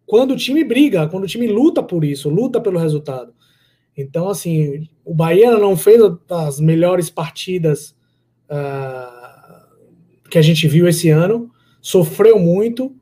[0.06, 3.34] quando o time briga, quando o time luta por isso, luta pelo resultado.
[3.96, 7.96] Então, assim, o Bahia não fez as melhores partidas
[8.52, 11.50] uh, que a gente viu esse ano,
[11.82, 12.94] sofreu muito,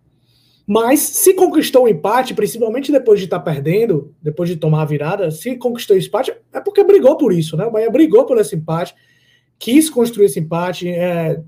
[0.67, 4.85] mas se conquistou o empate, principalmente depois de estar tá perdendo, depois de tomar a
[4.85, 7.65] virada, se conquistou o empate, é porque brigou por isso, né?
[7.65, 8.93] O Bahia brigou por esse empate,
[9.57, 11.41] quis construir esse empate, é,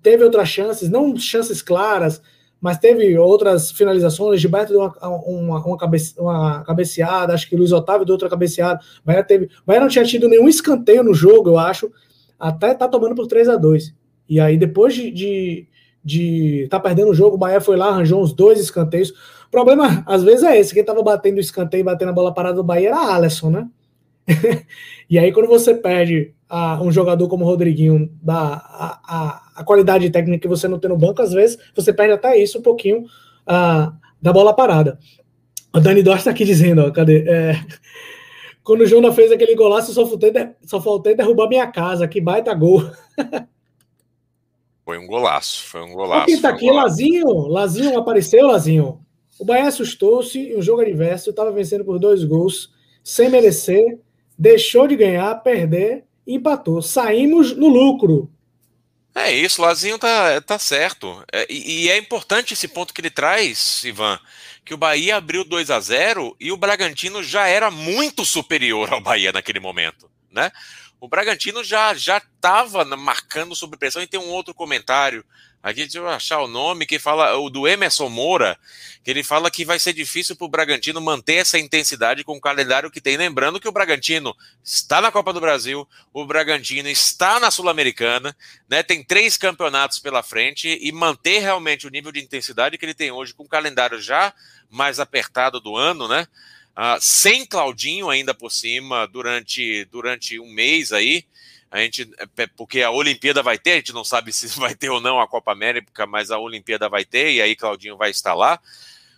[0.00, 2.22] teve outras chances, não chances claras,
[2.62, 4.40] mas teve outras finalizações.
[4.40, 5.84] Gilberto deu uma, uma, uma,
[6.18, 8.78] uma cabeceada, acho que Luiz Otávio deu outra cabeceada.
[9.04, 11.90] Bahia, teve, Bahia não tinha tido nenhum escanteio no jogo, eu acho,
[12.38, 13.92] até tá tomando por 3 a 2
[14.28, 15.66] E aí, depois de, de,
[16.04, 19.10] de tá perdendo o jogo, o Bahia foi lá, arranjou uns dois escanteios.
[19.10, 22.54] O problema, às vezes, é esse: quem tava batendo o escanteio, batendo a bola parada
[22.54, 23.68] do Bahia era Alisson, né?
[25.10, 29.64] e aí, quando você perde a, um jogador como o Rodriguinho, da, a, a, a,
[29.64, 32.62] qualidade técnica que você não tem no banco, às vezes você perde até isso um
[32.62, 33.04] pouquinho
[33.46, 34.98] a, da bola parada.
[35.74, 37.24] O Dani Dorst está aqui dizendo, ó, cadê?
[37.26, 37.60] É,
[38.62, 40.32] quando o Jona fez aquele golaço, só faltei,
[40.64, 42.82] só faltei derrubar minha casa, que baita gol.
[44.84, 46.26] Foi um golaço, foi um golaço.
[46.26, 49.00] Quem tá aqui, um Lazinho, Lazinho apareceu, Lazinho.
[49.38, 52.70] O Bahia assustou-se e o jogo adverso estava vencendo por dois gols,
[53.02, 53.98] sem merecer,
[54.38, 56.82] deixou de ganhar, perder e empatou.
[56.82, 58.30] Saímos no lucro.
[59.14, 61.22] É isso, Lazinho tá, tá certo.
[61.30, 64.18] É, e, e, é importante esse ponto que ele traz, Ivan,
[64.64, 69.00] que o Bahia abriu 2 a 0 e o Bragantino já era muito superior ao
[69.00, 70.50] Bahia naquele momento, né?
[70.98, 75.24] O Bragantino já já estava marcando sob pressão e tem um outro comentário
[75.62, 78.58] Aqui deixa eu achar o nome que fala, o do Emerson Moura,
[79.04, 82.40] que ele fala que vai ser difícil para o Bragantino manter essa intensidade com o
[82.40, 83.16] calendário que tem.
[83.16, 84.34] Lembrando que o Bragantino
[84.64, 88.36] está na Copa do Brasil, o Bragantino está na Sul-Americana,
[88.68, 88.82] né?
[88.82, 93.12] Tem três campeonatos pela frente e manter realmente o nível de intensidade que ele tem
[93.12, 94.34] hoje, com o calendário já
[94.68, 96.26] mais apertado do ano, né?
[96.72, 101.24] Uh, sem Claudinho ainda por cima durante, durante um mês aí.
[101.72, 104.90] A gente, é, porque a Olimpíada vai ter, a gente não sabe se vai ter
[104.90, 108.34] ou não a Copa América, mas a Olimpíada vai ter, e aí Claudinho vai estar
[108.34, 108.60] lá.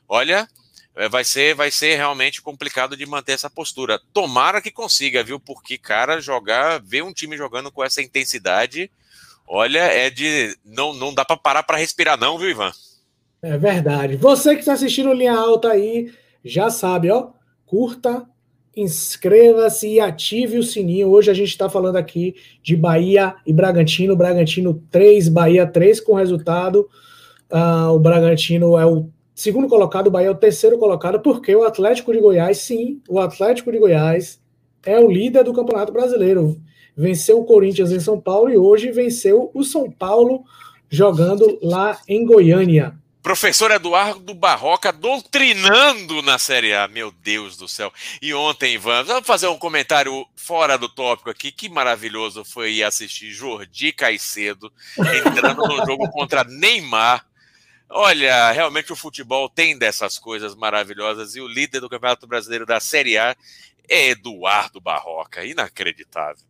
[0.09, 0.49] Olha,
[0.95, 4.01] é, vai ser, vai ser realmente complicado de manter essa postura.
[4.13, 5.41] Tomara que consiga, viu?
[5.41, 8.89] Porque, cara, jogar, ver um time jogando com essa intensidade,
[9.49, 10.57] olha, é de.
[10.65, 12.73] Não, não dá para parar para respirar, não, viu, Ivan?
[13.43, 14.17] É verdade.
[14.17, 16.15] Você que está assistindo linha alta aí,
[16.45, 17.33] já sabe, ó.
[17.67, 18.29] Curta,
[18.77, 21.09] inscreva-se e ative o sininho.
[21.09, 24.17] Hoje a gente está falando aqui de Bahia e Bragantino.
[24.17, 26.89] Bragantino 3, Bahia 3 com resultado.
[27.51, 31.65] Uh, o Bragantino é o segundo colocado, o Bahia é o terceiro colocado, porque o
[31.65, 34.41] Atlético de Goiás, sim, o Atlético de Goiás
[34.85, 36.61] é o líder do Campeonato Brasileiro.
[36.97, 40.45] Venceu o Corinthians em São Paulo e hoje venceu o São Paulo
[40.89, 42.95] jogando lá em Goiânia.
[43.25, 46.87] Professor Eduardo Barroca doutrinando na Série A.
[46.87, 47.91] Meu Deus do céu.
[48.21, 51.51] E ontem, Ivan, vamos fazer um comentário fora do tópico aqui.
[51.51, 57.27] Que maravilhoso foi assistir Jordi Caicedo entrando no jogo contra Neymar.
[57.89, 62.79] Olha, realmente o futebol tem dessas coisas maravilhosas e o líder do Campeonato Brasileiro da
[62.79, 63.35] Série A
[63.89, 65.43] é Eduardo Barroca.
[65.47, 66.45] Inacreditável.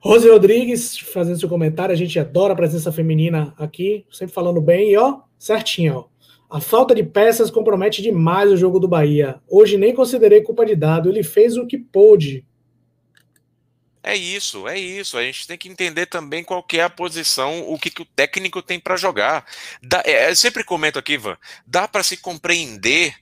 [0.00, 4.92] Rose Rodrigues fazendo seu comentário, a gente adora a presença feminina aqui, sempre falando bem,
[4.92, 6.18] e ó, certinho, ó.
[6.50, 9.38] A falta de peças compromete demais o jogo do Bahia.
[9.46, 12.46] Hoje nem considerei culpa de dado, ele fez o que pôde.
[14.02, 15.18] É isso, é isso.
[15.18, 18.06] A gente tem que entender também qual que é a posição, o que, que o
[18.06, 19.44] técnico tem para jogar.
[19.82, 23.14] Dá, é, eu sempre comento aqui, Ivan, dá para se compreender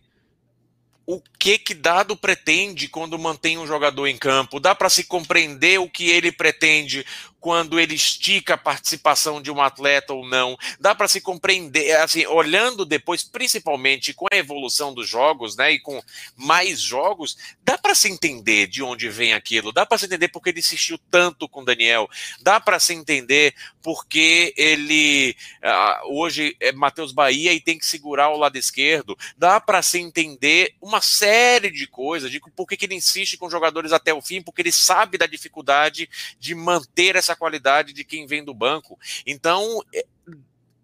[1.04, 4.58] o que que dado pretende quando mantém um jogador em campo?
[4.58, 7.06] Dá para se compreender o que ele pretende
[7.38, 10.58] quando ele estica a participação de um atleta ou não.
[10.80, 15.78] Dá para se compreender, assim, olhando depois, principalmente com a evolução dos jogos, né, e
[15.78, 16.02] com
[16.34, 19.70] mais jogos, dá para se entender de onde vem aquilo.
[19.70, 22.10] Dá para se entender porque ele insistiu tanto com Daniel.
[22.40, 28.30] Dá para se entender porque ele uh, hoje é Matheus Bahia e tem que segurar
[28.30, 29.16] o lado esquerdo.
[29.38, 33.92] Dá para se entender uma série de coisas, de por que ele insiste com jogadores
[33.92, 36.08] até o fim, porque ele sabe da dificuldade
[36.38, 38.98] de manter essa qualidade de quem vem do banco.
[39.26, 40.04] Então, é,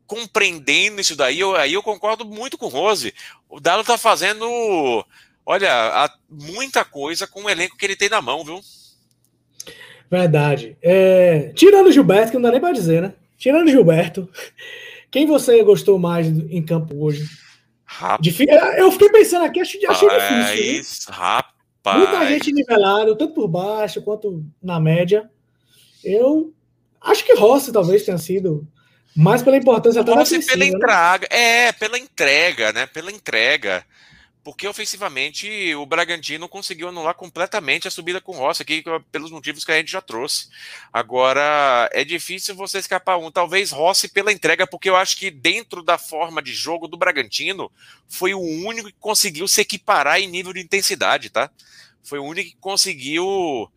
[0.07, 3.15] compreendendo isso daí, eu, aí eu concordo muito com o Rose.
[3.49, 4.47] O Dalo tá fazendo,
[5.47, 8.61] olha, muita coisa com o elenco que ele tem na mão, viu?
[10.11, 10.77] Verdade.
[10.83, 13.15] É, tirando o Gilberto, que não dá nem para dizer, né?
[13.39, 14.29] Tirando o Gilberto,
[15.11, 17.27] quem você gostou mais em campo hoje?
[17.99, 18.39] Rapaz.
[18.79, 20.81] Eu fiquei pensando aqui, achei, achei difícil.
[20.81, 21.99] Isso, rapaz.
[21.99, 25.31] Muita gente nivelada, tanto por baixo quanto na média.
[26.03, 26.53] Eu
[27.01, 28.67] acho que Rossi talvez tenha sido
[29.15, 30.67] mais pela importância Rossi pela né?
[30.67, 31.67] entrega, né?
[31.67, 32.87] é, pela entrega, né?
[32.87, 33.85] Pela entrega.
[34.45, 39.71] Porque ofensivamente o Bragantino conseguiu anular completamente a subida com Rossi aqui, pelos motivos que
[39.71, 40.49] a gente já trouxe.
[40.93, 43.31] Agora, é difícil você escapar um.
[43.31, 47.71] Talvez Rossi pela entrega, porque eu acho que dentro da forma de jogo do Bragantino,
[48.09, 51.49] foi o único que conseguiu se equiparar em nível de intensidade, tá?
[52.03, 53.71] Foi o único que conseguiu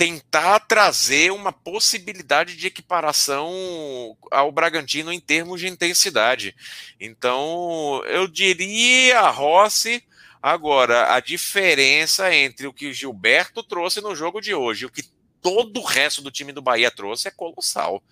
[0.00, 6.56] tentar trazer uma possibilidade de equiparação ao Bragantino em termos de intensidade.
[6.98, 10.02] Então, eu diria Rossi.
[10.42, 14.90] Agora, a diferença entre o que o Gilberto trouxe no jogo de hoje e o
[14.90, 15.04] que
[15.42, 18.02] todo o resto do time do Bahia trouxe é colossal.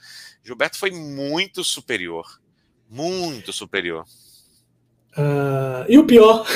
[0.44, 2.38] Gilberto foi muito superior.
[2.86, 4.04] Muito superior.
[5.16, 6.46] Uh, e o pior.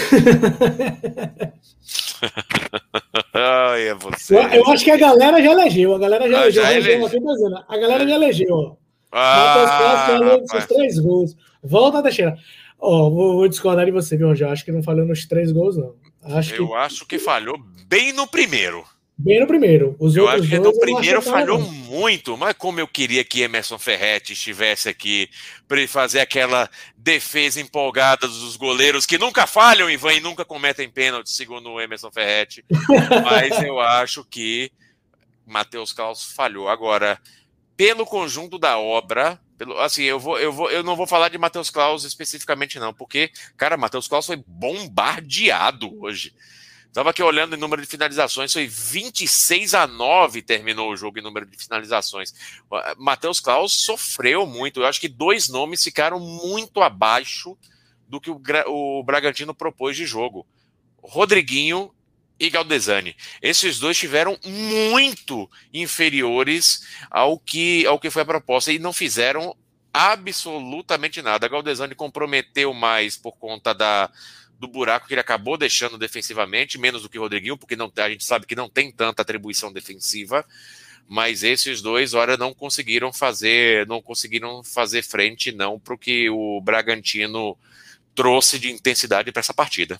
[3.35, 4.36] Ai, é você.
[4.36, 5.94] Eu, eu, acho que a galera já elegeu.
[5.94, 6.62] A galera já ah, elegeu.
[6.62, 7.65] Já elegeu.
[7.69, 8.78] A galera já elegeu.
[9.11, 11.36] Ah, Matheus Castro três gols.
[11.62, 12.36] Volta Teixeira.
[12.78, 14.51] Ó, oh, vou, vou, discordar de você, viu, Angel?
[14.51, 15.94] Acho que não falhou nos três gols, não.
[16.23, 16.74] Acho eu que...
[16.74, 18.85] acho que falhou bem no primeiro.
[19.24, 19.94] Bem no primeiro.
[20.01, 21.70] Os eu acho que no primeiro falhou não.
[21.70, 25.31] muito, mas como eu queria que Emerson Ferretti estivesse aqui
[25.69, 30.90] para ele fazer aquela defesa empolgada dos goleiros que nunca falham, Ivan, e nunca cometem
[30.90, 32.65] pênalti, segundo o Emerson Ferretti.
[33.24, 34.73] mas eu acho que
[35.47, 36.69] Matheus Claus falhou.
[36.69, 37.16] Agora,
[37.77, 41.39] pelo conjunto da obra, pelo, assim, eu vou, eu vou, eu não vou falar de
[41.39, 46.35] Matheus Claus especificamente não, porque, cara, Matheus Claus foi bombardeado hoje.
[46.93, 51.23] Estava aqui olhando o número de finalizações, foi 26 a 9 terminou o jogo em
[51.23, 52.35] número de finalizações.
[52.98, 54.81] Matheus Klaus sofreu muito.
[54.81, 57.56] Eu acho que dois nomes ficaram muito abaixo
[58.06, 60.47] do que o, o Bragantino propôs de jogo.
[61.02, 61.90] Rodriguinho
[62.39, 63.16] e Galdesani.
[63.40, 69.56] Esses dois tiveram muito inferiores ao que, ao que foi a proposta e não fizeram
[69.94, 71.47] absolutamente nada.
[71.47, 74.10] A Galdesani comprometeu mais por conta da
[74.62, 78.09] do buraco que ele acabou deixando defensivamente, menos do que o Rodriguinho, porque não, a
[78.09, 80.44] gente sabe que não tem tanta atribuição defensiva,
[81.09, 86.30] mas esses dois, olha, não conseguiram fazer, não conseguiram fazer frente não para o que
[86.30, 87.59] o Bragantino
[88.14, 89.98] trouxe de intensidade para essa partida.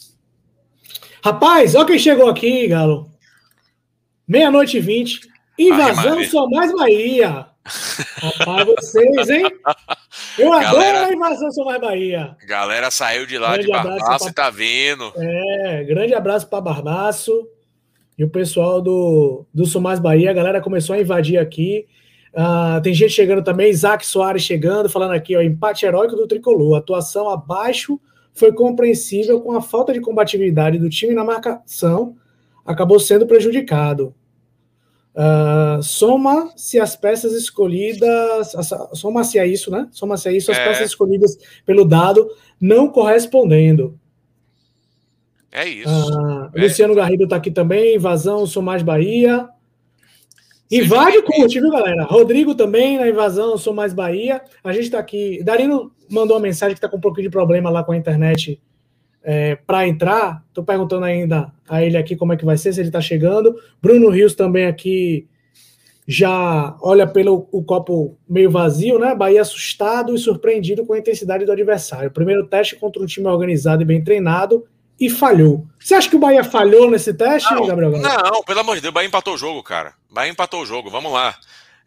[1.25, 3.11] Rapaz, olha quem chegou aqui, Galo.
[4.27, 5.21] Meia-noite e vinte.
[5.59, 7.47] Invasão só mais Bahia.
[7.67, 9.45] Rapaz, vocês, hein?
[10.39, 12.37] Eu galera, adoro a invasão São Mais Bahia.
[12.47, 15.13] Galera saiu de lá grande de Barbaço e tá vindo.
[15.17, 17.49] É, grande abraço para Barbaço
[18.19, 20.31] e o pessoal do, do São Mais Bahia.
[20.31, 21.87] A galera começou a invadir aqui.
[22.33, 26.79] Uh, tem gente chegando também, Isaac Soares chegando, falando aqui, ó, empate heróico do Tricolor.
[26.79, 28.01] Atuação abaixo
[28.33, 32.17] foi compreensível com a falta de combatividade do time na marcação,
[32.65, 34.15] acabou sendo prejudicado.
[35.15, 38.53] Uh, Soma-se as peças escolhidas,
[38.95, 39.87] soma-se a isso, né?
[39.91, 40.65] Soma-se a isso as é.
[40.65, 41.37] peças escolhidas
[41.67, 42.31] pelo dado
[42.61, 43.99] não correspondendo.
[45.51, 45.89] É isso.
[45.89, 46.63] Uh, é.
[46.63, 49.49] Luciano Garrido está aqui também, invasão, sou mais Bahia.
[50.71, 52.05] Invade curte, viu, galera?
[52.05, 54.41] Rodrigo também na invasão, sou mais Bahia.
[54.65, 55.43] A gente está aqui.
[55.45, 58.59] Darino mandou uma mensagem que está com um pouquinho de problema lá com a internet
[59.23, 60.43] é, para entrar.
[60.49, 63.55] Estou perguntando ainda a ele aqui como é que vai ser, se ele está chegando.
[63.81, 65.29] Bruno Rios também aqui
[66.07, 69.15] já olha pelo o copo meio vazio, né?
[69.15, 72.11] Bahia assustado e surpreendido com a intensidade do adversário.
[72.11, 74.65] Primeiro teste contra um time organizado e bem treinado
[74.99, 75.67] e falhou.
[75.79, 77.93] Você acha que o Bahia falhou nesse teste, não, Gabriel?
[77.93, 79.95] Não, pelo amor de Deus, o Bahia empatou o jogo, cara.
[80.11, 81.37] O Bahia empatou o jogo, vamos lá.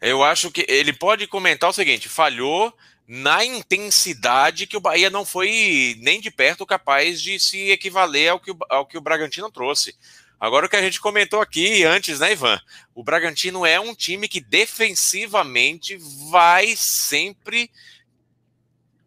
[0.00, 2.72] Eu acho que ele pode comentar o seguinte: falhou
[3.06, 8.40] na intensidade que o Bahia não foi nem de perto capaz de se equivaler ao
[8.40, 9.94] que o, ao que o Bragantino trouxe.
[10.38, 12.60] Agora o que a gente comentou aqui antes, né, Ivan?
[12.94, 15.98] O Bragantino é um time que defensivamente
[16.30, 17.70] vai sempre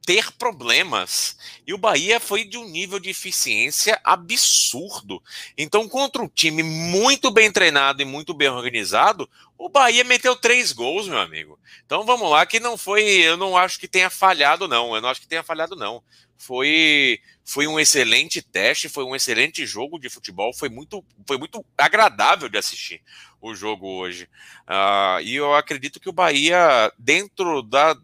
[0.09, 1.37] ter problemas.
[1.67, 5.21] E o Bahia foi de um nível de eficiência absurdo.
[5.55, 10.71] Então, contra um time muito bem treinado e muito bem organizado, o Bahia meteu três
[10.71, 11.59] gols, meu amigo.
[11.85, 13.03] Então vamos lá, que não foi.
[13.03, 14.95] Eu não acho que tenha falhado, não.
[14.95, 16.01] Eu não acho que tenha falhado, não.
[16.35, 21.63] Foi, foi um excelente teste, foi um excelente jogo de futebol, foi muito, foi muito
[21.77, 22.99] agradável de assistir
[23.39, 24.27] o jogo hoje.
[24.67, 27.95] Uh, e eu acredito que o Bahia, dentro da,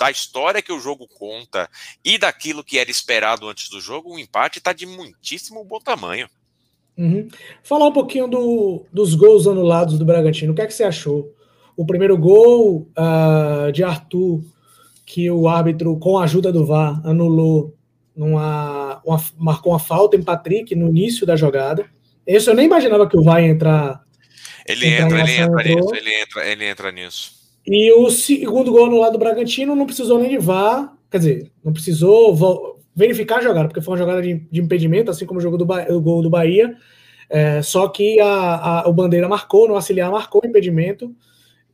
[0.00, 1.68] da história que o jogo conta
[2.02, 6.26] e daquilo que era esperado antes do jogo, o empate está de muitíssimo bom tamanho.
[6.96, 7.28] Uhum.
[7.62, 10.52] Falar um pouquinho do, dos gols anulados do Bragantino.
[10.52, 11.34] O que é que você achou?
[11.76, 14.42] O primeiro gol uh, de Arthur,
[15.04, 17.76] que o árbitro, com a ajuda do VAR, anulou,
[18.16, 21.84] numa, uma, marcou uma falta em Patrick no início da jogada.
[22.26, 24.02] Esse eu nem imaginava que o VAR ia entrar.
[24.66, 27.39] Ele entra, ele entra nisso, ele entra, ele entra nisso.
[27.72, 31.52] E o segundo gol no lado do Bragantino não precisou nem de VAR, quer dizer,
[31.64, 35.42] não precisou verificar a jogada, porque foi uma jogada de, de impedimento, assim como o
[35.42, 35.64] jogo do
[35.94, 36.76] o gol do Bahia.
[37.28, 41.14] É, só que a, a, o Bandeira marcou, no auxiliar marcou o impedimento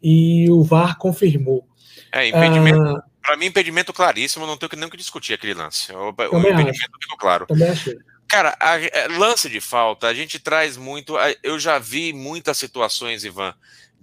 [0.02, 1.66] e o VAR confirmou.
[2.12, 2.78] É, impedimento.
[2.78, 5.94] Ah, para mim, impedimento claríssimo, não tenho nem que discutir aquele lance.
[5.94, 7.46] O, o impedimento ficou claro.
[7.46, 7.96] Também achei.
[8.28, 11.14] Cara, a, é, lance de falta, a gente traz muito.
[11.42, 13.54] Eu já vi muitas situações, Ivan,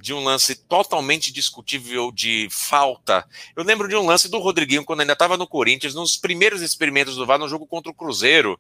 [0.04, 3.26] de um lance totalmente discutível de falta.
[3.56, 7.16] Eu lembro de um lance do Rodriguinho, quando ainda estava no Corinthians, nos primeiros experimentos
[7.16, 8.60] do VAR no jogo contra o Cruzeiro,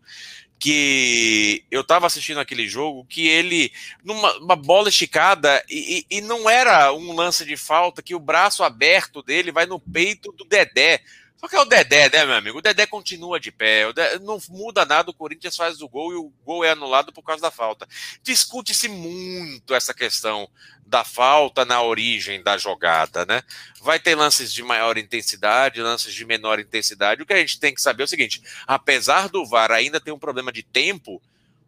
[0.58, 6.94] que eu estava assistindo aquele jogo, que ele, numa bola esticada, e, e, não era
[6.94, 11.02] um lance de falta, que o braço aberto dele vai no peito do Dedé.
[11.44, 12.60] Só que é o Dedé, né, meu amigo?
[12.60, 16.16] O Dedé continua de pé, Dedé, não muda nada, o Corinthians faz o gol e
[16.16, 17.86] o gol é anulado por causa da falta.
[18.22, 20.50] Discute-se muito essa questão
[20.86, 23.44] da falta na origem da jogada, né?
[23.82, 27.22] Vai ter lances de maior intensidade, lances de menor intensidade.
[27.22, 30.14] O que a gente tem que saber é o seguinte: apesar do VAR ainda ter
[30.14, 31.22] um problema de tempo,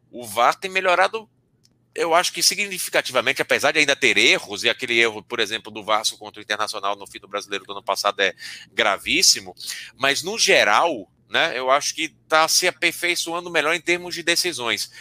[0.10, 1.30] o VAR tem melhorado
[1.96, 5.84] eu acho que significativamente, apesar de ainda ter erros, e aquele erro, por exemplo, do
[5.84, 8.34] Vasco contra o Internacional no fim do brasileiro do ano passado é
[8.74, 9.56] gravíssimo,
[9.96, 14.92] mas no geral, né, eu acho que está se aperfeiçoando melhor em termos de decisões.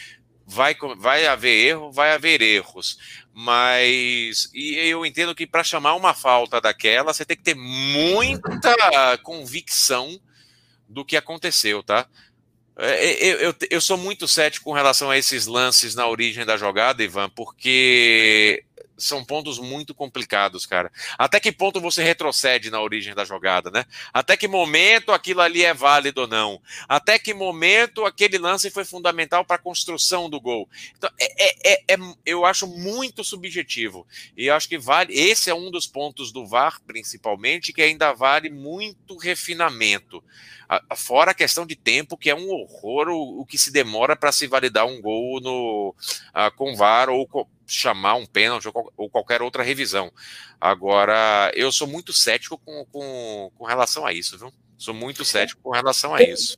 [0.47, 2.99] Vai, vai haver erro, vai haver erros,
[3.33, 9.19] mas e eu entendo que para chamar uma falta daquela, você tem que ter muita
[9.23, 10.21] convicção
[10.87, 12.07] do que aconteceu, tá?
[12.77, 16.57] É, eu, eu, eu, sou muito cético com relação a esses lances na origem da
[16.57, 18.65] jogada, Ivan, porque
[18.97, 20.91] são pontos muito complicados, cara.
[21.19, 23.85] Até que ponto você retrocede na origem da jogada, né?
[24.13, 26.61] Até que momento aquilo ali é válido ou não?
[26.89, 30.69] Até que momento aquele lance foi fundamental para a construção do gol?
[30.97, 34.07] Então, é, é, é, é, eu acho muito subjetivo.
[34.37, 35.13] E acho que vale.
[35.15, 40.23] Esse é um dos pontos do VAR, principalmente, que ainda vale muito refinamento.
[40.97, 44.33] Fora a questão de tempo, que é um horror o, o que se demora para
[44.33, 45.95] se validar um gol no,
[46.31, 47.29] uh, com VAR ou
[47.67, 50.11] chamar um pênalti ou, ou, qualquer outra revisão.
[50.61, 54.53] Agora, eu sou muito cético com, com, com relação a isso, viu?
[54.77, 56.57] Sou muito cético com relação a isso.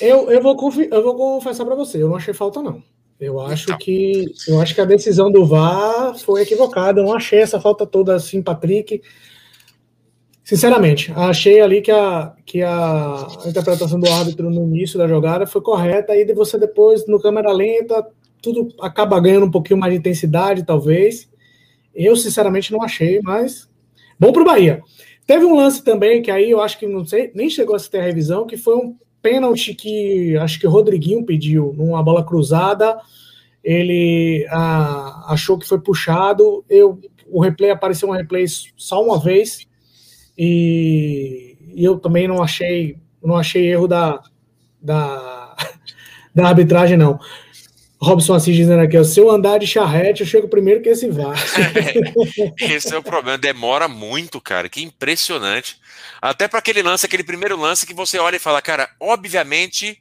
[0.00, 0.56] Eu, eu, vou,
[0.90, 2.82] eu vou confessar para você, eu não achei falta, não.
[3.20, 3.78] Eu acho então.
[3.78, 7.00] que eu acho que a decisão do VAR foi equivocada.
[7.00, 9.02] Eu não achei essa falta toda assim, Patrick.
[10.44, 15.60] Sinceramente, achei ali que a, que a interpretação do árbitro no início da jogada foi
[15.60, 18.06] correta, e você depois, no câmera lenta,
[18.42, 21.28] tudo acaba ganhando um pouquinho mais de intensidade, talvez.
[21.94, 23.68] Eu, sinceramente, não achei, mas
[24.18, 24.82] bom para o Bahia.
[25.26, 27.98] Teve um lance também que aí eu acho que não sei, nem chegou a ter
[27.98, 32.98] a revisão, que foi um pênalti que acho que o Rodriguinho pediu numa bola cruzada.
[33.62, 36.64] Ele ah, achou que foi puxado.
[36.68, 36.98] Eu,
[37.30, 38.46] o replay apareceu um replay
[38.76, 39.66] só uma vez
[40.36, 44.22] e, e eu também não achei não achei erro da,
[44.80, 45.56] da,
[46.34, 47.18] da arbitragem não.
[48.00, 51.36] Robson Assis dizendo aqui, se eu andar de charrete, eu chego primeiro que esse VAR.
[52.58, 55.80] É, esse é o problema, demora muito, cara, que impressionante.
[56.22, 60.00] Até para aquele lance, aquele primeiro lance que você olha e fala, cara, obviamente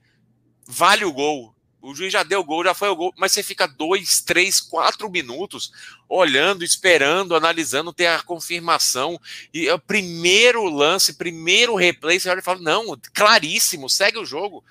[0.67, 1.55] vale o gol.
[1.81, 4.59] O juiz já deu o gol, já foi o gol, mas você fica dois, três,
[4.59, 5.71] quatro minutos
[6.09, 9.19] olhando, esperando, analisando, ter a confirmação.
[9.53, 14.63] E o primeiro lance, primeiro replay, você olha e fala: não, claríssimo, segue o jogo.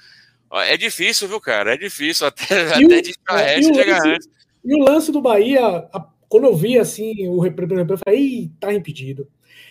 [0.53, 1.75] É difícil, viu, cara?
[1.75, 4.29] É difícil até, até de é, chegar antes.
[4.65, 8.51] E o lance do Bahia, a, quando eu vi assim o replay, eu falei: Ih,
[8.61, 9.29] tá impedido.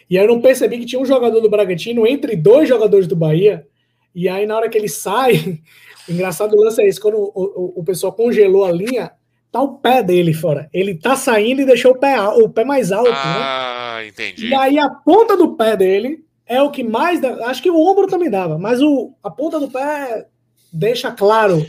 [0.10, 3.16] E aí eu não percebi que tinha um jogador do Bragantino entre dois jogadores do
[3.16, 3.66] Bahia.
[4.14, 5.60] E aí, na hora que ele sai,
[6.08, 9.12] engraçado o lance é esse: quando o, o, o, pessoal congelou a linha,
[9.52, 10.70] tá o pé dele fora.
[10.74, 13.10] Ele tá saindo e deixou o pé, o pé mais alto.
[13.10, 13.18] Né?
[13.18, 14.08] Ah, né?
[14.08, 14.48] entendi.
[14.48, 17.24] E aí a ponta do pé dele é o que mais.
[17.24, 20.28] Acho que o ombro também dava, mas o, a ponta do pé
[20.76, 21.66] deixa claro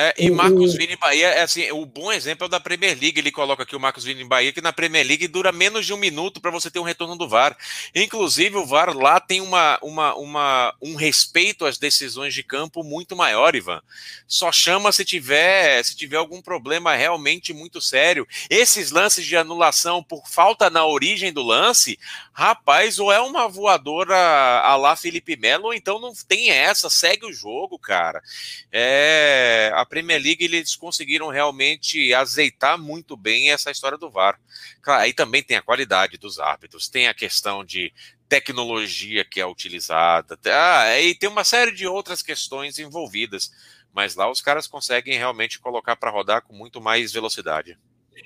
[0.00, 3.18] é, e Marcos Vini Bahia, é assim, o bom exemplo é o da Premier League.
[3.18, 5.96] Ele coloca aqui o Marcos Vini Bahia, que na Premier League dura menos de um
[5.96, 7.56] minuto para você ter um retorno do VAR.
[7.92, 13.16] Inclusive, o VAR lá tem uma, uma, uma, um respeito às decisões de campo muito
[13.16, 13.82] maior, Ivan.
[14.28, 18.24] Só chama se tiver, se tiver algum problema realmente muito sério.
[18.48, 21.98] Esses lances de anulação por falta na origem do lance,
[22.32, 27.26] rapaz, ou é uma voadora a lá Felipe Melo, ou então não tem essa, segue
[27.26, 28.22] o jogo, cara.
[28.70, 29.72] É.
[29.74, 34.38] A Premier League eles conseguiram realmente azeitar muito bem essa história do VAR.
[34.82, 37.92] Claro, aí também tem a qualidade dos árbitros, tem a questão de
[38.28, 43.50] tecnologia que é utilizada, ah, e tem uma série de outras questões envolvidas,
[43.92, 47.78] mas lá os caras conseguem realmente colocar para rodar com muito mais velocidade.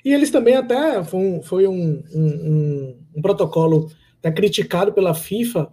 [0.03, 5.71] E eles também até foi um, foi um, um, um protocolo até criticado pela FIFA,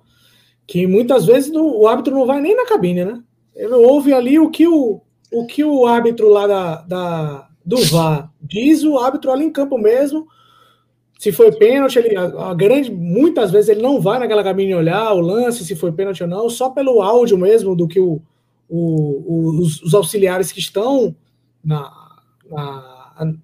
[0.67, 3.23] que muitas vezes o árbitro não vai nem na cabine, né?
[3.55, 8.31] Ele ouve ali o que o, o que o árbitro lá da, da, do VAR
[8.43, 10.27] diz, o árbitro ali em campo mesmo.
[11.19, 15.13] Se foi pênalti, ele, a, a, grande, muitas vezes ele não vai naquela cabine olhar
[15.13, 18.23] o lance, se foi pênalti ou não, só pelo áudio mesmo do que o,
[18.69, 21.15] o, os, os, auxiliares que estão
[21.63, 21.93] na,
[22.51, 23.35] na,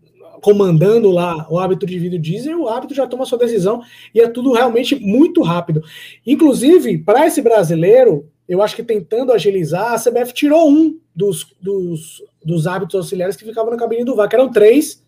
[0.41, 3.83] comandando lá o árbitro de vídeo dizem, o árbitro já toma sua decisão
[4.15, 5.83] e é tudo realmente muito rápido.
[6.27, 12.23] Inclusive, para esse brasileiro, eu acho que tentando agilizar, a CBF tirou um dos, dos,
[12.45, 15.03] dos árbitros auxiliares que ficavam na cabine do VAR, que eram três,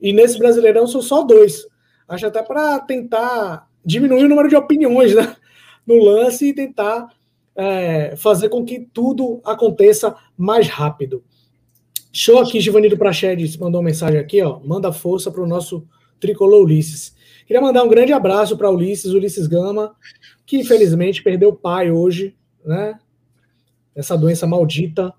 [0.00, 1.66] e nesse Brasileirão são só dois.
[2.08, 5.36] Acho até para tentar diminuir o número de opiniões né,
[5.86, 7.08] no lance e tentar
[7.56, 11.22] é, fazer com que tudo aconteça mais rápido.
[12.12, 14.60] Show aqui, Givanildo Prachedes mandou uma mensagem aqui, ó.
[14.60, 15.86] Manda força para o nosso
[16.20, 17.14] tricolor Ulisses.
[17.46, 19.94] Queria mandar um grande abraço para Ulisses, Ulisses Gama,
[20.44, 22.98] que infelizmente perdeu o pai hoje, né?
[23.94, 25.12] Essa doença maldita.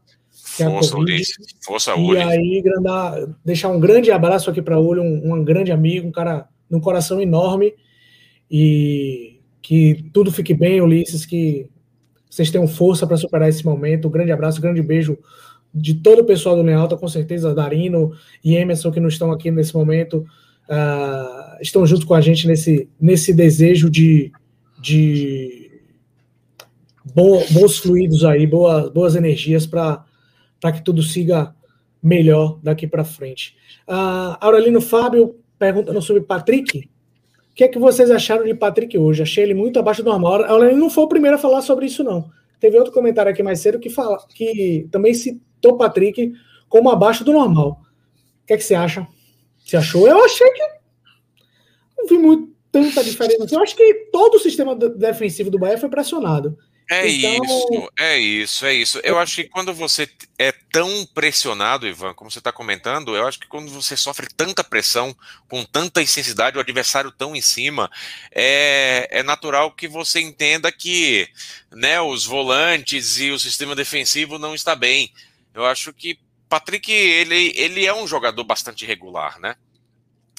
[0.56, 0.72] Que Força, é a.
[1.66, 2.16] Força, Ulisses.
[2.16, 6.12] E aí, grandar, deixar um grande abraço aqui para o um, um grande amigo, um
[6.12, 7.74] cara de um coração enorme.
[8.50, 11.70] E que tudo fique bem, Ulisses, que
[12.30, 14.08] vocês tenham força para superar esse momento.
[14.08, 15.18] Um grande abraço, um grande beijo
[15.74, 18.12] de todo o pessoal do Lealta, com certeza, Darino
[18.44, 20.26] e Emerson, que não estão aqui nesse momento,
[20.70, 24.32] uh, estão junto com a gente nesse, nesse desejo de,
[24.80, 25.53] de
[27.14, 30.04] bons fluidos aí, boas, boas energias para
[30.74, 31.56] que tudo siga
[32.02, 33.56] melhor daqui para frente.
[33.88, 36.90] Uh, Aurelino Fábio perguntando sobre Patrick.
[37.52, 39.22] O que é que vocês acharam de Patrick hoje?
[39.22, 40.44] Achei ele muito abaixo do normal.
[40.46, 42.30] Aurelino não foi o primeiro a falar sobre isso, não.
[42.60, 45.14] Teve outro comentário aqui mais cedo que, fala, que também
[45.66, 46.34] o Patrick
[46.68, 47.82] como abaixo do normal.
[48.44, 49.08] O que, é que você acha?
[49.64, 50.08] Você achou?
[50.08, 50.62] Eu achei que
[51.98, 53.54] não vi muito tanta diferença.
[53.54, 56.58] Eu acho que todo o sistema defensivo do Bahia foi pressionado.
[56.90, 57.46] É então...
[57.46, 59.00] isso, é isso, é isso.
[59.04, 63.40] Eu acho que quando você é tão pressionado, Ivan, como você está comentando, eu acho
[63.40, 65.16] que quando você sofre tanta pressão,
[65.48, 67.90] com tanta intensidade, o adversário tão em cima,
[68.32, 71.28] é, é natural que você entenda que
[71.72, 75.12] né, os volantes e o sistema defensivo não está bem.
[75.54, 76.20] Eu acho que
[76.50, 79.56] Patrick, ele, ele é um jogador bastante regular, né?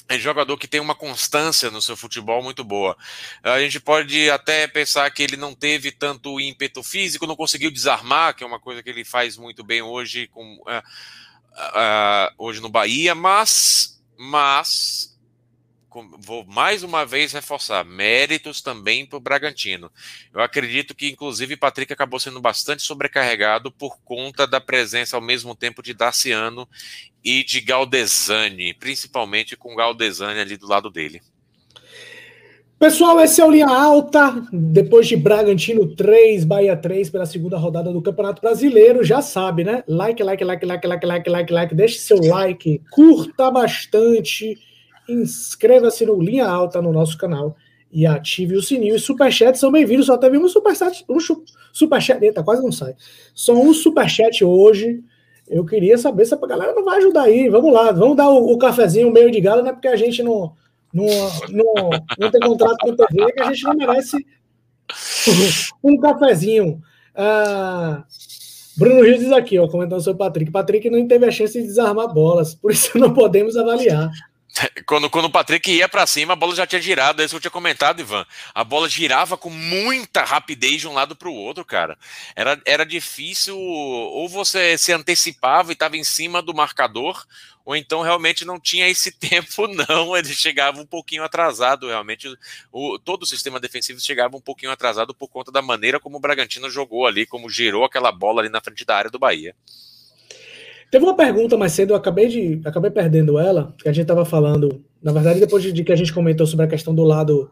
[0.07, 2.95] É jogador que tem uma constância no seu futebol muito boa.
[3.41, 8.35] A gente pode até pensar que ele não teve tanto ímpeto físico, não conseguiu desarmar,
[8.35, 10.83] que é uma coisa que ele faz muito bem hoje, com, uh,
[11.57, 15.14] uh, hoje no Bahia, mas, mas
[16.19, 19.91] vou mais uma vez reforçar, méritos também para o Bragantino.
[20.33, 25.55] Eu acredito que, inclusive, Patrick acabou sendo bastante sobrecarregado por conta da presença ao mesmo
[25.55, 26.67] tempo de Daciano
[27.23, 31.21] e de Galdesani, principalmente com Galdesani ali do lado dele.
[32.77, 37.91] Pessoal, esse é o Linha Alta, depois de Bragantino 3, Bahia 3, pela segunda rodada
[37.91, 39.81] do Campeonato Brasileiro, já sabe, né?
[39.87, 44.57] Like, like, like, like, like, like, like, like, deixe seu like, curta bastante,
[45.07, 47.55] inscreva-se no Linha Alta no nosso canal
[47.91, 48.95] e ative o sininho.
[48.95, 50.07] E superchats são bem-vindos.
[50.07, 51.17] Só teve um superchat, um
[51.71, 52.95] superchat, eita, quase não sai.
[53.33, 55.03] Só um superchat hoje.
[55.47, 57.49] Eu queria saber se a galera não vai ajudar aí.
[57.49, 60.23] Vamos lá, vamos dar o, o cafezinho meio de galo, não é porque a gente
[60.23, 60.53] não,
[60.91, 61.05] não,
[61.49, 64.25] não, não tem contrato com a TV que a gente não merece
[65.83, 66.81] um cafezinho.
[67.13, 68.03] Ah,
[68.77, 70.51] Bruno Rios diz aqui, ó, comentando sobre o Patrick.
[70.51, 74.09] Patrick não teve a chance de desarmar bolas, por isso não podemos avaliar.
[74.85, 77.21] Quando, quando o Patrick ia para cima, a bola já tinha girado.
[77.21, 78.25] É isso eu tinha comentado, Ivan.
[78.53, 81.97] A bola girava com muita rapidez de um lado para o outro, cara.
[82.35, 83.57] Era, era difícil.
[83.57, 87.25] Ou você se antecipava e estava em cima do marcador,
[87.65, 90.15] ou então realmente não tinha esse tempo, não.
[90.15, 92.27] Ele chegava um pouquinho atrasado, realmente.
[92.71, 96.21] O, todo o sistema defensivo chegava um pouquinho atrasado por conta da maneira como o
[96.21, 99.55] Bragantino jogou ali, como girou aquela bola ali na frente da área do Bahia.
[100.91, 104.23] Teve uma pergunta mais cedo, eu acabei de acabei perdendo ela, que a gente estava
[104.23, 107.49] falando, na verdade, depois de, de, que a gente comentou sobre a questão do lado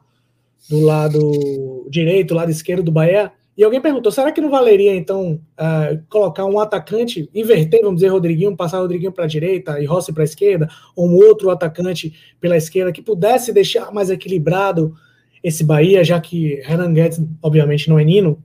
[0.70, 5.40] do lado direito, lado esquerdo do Bahia, e alguém perguntou: será que não valeria então
[5.60, 10.12] uh, colocar um atacante, inverter, vamos dizer, Rodriguinho, passar Rodriguinho para a direita e Rossi
[10.12, 14.96] para a esquerda, ou um outro atacante pela esquerda que pudesse deixar mais equilibrado
[15.44, 18.42] esse Bahia, já que Renan Guedes, obviamente, não é Nino,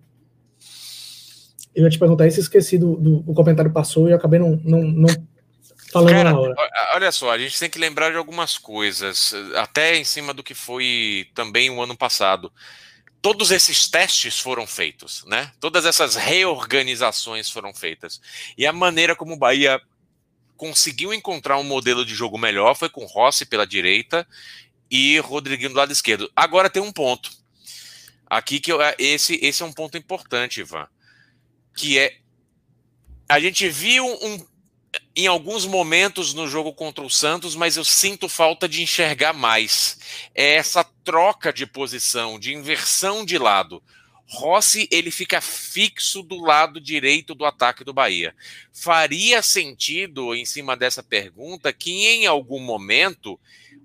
[1.78, 4.60] eu ia te perguntar isso, esqueci do, do o comentário passou e eu acabei não,
[4.64, 5.09] não, não
[5.92, 6.55] falando Cara, na hora.
[6.94, 10.55] Olha só, a gente tem que lembrar de algumas coisas, até em cima do que
[10.55, 12.52] foi também o ano passado.
[13.22, 15.52] Todos esses testes foram feitos, né?
[15.60, 18.20] Todas essas reorganizações foram feitas.
[18.56, 19.80] E a maneira como o Bahia
[20.56, 24.26] conseguiu encontrar um modelo de jogo melhor foi com Rossi pela direita
[24.90, 26.28] e Rodriguinho do lado esquerdo.
[26.34, 27.30] Agora tem um ponto.
[28.26, 30.88] Aqui que eu, esse, esse é um ponto importante, Ivan
[31.78, 32.16] que é
[33.28, 34.44] a gente viu um,
[35.14, 39.98] em alguns momentos no jogo contra o Santos, mas eu sinto falta de enxergar mais.
[40.34, 43.80] É essa troca de posição, de inversão de lado.
[44.26, 48.34] Rossi ele fica fixo do lado direito do ataque do Bahia.
[48.72, 53.38] Faria sentido, em cima dessa pergunta, que em algum momento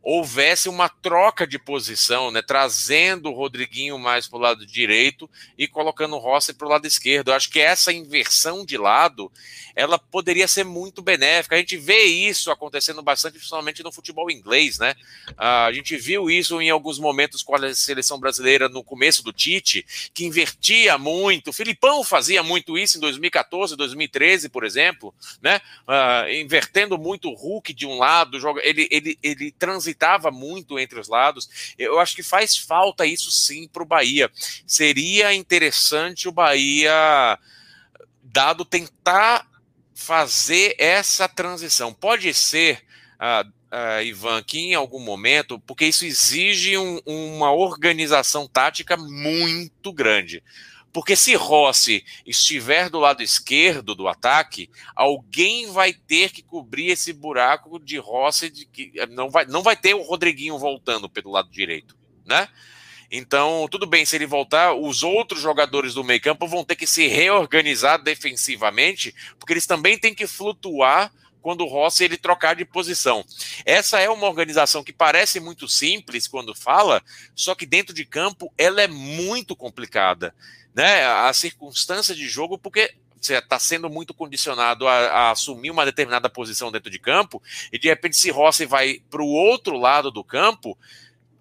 [0.03, 5.65] houvesse uma troca de posição, né, trazendo o Rodriguinho mais para o lado direito e
[5.65, 7.29] colocando o Rossi para o lado esquerdo.
[7.29, 9.31] Eu acho que essa inversão de lado,
[9.73, 11.55] ela poderia ser muito benéfica.
[11.55, 14.93] A gente vê isso acontecendo bastante, principalmente no futebol inglês, né?
[15.37, 19.85] a gente viu isso em alguns momentos com a seleção brasileira no começo do Tite,
[20.13, 21.51] que invertia muito.
[21.51, 25.61] O Filipão fazia muito isso em 2014, 2013, por exemplo, né?
[25.87, 30.99] Uh, invertendo muito o Hulk de um lado, ele, ele, ele transitava transitava muito entre
[30.99, 31.73] os lados.
[31.77, 34.29] Eu acho que faz falta isso sim para o Bahia.
[34.65, 37.39] Seria interessante o Bahia,
[38.21, 39.47] dado tentar
[39.93, 41.93] fazer essa transição.
[41.93, 42.81] Pode ser,
[43.19, 49.93] uh, uh, Ivan, que em algum momento, porque isso exige um, uma organização tática muito
[49.93, 50.43] grande.
[50.93, 57.11] Porque se Rossi estiver do lado esquerdo do ataque, alguém vai ter que cobrir esse
[57.11, 61.31] buraco de Rossi, de que eh, não vai, não vai ter o Rodriguinho voltando pelo
[61.31, 62.47] lado direito, né?
[63.09, 67.07] Então, tudo bem, se ele voltar, os outros jogadores do meio-campo vão ter que se
[67.07, 71.11] reorganizar defensivamente, porque eles também têm que flutuar
[71.41, 73.23] quando o Rossi ele trocar de posição.
[73.65, 77.03] Essa é uma organização que parece muito simples quando fala,
[77.35, 80.33] só que dentro de campo ela é muito complicada
[80.73, 85.85] né, a circunstância de jogo, porque você está sendo muito condicionado a, a, assumir uma
[85.85, 87.41] determinada posição dentro de campo,
[87.71, 90.77] e de repente, se Rossi vai para o outro lado do campo,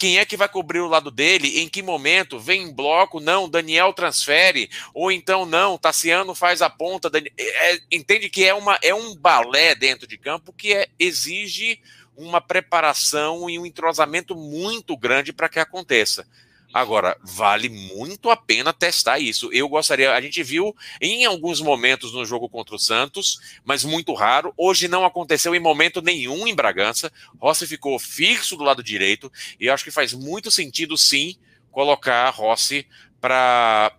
[0.03, 1.61] quem é que vai cobrir o lado dele?
[1.61, 2.37] Em que momento?
[2.37, 3.21] Vem em bloco?
[3.21, 4.69] Não, Daniel transfere.
[4.93, 7.09] Ou então, não, Tassiano faz a ponta.
[7.39, 11.81] É, entende que é, uma, é um balé dentro de campo que é, exige
[12.17, 16.27] uma preparação e um entrosamento muito grande para que aconteça.
[16.73, 19.53] Agora, vale muito a pena testar isso.
[19.53, 24.15] Eu gostaria, a gente viu em alguns momentos no jogo contra o Santos, mas muito
[24.15, 24.55] raro.
[24.57, 27.13] Hoje não aconteceu em momento nenhum em Bragança.
[27.39, 29.31] Rossi ficou fixo do lado direito
[29.61, 31.37] e acho que faz muito sentido sim
[31.71, 32.87] colocar Rossi
[33.21, 33.95] para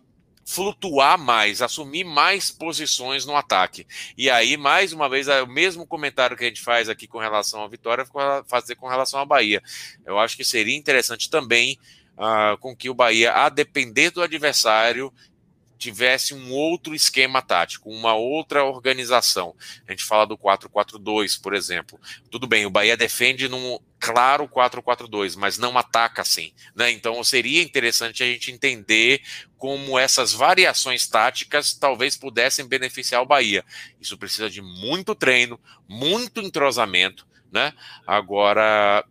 [0.45, 3.87] flutuar mais, assumir mais posições no ataque.
[4.17, 7.17] E aí, mais uma vez, é o mesmo comentário que a gente faz aqui com
[7.17, 8.05] relação à vitória,
[8.47, 9.61] fazer com relação à Bahia.
[10.05, 11.79] Eu acho que seria interessante também
[12.17, 15.13] uh, com que o Bahia, a depender do adversário,
[15.83, 19.53] tivesse um outro esquema tático, uma outra organização.
[19.85, 21.99] A gente fala do 4-4-2, por exemplo.
[22.31, 26.53] Tudo bem, o Bahia defende num claro 4-4-2, mas não ataca assim.
[26.73, 26.91] Né?
[26.91, 29.21] Então seria interessante a gente entender
[29.57, 33.65] como essas variações táticas talvez pudessem beneficiar o Bahia.
[33.99, 37.27] Isso precisa de muito treino, muito entrosamento.
[37.51, 37.73] Né?
[38.07, 39.05] Agora,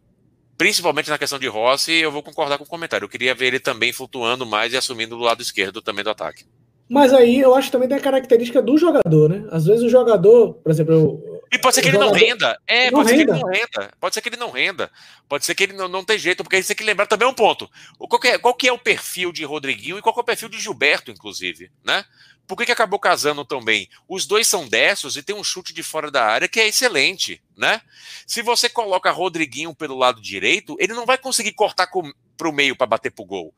[0.56, 3.04] principalmente na questão de Rossi, eu vou concordar com o comentário.
[3.04, 6.44] Eu queria ver ele também flutuando mais e assumindo do lado esquerdo também do ataque.
[6.88, 9.46] Mas aí eu acho também tem a característica do jogador, né?
[9.50, 10.92] Às vezes o jogador, por exemplo.
[10.92, 12.58] Eu, e pode ser que ele não renda.
[12.66, 13.18] É, não pode renda.
[13.18, 13.94] ser que ele não renda.
[14.00, 14.92] Pode ser que ele não renda.
[15.28, 17.28] Pode ser que ele não, não tem jeito, porque a gente tem que lembrar também
[17.28, 17.70] um ponto.
[17.98, 20.24] Qual que, é, qual que é o perfil de Rodriguinho e qual que é o
[20.24, 22.06] perfil de Gilberto, inclusive, né?
[22.46, 23.88] Por que, que acabou casando tão bem?
[24.08, 27.42] Os dois são destros e tem um chute de fora da área que é excelente,
[27.56, 27.82] né?
[28.26, 31.88] Se você coloca Rodriguinho pelo lado direito, ele não vai conseguir cortar
[32.36, 33.54] para o meio para bater pro gol.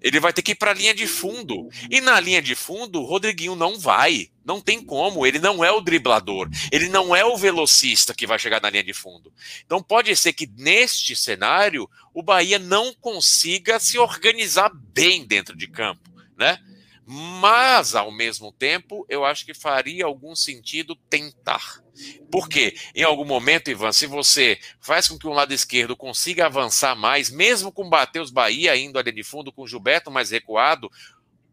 [0.00, 1.68] Ele vai ter que ir para a linha de fundo.
[1.90, 4.30] E na linha de fundo, o Rodriguinho não vai.
[4.44, 5.26] Não tem como.
[5.26, 6.48] Ele não é o driblador.
[6.72, 9.32] Ele não é o velocista que vai chegar na linha de fundo.
[9.64, 15.66] Então pode ser que neste cenário o Bahia não consiga se organizar bem dentro de
[15.66, 16.58] campo, né?
[17.12, 21.82] Mas, ao mesmo tempo, eu acho que faria algum sentido tentar.
[22.30, 26.94] Porque, em algum momento, Ivan, se você faz com que o lado esquerdo consiga avançar
[26.94, 30.88] mais, mesmo com o Matheus Bahia indo ali de fundo, com Gilberto mais recuado,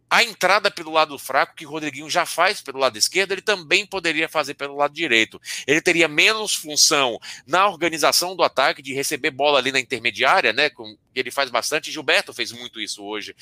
[0.09, 3.85] a entrada pelo lado fraco, que o Rodriguinho já faz pelo lado esquerdo, ele também
[3.85, 5.39] poderia fazer pelo lado direito.
[5.65, 10.69] Ele teria menos função na organização do ataque, de receber bola ali na intermediária, né?
[10.69, 11.91] Com, ele faz bastante.
[11.91, 13.35] Gilberto fez muito isso hoje.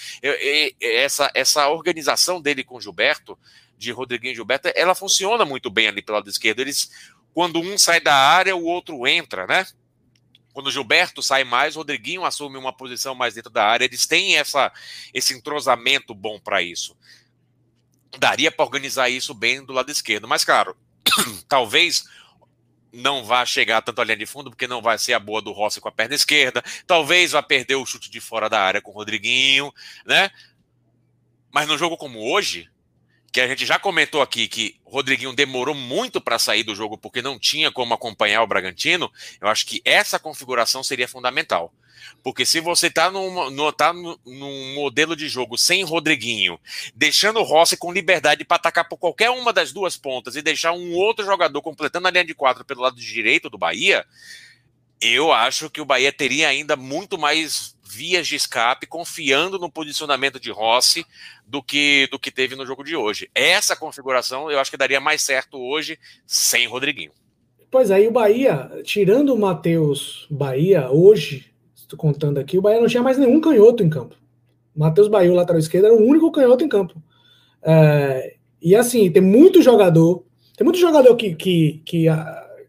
[0.81, 3.37] essa, essa organização dele com Gilberto,
[3.77, 6.61] de Rodriguinho e Gilberto, ela funciona muito bem ali pelo lado esquerdo.
[6.61, 6.89] Eles,
[7.33, 9.67] quando um sai da área, o outro entra, né?
[10.56, 13.84] Quando o Gilberto sai mais, o Rodriguinho assume uma posição mais dentro da área.
[13.84, 14.72] Eles têm essa,
[15.14, 16.95] esse entrosamento bom para isso.
[18.18, 20.30] Daria para organizar isso bem do lado esquerdo.
[20.30, 20.73] Mas, claro,
[21.49, 22.06] talvez
[22.90, 25.52] não vá chegar tanto à linha de fundo, porque não vai ser a boa do
[25.52, 26.64] Rossi com a perna esquerda.
[26.88, 29.73] Talvez vá perder o chute de fora da área com o Rodriguinho,
[30.06, 30.32] né?
[31.52, 32.69] Mas num jogo como hoje,
[33.35, 37.21] que a gente já comentou aqui que Rodriguinho demorou muito para sair do jogo porque
[37.21, 41.73] não tinha como acompanhar o Bragantino, eu acho que essa configuração seria fundamental.
[42.23, 46.57] Porque se você está num, no, tá num modelo de jogo sem Rodriguinho,
[46.95, 50.71] deixando o Rossi com liberdade para atacar por qualquer uma das duas pontas e deixar
[50.71, 54.05] um outro jogador completando a linha de quatro pelo lado direito do Bahia,
[55.01, 60.39] eu acho que o Bahia teria ainda muito mais vias de escape, confiando no posicionamento
[60.39, 61.05] de Rossi
[61.45, 63.29] do que do que teve no jogo de hoje.
[63.33, 67.11] Essa configuração eu acho que daria mais certo hoje sem Rodriguinho.
[67.69, 72.79] Pois aí, é, o Bahia, tirando o Matheus Bahia, hoje, estou contando aqui, o Bahia
[72.79, 74.15] não tinha mais nenhum canhoto em campo.
[74.75, 77.01] Matheus Bahia, o lateral esquerdo, era o único canhoto em campo.
[77.61, 80.23] É, e assim, tem muito jogador,
[80.55, 82.07] tem muito jogador que, que, que,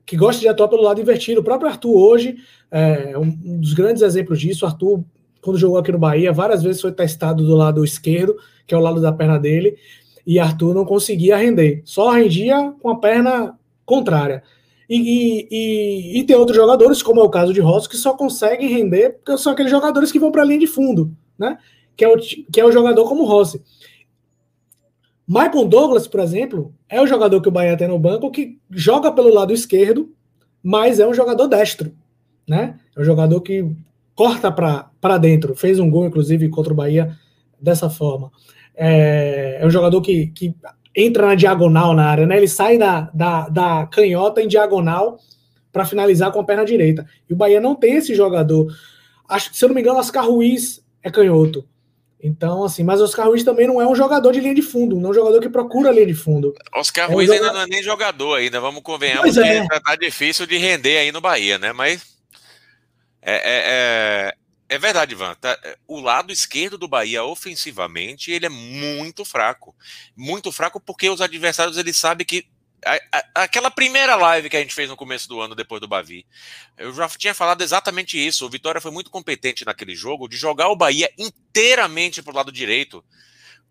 [0.07, 1.41] que gosta de atuar pelo lado invertido.
[1.41, 2.37] O próprio Arthur hoje
[2.71, 4.65] é um dos grandes exemplos disso.
[4.65, 5.05] O Arthur,
[5.43, 8.81] quando jogou aqui no Bahia, várias vezes foi testado do lado esquerdo, que é o
[8.81, 9.77] lado da perna dele,
[10.25, 11.83] e Arthur não conseguia render.
[11.85, 14.45] Só rendia com a perna contrária.
[14.89, 18.15] E, e, e, e, tem outros jogadores, como é o caso de Rossi, que só
[18.15, 21.59] conseguem render porque são aqueles jogadores que vão para a linha de fundo, né?
[21.97, 23.61] Que é, o, que é o jogador como Rossi.
[25.27, 29.11] Michael Douglas, por exemplo, é o jogador que o Bahia tem no banco que joga
[29.11, 30.13] pelo lado esquerdo,
[30.63, 31.93] mas é um jogador destro,
[32.49, 32.79] né?
[32.97, 33.69] É um jogador que
[34.15, 35.55] corta para dentro.
[35.55, 37.17] Fez um gol, inclusive, contra o Bahia
[37.61, 38.31] dessa forma.
[38.75, 40.55] É, é um jogador que, que
[40.95, 42.37] entra na diagonal na área, né?
[42.37, 45.19] Ele sai da, da, da canhota em diagonal
[45.73, 47.07] para finalizar com a perna direita.
[47.29, 48.67] E o Bahia não tem esse jogador.
[49.29, 51.67] Acho, se eu não me engano, Oscar Ruiz é canhoto.
[52.23, 55.09] Então, assim, mas Oscar Ruiz também não é um jogador de linha de fundo, não
[55.09, 56.55] é um jogador que procura linha de fundo.
[56.75, 59.67] Oscar é Ruiz ainda não é nem jogador ainda, vamos convenhamos é.
[59.67, 61.73] que tá difícil de render aí no Bahia, né?
[61.73, 62.17] Mas
[63.21, 64.35] é, é, é,
[64.69, 65.35] é verdade, Ivan.
[65.35, 69.75] Tá, o lado esquerdo do Bahia, ofensivamente, ele é muito fraco.
[70.17, 72.47] Muito fraco porque os adversários, eles sabem que
[73.35, 76.27] aquela primeira live que a gente fez no começo do ano, depois do Bavi,
[76.77, 78.47] eu já tinha falado exatamente isso.
[78.47, 83.05] O Vitória foi muito competente naquele jogo de jogar o Bahia inteiramente pro lado direito.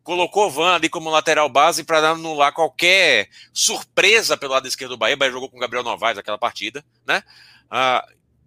[0.03, 4.97] Colocou o Van ali como lateral base para anular qualquer surpresa pelo lado esquerdo do
[4.97, 5.15] Bahia.
[5.15, 7.23] O Bahia jogou com o Gabriel Novaes aquela partida, né?
[7.71, 8.05] Ah,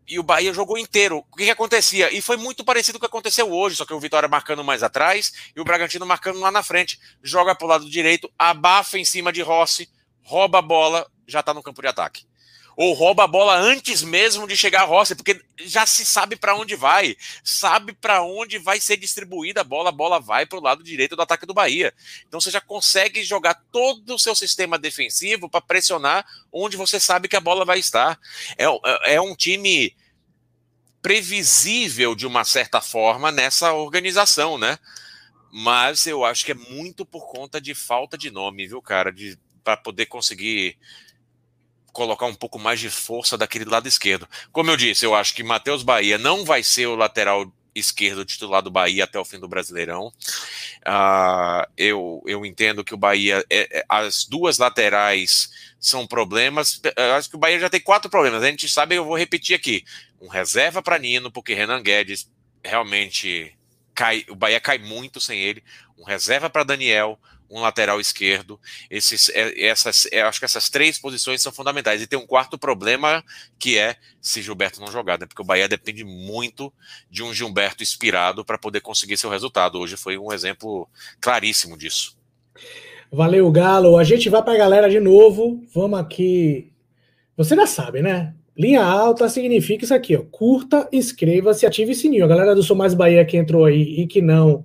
[0.08, 1.18] e o Bahia jogou inteiro.
[1.30, 2.12] O que, que, acontecia?
[2.12, 4.82] E foi muito parecido com o que aconteceu hoje, só que o Vitória marcando mais
[4.82, 6.98] atrás e o Bragantino marcando lá na frente.
[7.22, 9.90] Joga pro lado direito, abafa em cima de Rossi,
[10.28, 12.26] rouba a bola, já está no campo de ataque.
[12.76, 16.54] Ou rouba a bola antes mesmo de chegar a Rossi, porque já se sabe para
[16.54, 20.62] onde vai, sabe para onde vai ser distribuída a bola, a bola vai para o
[20.62, 21.92] lado direito do ataque do Bahia.
[22.28, 27.26] Então você já consegue jogar todo o seu sistema defensivo para pressionar onde você sabe
[27.26, 28.16] que a bola vai estar.
[28.56, 29.96] É, é, é um time
[31.02, 34.78] previsível de uma certa forma nessa organização, né?
[35.50, 39.10] Mas eu acho que é muito por conta de falta de nome, viu, cara?
[39.10, 39.38] De
[39.68, 40.78] para poder conseguir
[41.92, 44.26] colocar um pouco mais de força daquele lado esquerdo.
[44.50, 48.62] Como eu disse, eu acho que Matheus Bahia não vai ser o lateral esquerdo titular
[48.62, 50.06] do Bahia até o fim do Brasileirão.
[50.86, 56.80] Uh, eu, eu entendo que o Bahia, é, é, as duas laterais são problemas.
[56.96, 58.42] Eu acho que o Bahia já tem quatro problemas.
[58.42, 59.84] A gente sabe, eu vou repetir aqui:
[60.18, 62.26] um reserva para Nino, porque Renan Guedes
[62.64, 63.54] realmente
[63.94, 65.62] cai, o Bahia cai muito sem ele.
[65.98, 68.58] Um reserva para Daniel, um lateral esquerdo.
[68.90, 72.02] Esses, é, essas, é, acho que essas três posições são fundamentais.
[72.02, 73.24] E tem um quarto problema
[73.58, 75.26] que é se Gilberto não jogar, né?
[75.26, 76.72] porque o Bahia depende muito
[77.10, 79.78] de um Gilberto inspirado para poder conseguir seu resultado.
[79.78, 80.88] Hoje foi um exemplo
[81.20, 82.16] claríssimo disso.
[83.10, 83.96] Valeu, Galo.
[83.96, 85.62] A gente vai para a galera de novo.
[85.74, 86.70] Vamos aqui.
[87.36, 88.34] Você já sabe, né?
[88.56, 90.22] Linha alta significa isso aqui, ó.
[90.30, 92.24] Curta, inscreva-se, ative o sininho.
[92.24, 94.64] A galera do Sou Mais Bahia que entrou aí e que não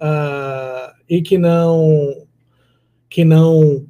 [0.00, 0.75] uh,
[1.08, 2.26] e que não
[3.08, 3.86] que não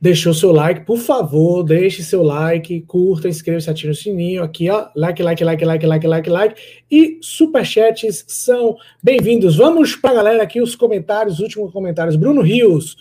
[0.00, 4.88] deixou seu like, por favor, deixe seu like, curta, inscreva-se, ative o sininho aqui, ó,
[4.94, 9.56] like, like, like, like, like, like, like, e superchats são bem-vindos.
[9.56, 12.16] Vamos para a galera aqui, os comentários, os últimos comentários.
[12.16, 12.96] Bruno Rios,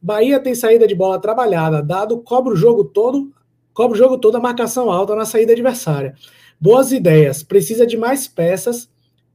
[0.00, 3.30] Bahia tem saída de bola trabalhada, dado cobra o jogo todo,
[3.74, 6.14] cobra o jogo todo a marcação alta na saída adversária.
[6.58, 8.88] Boas ideias, precisa de mais peças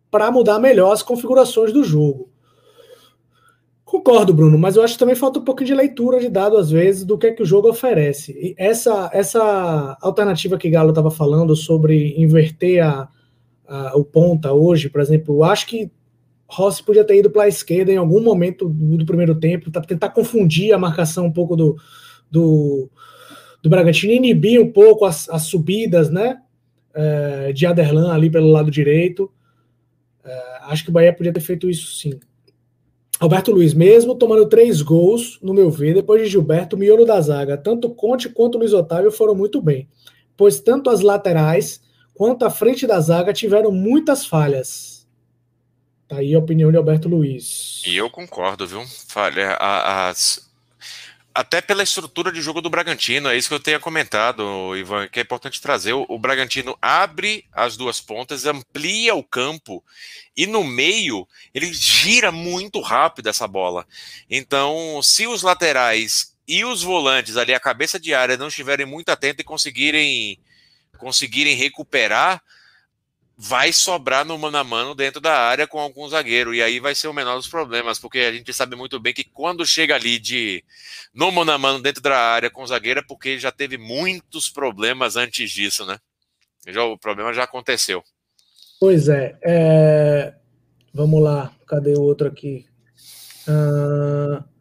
[0.09, 2.29] para mudar melhor as configurações do jogo.
[3.85, 6.71] Concordo, Bruno, mas eu acho que também falta um pouco de leitura de dado, às
[6.71, 8.31] vezes, do que é que o jogo oferece.
[8.31, 13.07] E essa, essa alternativa que Galo estava falando sobre inverter a,
[13.67, 15.91] a, o ponta hoje, por exemplo, eu acho que
[16.47, 19.83] Rossi podia ter ido para a esquerda em algum momento do, do primeiro tempo, para
[19.83, 21.77] tentar confundir a marcação um pouco do,
[22.29, 22.89] do,
[23.61, 26.39] do Bragantino, inibir um pouco as, as subidas né,
[26.91, 29.31] é, de Aderlan ali pelo lado direito.
[30.23, 32.19] É, acho que o Bahia podia ter feito isso sim.
[33.19, 37.57] Roberto Luiz, mesmo tomando três gols, no meu ver, depois de Gilberto, miolo da zaga,
[37.57, 39.87] tanto Conte quanto Luiz Otávio foram muito bem,
[40.35, 41.81] pois tanto as laterais
[42.13, 45.07] quanto a frente da zaga tiveram muitas falhas.
[46.07, 47.81] Tá aí a opinião de Alberto Luiz.
[47.87, 48.83] E eu concordo, viu?
[49.07, 50.51] Falha, as,
[51.35, 55.19] até pela estrutura de jogo do Bragantino, é isso que eu tenho comentado, Ivan, que
[55.19, 55.91] é importante trazer.
[55.91, 59.83] O, o, Bragantino abre as duas pontas, amplia o campo
[60.35, 63.85] e no meio ele gira muito rápido essa bola.
[64.29, 69.09] Então, se os laterais e os volantes ali, a cabeça de área, não estiverem muito
[69.09, 70.39] atentos e conseguirem,
[70.97, 72.41] conseguirem recuperar,
[73.37, 76.53] vai sobrar no mano a mano dentro da área com algum zagueiro.
[76.53, 79.23] E aí vai ser o menor dos problemas, porque a gente sabe muito bem que
[79.23, 80.63] quando chega ali de
[81.13, 84.49] no mano a mano dentro da área com o zagueiro é porque já teve muitos
[84.49, 85.99] problemas antes disso, né?
[86.67, 88.03] Já, o problema já aconteceu.
[88.79, 89.37] Pois é.
[89.43, 90.33] é...
[90.93, 92.65] Vamos lá, cadê o outro aqui?
[93.47, 94.54] Uh...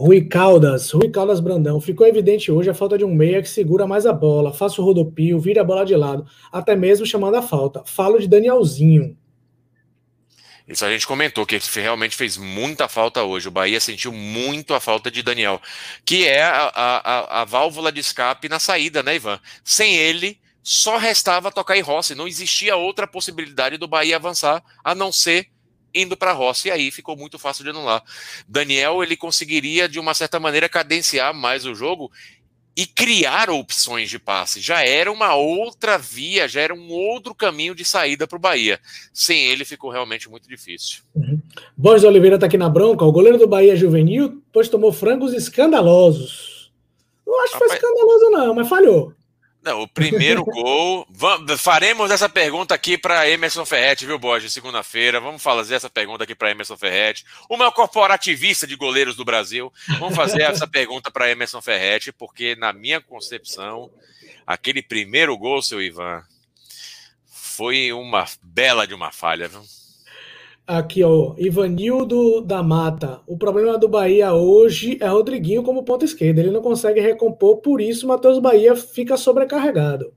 [0.00, 1.78] Rui Caldas, Rui Caldas Brandão.
[1.78, 4.84] Ficou evidente hoje a falta de um meia que segura mais a bola, faça o
[4.84, 7.82] rodopio, vira a bola de lado, até mesmo chamando a falta.
[7.84, 9.14] Falo de Danielzinho.
[10.66, 13.48] Isso a gente comentou, que realmente fez muita falta hoje.
[13.48, 15.60] O Bahia sentiu muito a falta de Daniel,
[16.02, 19.38] que é a, a, a válvula de escape na saída, né, Ivan?
[19.62, 22.14] Sem ele, só restava tocar em Rossi.
[22.14, 25.48] Não existia outra possibilidade do Bahia avançar, a não ser
[25.94, 28.02] indo para a roça, e aí ficou muito fácil de anular.
[28.48, 32.10] Daniel, ele conseguiria, de uma certa maneira, cadenciar mais o jogo
[32.76, 34.60] e criar opções de passe.
[34.60, 38.80] Já era uma outra via, já era um outro caminho de saída para o Bahia.
[39.12, 41.02] Sem ele ficou realmente muito difícil.
[41.14, 41.40] Uhum.
[41.76, 43.04] Borges Oliveira está aqui na bronca.
[43.04, 46.72] O goleiro do Bahia juvenil, pois tomou frangos escandalosos.
[47.26, 49.12] Não acho que foi escandaloso, não, mas falhou.
[49.62, 51.06] Não, o primeiro gol.
[51.10, 54.52] Vamos, faremos essa pergunta aqui para Emerson Ferretti, viu, Borges?
[54.52, 55.20] Segunda-feira.
[55.20, 59.72] Vamos fazer essa pergunta aqui para Emerson Ferretti, o maior corporativista de goleiros do Brasil.
[59.98, 63.90] Vamos fazer essa pergunta para Emerson Ferretti, porque, na minha concepção,
[64.46, 66.22] aquele primeiro gol, seu Ivan,
[67.26, 69.62] foi uma bela de uma falha, viu?
[70.72, 73.20] Aqui, ó, Ivanildo da Mata.
[73.26, 76.40] O problema do Bahia hoje é Rodriguinho como ponta esquerda.
[76.40, 80.14] Ele não consegue recompor, por isso Matheus Bahia fica sobrecarregado.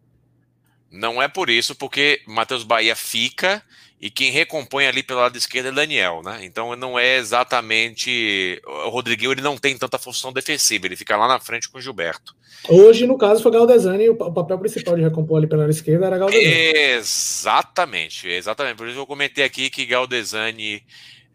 [0.92, 3.64] Não é por isso, porque Matheus Bahia fica
[4.04, 6.40] e quem recompõe ali pelo lado esquerdo é Daniel, né?
[6.44, 8.62] Então não é exatamente.
[8.86, 11.82] O Rodriguinho ele não tem tanta função defensiva, ele fica lá na frente com o
[11.82, 12.36] Gilberto.
[12.68, 16.46] Hoje, no caso, foi Galdesani, o papel principal de recompor ali pela esquerda era Galdesani.
[16.46, 18.76] Exatamente, exatamente.
[18.76, 20.84] Por isso eu comentei aqui que Galdesani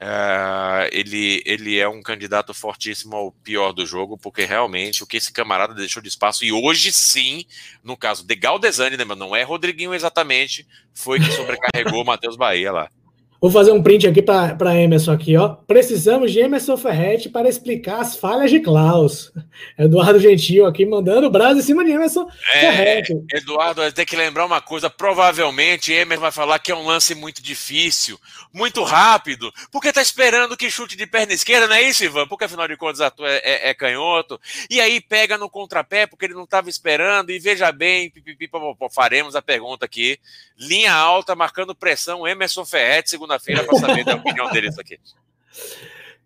[0.01, 5.16] uh, ele, ele é um candidato fortíssimo ao pior do jogo, porque realmente o que
[5.16, 7.45] esse camarada deixou de espaço, e hoje sim,
[7.83, 12.73] no caso de Galdesani, né, não é Rodriguinho exatamente, foi que sobrecarregou o Matheus Bahia
[12.73, 12.91] lá.
[13.40, 15.51] Vou fazer um print aqui para Emerson aqui, ó.
[15.51, 19.32] Precisamos de Emerson Ferretti para explicar as falhas de Klaus.
[19.78, 23.12] Eduardo Gentil aqui mandando o braço em cima de Emerson é, Ferretti.
[23.32, 24.90] Eduardo, tem que lembrar uma coisa.
[24.90, 28.19] Provavelmente Emerson vai falar que é um lance muito difícil,
[28.52, 32.27] muito rápido, porque tá esperando que chute de perna esquerda, não é isso, Ivan?
[32.27, 34.40] Porque afinal de contas é, é, é canhoto.
[34.69, 37.31] E aí pega no contrapé porque ele não estava esperando.
[37.31, 38.51] E veja bem, pipipi,
[38.90, 40.19] faremos a pergunta aqui.
[40.59, 44.98] Linha alta, marcando pressão, Emerson Ferretti, segunda-feira para saber da opinião deles aqui.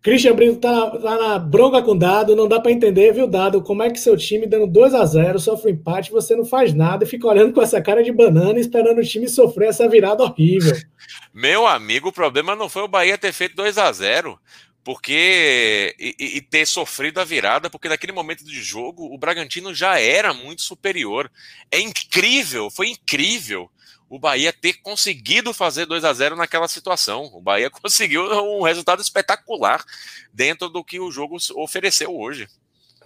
[0.03, 3.61] Christian Brito tá, tá, na bronca com o Dado, não dá para entender, viu, Dado,
[3.61, 6.73] como é que seu time dando 2 a 0 sofre um empate, você não faz
[6.73, 10.23] nada e fica olhando com essa cara de banana esperando o time sofrer essa virada
[10.23, 10.75] horrível.
[11.33, 14.37] Meu amigo, o problema não foi o Bahia ter feito 2 a 0
[14.83, 19.97] porque e, e, ter sofrido a virada, porque naquele momento de jogo o Bragantino já
[19.97, 21.31] era muito superior.
[21.71, 23.71] É incrível, foi incrível
[24.13, 27.31] o Bahia ter conseguido fazer 2 a 0 naquela situação.
[27.33, 29.83] O Bahia conseguiu um resultado espetacular
[30.31, 32.47] dentro do que o jogo ofereceu hoje.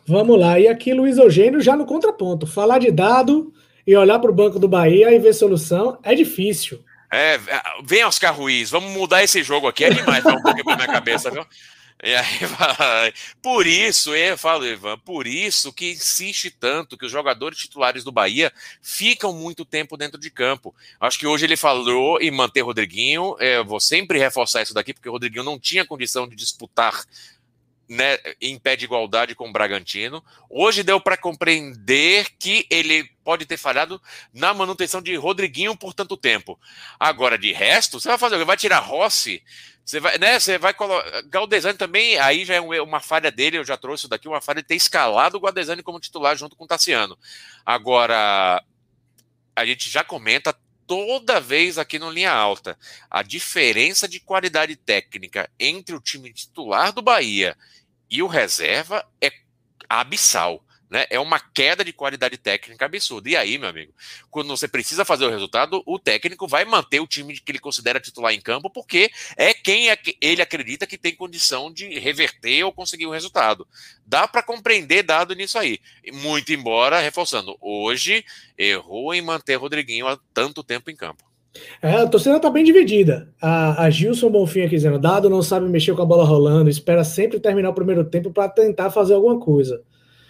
[0.06, 2.46] Vamos lá, e aqui Luiz Eugênio já no contraponto.
[2.46, 3.54] Falar de dado
[3.86, 6.84] e olhar para o banco do Bahia e ver solução é difícil.
[7.10, 7.40] É,
[7.86, 9.86] vem Oscar Ruiz, vamos mudar esse jogo aqui.
[9.86, 11.46] É demais, tá um pouquinho pra minha cabeça, viu?
[12.04, 12.26] E aí,
[13.42, 18.12] por isso, eu falo, Ivan, por isso que insiste tanto que os jogadores titulares do
[18.12, 20.76] Bahia ficam muito tempo dentro de campo.
[21.00, 23.36] Acho que hoje ele falou em manter Rodriguinho.
[23.40, 27.04] É, eu vou sempre reforçar isso daqui, porque o Rodriguinho não tinha condição de disputar
[27.90, 30.24] né, em pé de igualdade com o Bragantino.
[30.50, 34.02] Hoje deu para compreender que ele pode ter falhado
[34.34, 36.60] na manutenção de Rodriguinho por tanto tempo.
[37.00, 39.42] Agora, de resto, você vai fazer o Vai tirar Rossi?
[39.88, 40.38] Você vai, né?
[40.38, 41.22] Você vai colocar.
[41.24, 44.62] Galdesani também, aí já é uma falha dele, eu já trouxe isso daqui, uma falha
[44.62, 47.18] de ter escalado o Galdesani como titular junto com o Tassiano.
[47.66, 48.62] Agora,
[49.56, 50.54] a gente já comenta
[50.86, 52.78] toda vez aqui no linha alta.
[53.10, 57.58] A diferença de qualidade técnica entre o time titular do Bahia
[58.10, 59.32] e o reserva é
[59.88, 60.62] abissal.
[60.90, 61.06] Né?
[61.10, 63.30] É uma queda de qualidade técnica absurda.
[63.30, 63.92] E aí, meu amigo,
[64.32, 68.00] quando você precisa fazer o resultado, o técnico vai manter o time que ele considera
[68.00, 72.72] titular em campo, porque é quem é ele acredita que tem condição de reverter ou
[72.72, 73.68] conseguir o resultado.
[74.06, 75.80] Dá para compreender dado nisso aí.
[76.14, 78.24] Muito embora, reforçando, hoje
[78.58, 81.28] errou em manter Rodriguinho há tanto tempo em campo.
[81.82, 83.30] É, a torcida tá bem dividida.
[83.42, 87.04] A, a Gilson Bonfim aqui dizendo: Dado não sabe mexer com a bola rolando, espera
[87.04, 89.82] sempre terminar o primeiro tempo para tentar fazer alguma coisa.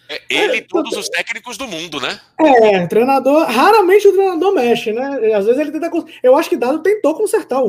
[0.09, 2.19] É ele e todos os técnicos do mundo, né?
[2.39, 3.45] É, treinador.
[3.45, 5.33] Raramente o treinador mexe, né?
[5.33, 5.91] Às vezes ele tenta.
[6.23, 7.61] Eu acho que Dado tentou consertar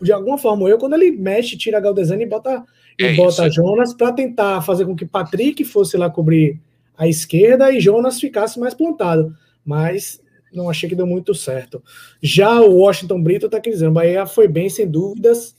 [0.00, 0.68] de alguma forma.
[0.68, 2.64] Eu, quando ele mexe, tira Galdesani e bota,
[2.98, 3.56] e é bota isso.
[3.56, 6.60] Jonas para tentar fazer com que Patrick fosse lá cobrir
[6.96, 9.34] a esquerda e Jonas ficasse mais plantado.
[9.64, 10.20] Mas
[10.52, 11.82] não achei que deu muito certo.
[12.22, 15.56] Já o Washington Brito tá aqui dizendo: Bahia foi bem, sem dúvidas.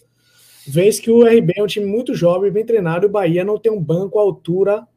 [0.65, 3.57] Vez que o RB é um time muito jovem, bem treinado, e o Bahia não
[3.57, 4.87] tem um banco à altura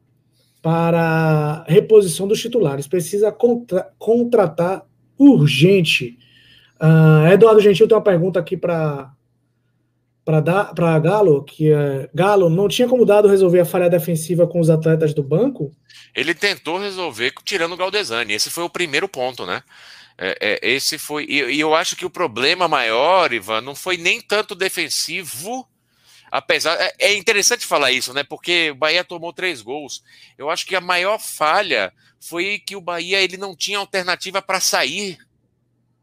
[0.65, 2.87] para reposição dos titulares.
[2.87, 4.83] Precisa contra contratar
[5.15, 6.17] urgente.
[6.81, 9.11] Uh, Eduardo Gentil tem uma pergunta aqui para
[10.25, 14.71] para Galo, que é, Galo não tinha como dado resolver a falha defensiva com os
[14.71, 15.71] atletas do banco?
[16.15, 18.33] Ele tentou resolver tirando o Galdesani.
[18.33, 19.61] Esse foi o primeiro ponto, né?
[20.17, 21.27] É, é, esse foi.
[21.29, 25.67] E, e, eu acho que o problema maior, Ivan, não foi nem tanto defensivo
[26.31, 26.75] apesar.
[26.79, 28.23] É, é interessante falar isso, né?
[28.23, 30.03] Porque o Bahia tomou três gols.
[30.37, 34.59] Eu acho que a maior falha foi que o Bahia ele não tinha alternativa para
[34.59, 35.17] sair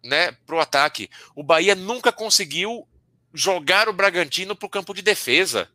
[0.02, 1.08] né, para o ataque.
[1.34, 2.86] O Bahia nunca conseguiu
[3.32, 5.68] jogar o Bragantino para o campo de defesa.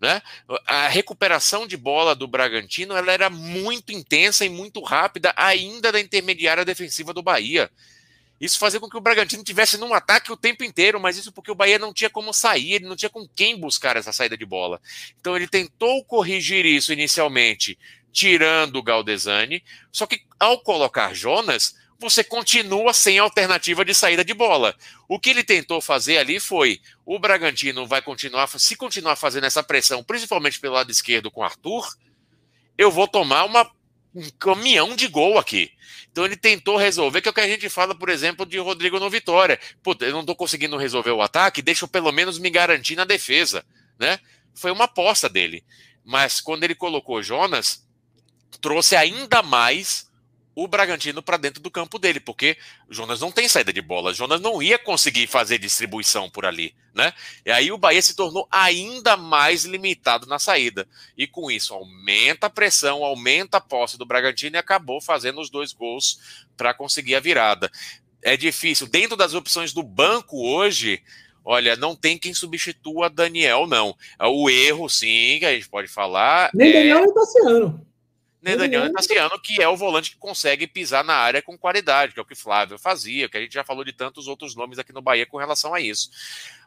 [0.00, 0.20] Né?
[0.66, 6.00] A recuperação de bola do Bragantino ela era muito intensa e muito rápida, ainda da
[6.00, 7.70] intermediária defensiva do Bahia.
[8.40, 11.50] Isso fazia com que o Bragantino tivesse num ataque o tempo inteiro, mas isso porque
[11.50, 14.44] o Bahia não tinha como sair, ele não tinha com quem buscar essa saída de
[14.44, 14.80] bola.
[15.20, 17.78] Então ele tentou corrigir isso inicialmente,
[18.12, 24.34] tirando o Galdesani, só que ao colocar Jonas, você continua sem alternativa de saída de
[24.34, 24.74] bola.
[25.08, 29.62] O que ele tentou fazer ali foi: o Bragantino vai continuar, se continuar fazendo essa
[29.62, 31.88] pressão, principalmente pelo lado esquerdo com Arthur,
[32.76, 33.70] eu vou tomar uma,
[34.14, 35.70] um caminhão de gol aqui.
[36.10, 39.00] Então ele tentou resolver, que é o que a gente fala, por exemplo, de Rodrigo
[39.00, 39.58] no Vitória.
[39.82, 43.04] Puta, eu não estou conseguindo resolver o ataque, deixa eu pelo menos me garantir na
[43.04, 43.64] defesa,
[43.98, 44.20] né?
[44.54, 45.64] Foi uma aposta dele.
[46.04, 47.84] Mas quando ele colocou Jonas,
[48.60, 50.08] trouxe ainda mais
[50.54, 52.56] o Bragantino para dentro do campo dele, porque
[52.88, 57.12] Jonas não tem saída de bola, Jonas não ia conseguir fazer distribuição por ali, né?
[57.44, 60.86] E aí o Bahia se tornou ainda mais limitado na saída.
[61.18, 65.50] E com isso aumenta a pressão, aumenta a posse do Bragantino e acabou fazendo os
[65.50, 66.20] dois gols
[66.56, 67.70] para conseguir a virada.
[68.22, 68.86] É difícil.
[68.86, 71.02] Dentro das opções do banco hoje,
[71.44, 73.96] olha, não tem quem substitua Daniel, não.
[74.20, 76.50] O erro, sim, que a gente pode falar.
[76.54, 76.72] Nem é...
[76.72, 77.93] Daniel nem Tassiano
[78.44, 82.20] nem Daniel Tassiano, que é o volante que consegue pisar na área com qualidade, que
[82.20, 84.92] é o que Flávio fazia, que a gente já falou de tantos outros nomes aqui
[84.92, 86.10] no Bahia com relação a isso.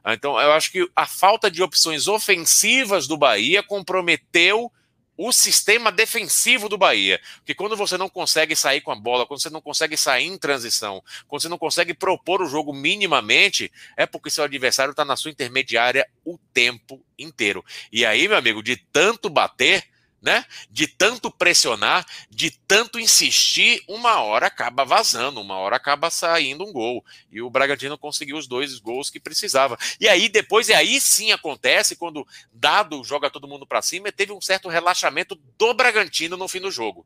[0.08, 4.72] Então, eu acho que a falta de opções ofensivas do Bahia comprometeu
[5.16, 7.20] o sistema defensivo do Bahia.
[7.38, 10.38] Porque quando você não consegue sair com a bola, quando você não consegue sair em
[10.38, 15.16] transição, quando você não consegue propor o jogo minimamente, é porque seu adversário está na
[15.16, 17.64] sua intermediária o tempo inteiro.
[17.92, 19.84] E aí, meu amigo, de tanto bater
[20.22, 20.46] né?
[20.70, 26.74] De tanto pressionar, de tanto insistir, uma hora acaba vazando, uma hora acaba saindo um
[26.74, 27.06] gol.
[27.32, 29.78] E o Bragantino conseguiu os dois gols que precisava.
[30.00, 34.32] E aí depois, e aí sim acontece quando dado joga todo mundo para cima, teve
[34.32, 37.06] um certo relaxamento do Bragantino no fim do jogo.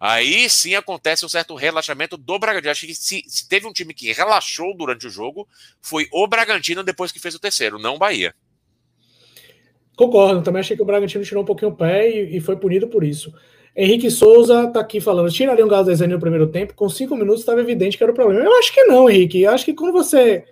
[0.00, 2.70] Aí sim acontece um certo relaxamento do Bragantino.
[2.70, 5.46] Acho que se, se teve um time que relaxou durante o jogo,
[5.82, 8.34] foi o Bragantino depois que fez o terceiro, não o Bahia.
[9.98, 12.86] Concordo, também achei que o Bragantino tirou um pouquinho o pé e, e foi punido
[12.86, 13.34] por isso.
[13.76, 17.60] Henrique Souza está aqui falando, tiraria um Galo no primeiro tempo, com cinco minutos estava
[17.60, 18.40] evidente que era o problema.
[18.40, 19.42] Eu acho que não, Henrique.
[19.42, 20.44] Eu acho que quando você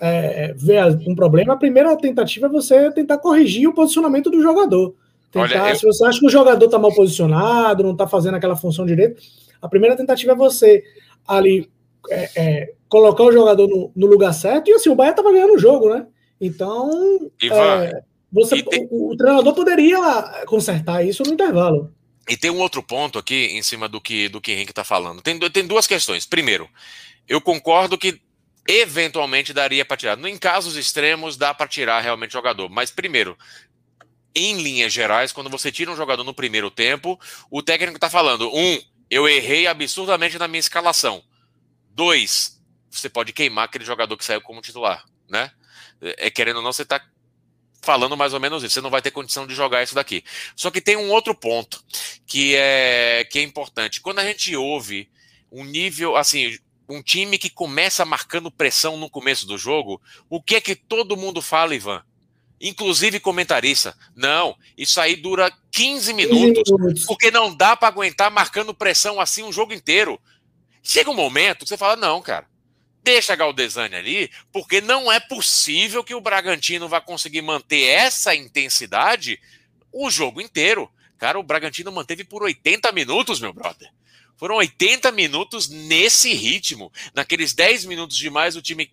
[0.00, 4.96] é, vê um problema, a primeira tentativa é você tentar corrigir o posicionamento do jogador.
[5.30, 5.76] Tentar, Olha, eu...
[5.76, 9.22] Se você acha que o jogador está mal posicionado, não está fazendo aquela função direito,
[9.62, 10.82] a primeira tentativa é você
[11.24, 11.70] ali
[12.10, 14.70] é, é, colocar o jogador no, no, lugar certo.
[14.70, 16.04] E assim, o Bahia estava ganhando o jogo, né?
[16.40, 17.30] Então.
[17.40, 18.86] Ivan, é, você, tem...
[18.90, 21.92] o, o, treinador poderia consertar isso no intervalo.
[22.28, 25.22] E tem um outro ponto aqui em cima do que do que Henrique está falando.
[25.22, 26.26] Tem, tem duas questões.
[26.26, 26.68] Primeiro,
[27.26, 28.20] eu concordo que
[28.68, 30.18] eventualmente daria para tirar.
[30.26, 32.68] Em casos extremos, dá para tirar realmente jogador.
[32.68, 33.36] Mas, primeiro,
[34.34, 37.18] em linhas gerais, quando você tira um jogador no primeiro tempo,
[37.50, 38.78] o técnico está falando: um,
[39.10, 41.22] eu errei absurdamente na minha escalação.
[41.90, 42.60] Dois,
[42.90, 45.50] você pode queimar aquele jogador que saiu como titular, né?
[46.00, 47.00] É, é querendo ou não, você está
[47.82, 48.74] falando mais ou menos isso.
[48.74, 50.24] Você não vai ter condição de jogar isso daqui.
[50.56, 51.82] Só que tem um outro ponto
[52.26, 54.00] que é que é importante.
[54.00, 55.08] Quando a gente ouve
[55.50, 60.56] um nível assim, um time que começa marcando pressão no começo do jogo, o que
[60.56, 62.02] é que todo mundo fala, Ivan?
[62.60, 63.96] Inclusive comentarista.
[64.16, 67.04] Não, isso aí dura 15 minutos, 15 minutos.
[67.04, 70.20] porque não dá para aguentar marcando pressão assim um jogo inteiro.
[70.82, 72.46] Chega um momento que você fala: não, cara,
[73.02, 78.34] deixa a Galdesani ali, porque não é possível que o Bragantino vá conseguir manter essa
[78.34, 79.40] intensidade
[79.92, 80.90] o jogo inteiro.
[81.18, 83.90] Cara, o Bragantino manteve por 80 minutos, meu brother.
[84.36, 86.92] Foram 80 minutos nesse ritmo.
[87.12, 88.92] Naqueles 10 minutos de mais, o time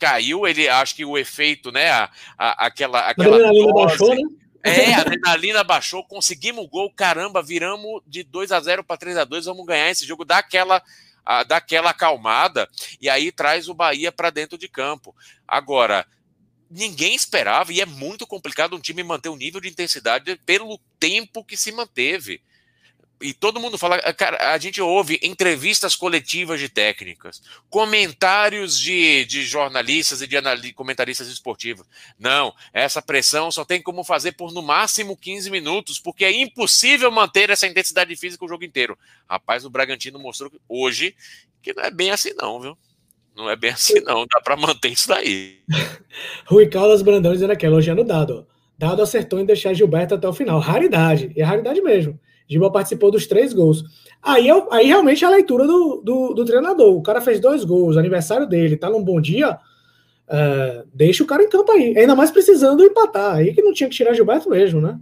[0.00, 0.48] caiu.
[0.48, 1.90] Ele acho que o efeito, né?
[1.90, 3.00] A, a, aquela.
[3.08, 4.22] aquela a adrenalina baixou, né?
[4.62, 9.16] É, a adrenalina baixou, conseguimos o gol, caramba, viramos de 2 a 0 para 3
[9.16, 10.82] a 2 vamos ganhar esse jogo, dá aquela,
[11.24, 12.68] a, dá acalmada,
[13.00, 15.14] e aí traz o Bahia para dentro de campo.
[15.46, 16.06] Agora,
[16.70, 21.44] ninguém esperava, e é muito complicado um time manter o nível de intensidade pelo tempo
[21.44, 22.42] que se manteve
[23.20, 29.44] e todo mundo fala, cara, a gente ouve entrevistas coletivas de técnicas, comentários de, de
[29.44, 31.86] jornalistas e de comentaristas esportivos.
[32.18, 37.10] Não, essa pressão só tem como fazer por no máximo 15 minutos, porque é impossível
[37.10, 38.98] manter essa intensidade física o jogo inteiro.
[39.28, 41.14] Rapaz, o Bragantino mostrou hoje
[41.62, 42.78] que não é bem assim não, viu?
[43.36, 45.60] Não é bem assim não, dá para manter isso daí.
[46.46, 48.46] Rui Carlos Brandão dizendo aqui, elogiando o Dado.
[48.78, 50.58] Dado acertou em deixar Gilberto até o final.
[50.58, 52.18] Raridade, é raridade mesmo.
[52.50, 53.84] Giba participou dos três gols.
[54.20, 56.96] Aí, eu, aí realmente é a leitura do, do, do, treinador.
[56.96, 59.56] O cara fez dois gols, aniversário dele, tá num bom dia.
[60.28, 61.96] Uh, deixa o cara em campo aí.
[61.96, 63.36] Ainda mais precisando empatar.
[63.36, 64.98] Aí que não tinha que tirar Gilberto mesmo, né?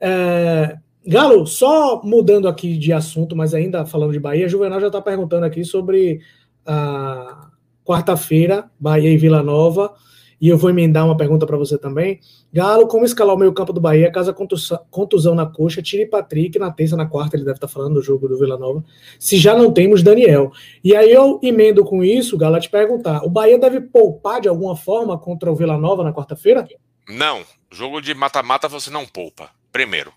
[0.00, 5.02] Uh, Galo, só mudando aqui de assunto, mas ainda falando de Bahia, Juvenal já está
[5.02, 6.20] perguntando aqui sobre
[6.64, 7.50] a
[7.84, 9.92] quarta-feira, Bahia e Vila Nova.
[10.40, 12.18] E eu vou emendar uma pergunta para você também.
[12.54, 14.32] Galo, como escalar o meio campo do Bahia, caso
[14.88, 18.02] contusão na coxa, tire Patrick na terça, na quarta, ele deve estar tá falando do
[18.02, 18.84] jogo do Vila Nova,
[19.18, 20.52] se já não temos Daniel.
[20.84, 24.46] E aí eu emendo com isso, Galo, a te perguntar, o Bahia deve poupar de
[24.46, 26.64] alguma forma contra o Vila Nova na quarta-feira?
[27.08, 30.12] Não, jogo de mata-mata você não poupa, primeiro.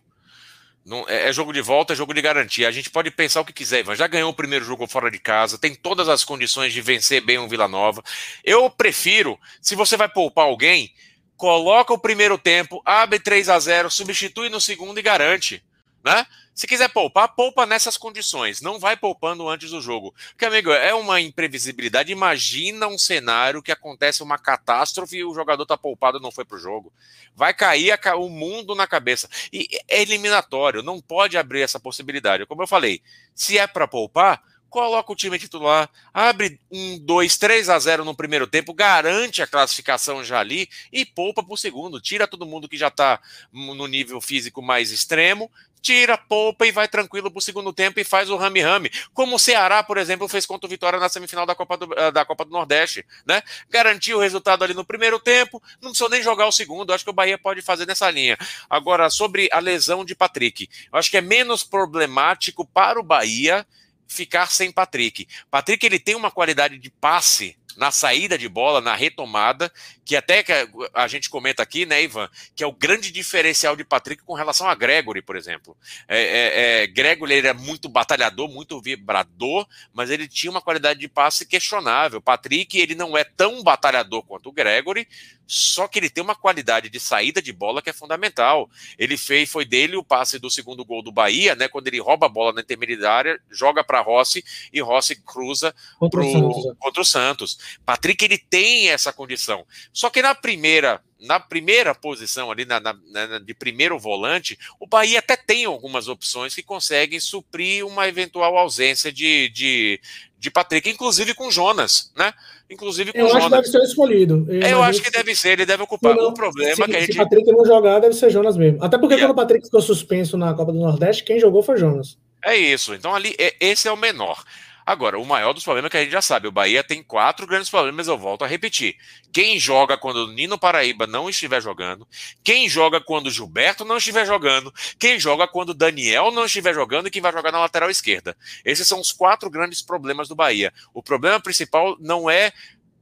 [0.86, 2.68] Não, é, é, jogo de volta, é jogo de garantia.
[2.68, 3.96] A gente pode pensar o que quiser, Ivan.
[3.96, 7.40] Já ganhou o primeiro jogo fora de casa, tem todas as condições de vencer bem
[7.40, 8.04] o Vila Nova.
[8.44, 10.94] Eu prefiro, se você vai poupar alguém,
[11.38, 15.64] coloca o primeiro tempo, abre 3 a 0 substitui no segundo e garante.
[16.04, 16.26] Né?
[16.56, 18.62] Se quiser poupar, poupa nessas condições.
[18.62, 20.16] Não vai poupando antes do jogo.
[20.30, 22.12] Porque, amigo, é uma imprevisibilidade.
[22.12, 26.46] Imagina um cenário que acontece uma catástrofe e o jogador tá poupado e não foi
[26.46, 26.92] pro jogo.
[27.36, 29.30] Vai cair o mundo na cabeça.
[29.54, 32.48] E é eliminatório, não pode abrir essa possibilidade.
[32.48, 33.04] Como eu falei,
[33.36, 38.16] se é para poupar, coloca o time titular, abre um 2, 3 a 0 no
[38.16, 42.02] primeiro tempo, garante a classificação já ali e poupa para o segundo.
[42.02, 43.20] Tira todo mundo que já está
[43.52, 45.50] no nível físico mais extremo
[45.88, 48.92] tira, poupa e vai tranquilo para o segundo tempo e faz o rame-rame.
[49.14, 52.12] Como o Ceará, por exemplo, fez contra o Vitória na semifinal da Copa do, eh,
[52.12, 53.42] da Copa do Nordeste, né?
[53.70, 56.92] Garantiu o resultado ali no primeiro tempo, não precisou nem jogar o segundo.
[56.92, 58.38] Acho que o Bahia pode fazer nessa linha.
[58.70, 63.66] Agora, sobre a lesão de Patrick, acho que é menos problemático para o Bahia
[64.08, 65.28] ficar sem Patrick.
[65.52, 69.72] Patrick ele tem uma qualidade de passe na saída de bola, na retomada,
[70.08, 70.54] que até que
[70.94, 74.70] a gente comenta aqui, né, Ivan, que é o grande diferencial de Patrick com relação
[74.70, 75.76] a Gregory, por exemplo.
[76.08, 81.02] É, é, é, Gregory ele é muito batalhador, muito vibrador, mas ele tinha uma qualidade
[81.02, 82.22] de passe questionável.
[82.22, 85.06] Patrick ele não é tão batalhador quanto o Gregory,
[85.48, 88.70] só que ele tem uma qualidade de saída de bola que é fundamental.
[89.00, 91.70] Ele fez, foi dele o passe do segundo gol do Bahia, né?
[91.70, 94.44] Quando ele rouba a bola na intermediária, joga para Rossi
[94.74, 96.76] e Rossi cruza contra, pro, o Santos, é.
[96.78, 97.60] contra o Santos.
[97.86, 99.66] Patrick ele tem essa condição.
[99.98, 104.86] Só que na primeira na primeira posição ali, na, na, na, de primeiro volante, o
[104.86, 110.00] Bahia até tem algumas opções que conseguem suprir uma eventual ausência de, de,
[110.38, 112.32] de Patrick, inclusive com Jonas, né?
[112.70, 113.46] Inclusive com eu Jonas.
[113.46, 114.46] acho que deve ser escolhido.
[114.48, 116.16] Eu, eu acho que deve ser, ele deve ocupar.
[116.16, 117.14] Não, o problema se, é que a gente.
[117.14, 118.84] Se Patrick não jogar, deve ser Jonas mesmo.
[118.84, 119.26] Até porque yeah.
[119.26, 122.20] quando o Patrick ficou suspenso na Copa do Nordeste, quem jogou foi Jonas.
[122.46, 122.94] É isso.
[122.94, 124.44] Então ali, é, esse é o menor.
[124.88, 127.46] Agora, o maior dos problemas é que a gente já sabe, o Bahia tem quatro
[127.46, 128.96] grandes problemas, eu volto a repetir.
[129.34, 132.08] Quem joga quando o Nino Paraíba não estiver jogando,
[132.42, 136.74] quem joga quando o Gilberto não estiver jogando, quem joga quando o Daniel não estiver
[136.74, 138.38] jogando e quem vai jogar na lateral esquerda.
[138.64, 140.74] Esses são os quatro grandes problemas do Bahia.
[140.94, 142.54] O problema principal não é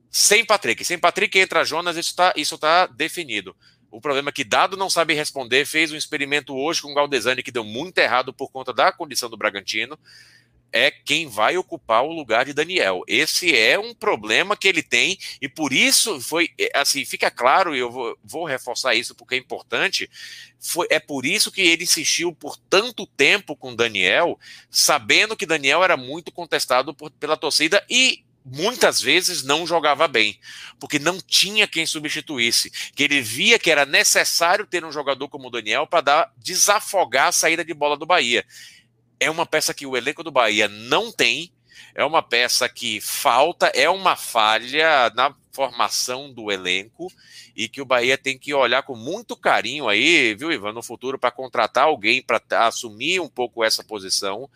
[0.09, 0.83] sem Patrick.
[0.83, 3.55] Sem Patrick entra Jonas, isso está isso tá definido.
[3.91, 7.43] O problema é que Dado não sabe responder, fez um experimento hoje com o Galdesani
[7.43, 9.99] que deu muito errado por conta da condição do Bragantino
[10.71, 13.01] é quem vai ocupar o lugar de Daniel.
[13.07, 17.75] Esse é um problema que ele tem e por isso foi é, assim, fica claro
[17.75, 20.09] e eu vou, vou, reforçar isso porque é importante.
[20.59, 24.39] Foi, é por isso que ele insistiu por tanto tempo com Daniel,
[24.69, 30.39] sabendo que Daniel era muito contestado por, pela torcida e muitas vezes não jogava bem,
[30.79, 35.47] porque não tinha quem substituísse, que ele via que era necessário ter um jogador como
[35.47, 38.45] o Daniel para desafogar a saída de bola do Bahia.
[39.25, 41.51] É uma peça que o elenco do Bahia não tem,
[41.95, 47.11] é uma peça que falta, é uma falha na formação do elenco
[47.55, 51.17] e que o Bahia tem que olhar com muito carinho aí, viu, Ivan, no futuro
[51.17, 54.47] para contratar alguém para assumir um pouco essa posição,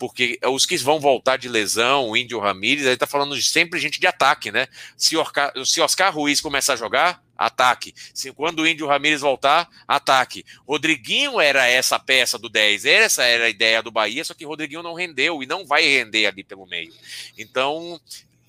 [0.00, 3.78] porque os que vão voltar de lesão, o Índio Ramírez, aí tá falando de sempre
[3.78, 4.66] gente de ataque, né?
[4.96, 7.94] Se, Oscar, se Oscar Ruiz começar a jogar, ataque.
[8.14, 10.42] Se, quando o Índio Ramírez voltar, ataque.
[10.66, 14.82] Rodriguinho era essa peça do 10, essa era a ideia do Bahia, só que Rodriguinho
[14.82, 16.94] não rendeu e não vai render ali pelo meio.
[17.36, 18.00] Então,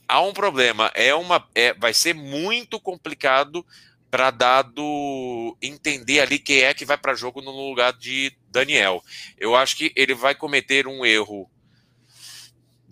[0.07, 0.89] há um problema.
[0.95, 3.65] É uma, é, vai ser muito complicado
[4.11, 9.01] para dado entender ali quem é que vai para jogo no lugar de Daniel.
[9.37, 11.49] Eu acho que ele vai cometer um erro.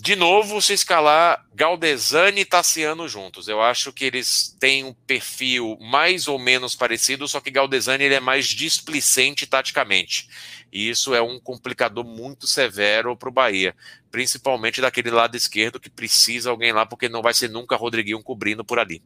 [0.01, 3.49] De novo, se escalar Galdesani e Tassiano juntos.
[3.49, 8.15] Eu acho que eles têm um perfil mais ou menos parecido, só que Galdesani ele
[8.15, 10.29] é mais displicente taticamente.
[10.71, 13.75] E isso é um complicador muito severo para o Bahia,
[14.11, 18.63] principalmente daquele lado esquerdo que precisa alguém lá, porque não vai ser nunca Rodriguinho cobrindo
[18.63, 19.01] por ali.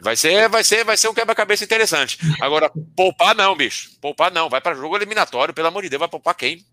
[0.00, 2.18] Vai ser, vai ser, vai ser um quebra-cabeça interessante.
[2.40, 3.90] Agora, poupar não, bicho.
[4.00, 4.48] Poupar não.
[4.48, 6.64] Vai para jogo eliminatório, pelo amor de Deus, vai poupar quem?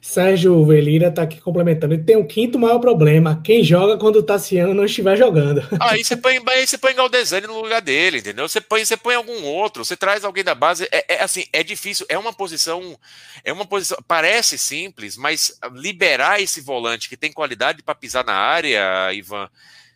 [0.00, 1.94] Sérgio Velira está aqui complementando.
[1.94, 5.62] E tem um quinto maior problema: quem joga quando o Tassiano não estiver jogando.
[5.80, 8.48] Aí você põe, aí você põe Galdesani no lugar dele, entendeu?
[8.48, 10.88] Você põe, você põe algum outro, você traz alguém da base.
[10.90, 12.06] É, é assim, é difícil.
[12.08, 12.98] É uma posição,
[13.44, 13.98] é uma posição.
[14.06, 19.48] Parece simples, mas liberar esse volante que tem qualidade para pisar na área, Ivan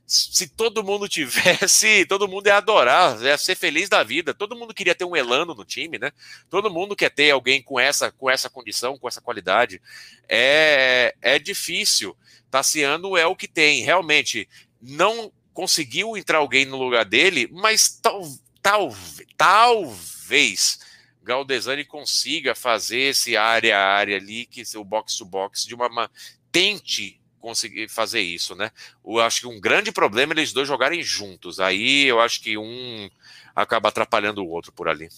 [0.06, 4.34] se todo mundo tivesse, todo mundo ia adorar, ia ser feliz da vida.
[4.34, 6.12] Todo mundo queria ter um Elano no time, né?
[6.50, 9.80] Todo mundo quer ter alguém com essa, com essa condição, com essa qualidade.
[10.28, 12.16] É, é difícil.
[12.50, 13.82] Tassiano é o que tem.
[13.82, 14.48] Realmente,
[14.80, 18.22] não conseguiu entrar alguém no lugar dele, mas tal,
[18.62, 18.94] tal,
[19.36, 20.78] talvez
[21.22, 26.10] Galdesani consiga fazer esse área a área ali, que o box to box, de uma
[26.50, 28.70] tente conseguir fazer isso, né?
[29.04, 31.58] Eu acho que um grande problema é eles dois jogarem juntos.
[31.60, 33.10] Aí eu acho que um
[33.54, 35.08] acaba atrapalhando o outro por ali.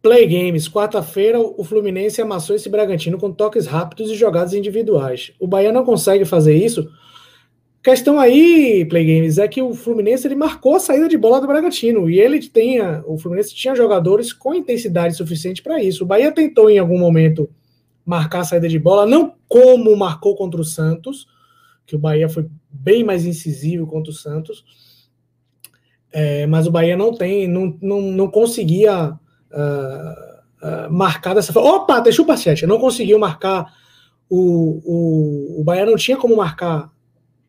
[0.00, 5.32] Play Games, quarta-feira, o Fluminense amassou esse Bragantino com toques rápidos e jogadas individuais.
[5.38, 6.88] O Bahia não consegue fazer isso.
[7.82, 11.46] Questão aí, Play Games, é que o Fluminense ele marcou a saída de bola do
[11.46, 16.04] Bragantino e ele tinha, o Fluminense tinha jogadores com intensidade suficiente para isso.
[16.04, 17.48] O Bahia tentou em algum momento
[18.04, 21.26] marcar a saída de bola, não como marcou contra o Santos,
[21.86, 24.64] que o Bahia foi bem mais incisivo contra o Santos,
[26.12, 31.76] é, mas o Bahia não tem, não, não, não conseguia uh, uh, marcar dessa forma.
[31.76, 33.72] Opa, deixa o paciente, não conseguiu marcar
[34.28, 36.90] o, o, o Bahia não tinha como marcar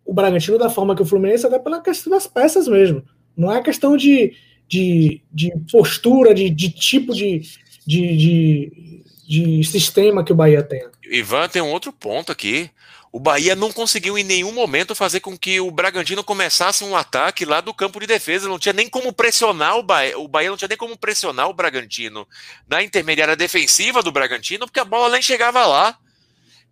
[0.03, 3.03] o Bragantino da forma que o Fluminense, até pela questão das peças mesmo.
[3.37, 4.33] Não é questão de,
[4.67, 7.41] de, de postura, de, de tipo de,
[7.85, 10.85] de, de de sistema que o Bahia tem.
[11.09, 12.69] Ivan, tem um outro ponto aqui.
[13.13, 17.45] O Bahia não conseguiu em nenhum momento fazer com que o Bragantino começasse um ataque
[17.45, 18.49] lá do campo de defesa.
[18.49, 20.19] Não tinha nem como pressionar o Bahia.
[20.19, 22.27] O Bahia não tinha nem como pressionar o Bragantino
[22.67, 25.97] na intermediária defensiva do Bragantino, porque a bola nem chegava lá.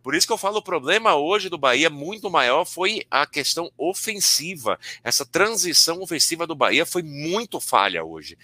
[0.04, 3.72] Por isso que eu falo, o problema hoje do Bahia muito maior foi a questão
[3.78, 4.78] ofensiva.
[5.02, 8.38] Essa transição ofensiva do Bahia foi muito falha hoje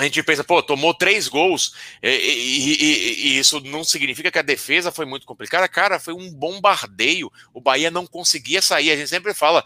[0.00, 4.38] a gente pensa, pô, tomou três gols e, e, e, e, isso não significa que
[4.38, 5.68] a defesa foi muito complicada.
[5.68, 7.30] Cara, foi um bombardeio.
[7.52, 8.90] O Bahia não conseguia sair.
[8.90, 9.62] A gente sempre fala,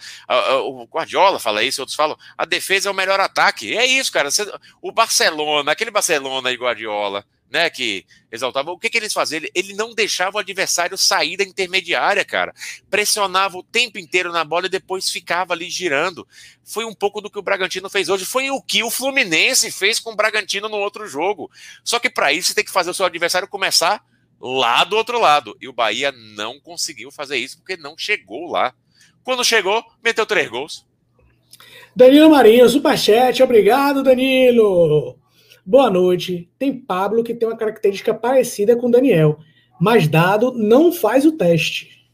[0.64, 3.76] o Guardiola fala isso, outros falam, a defesa é o melhor ataque.
[3.76, 4.28] É isso, cara.
[4.82, 9.38] O Barcelona, aquele Barcelona de Guardiola, né, que exaltava, o que, que eles faziam?
[9.38, 12.52] Ele, ele não deixava o adversário sair da intermediária, cara.
[12.90, 16.26] Pressionava o tempo inteiro na bola e depois ficava ali girando.
[16.64, 18.24] Foi um pouco do que o Bragantino fez hoje.
[18.24, 21.50] Foi o que o Fluminense fez com o Bragantino no outro jogo.
[21.84, 24.04] Só que para isso você tem que fazer o seu adversário começar
[24.40, 25.56] lá do outro lado.
[25.60, 28.74] E o Bahia não conseguiu fazer isso porque não chegou lá.
[29.22, 30.84] Quando chegou, meteu três gols.
[31.96, 35.16] Danilo Marinho, superchat, obrigado, Danilo.
[35.66, 36.50] Boa noite.
[36.58, 39.38] Tem Pablo que tem uma característica parecida com Daniel,
[39.80, 42.04] mas Dado não faz o teste.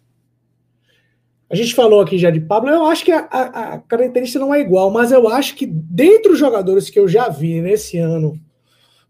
[1.51, 4.55] A gente falou aqui já de Pablo, eu acho que a, a, a característica não
[4.55, 8.40] é igual, mas eu acho que dentre os jogadores que eu já vi nesse ano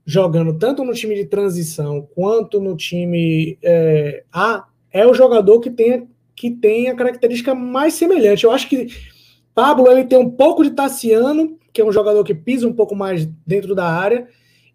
[0.07, 5.71] jogando tanto no time de transição quanto no time é, A, é o jogador que
[5.71, 8.45] tem, que tem a característica mais semelhante.
[8.45, 8.87] Eu acho que
[9.55, 12.95] Pablo ele tem um pouco de Tassiano, que é um jogador que pisa um pouco
[12.95, 14.27] mais dentro da área,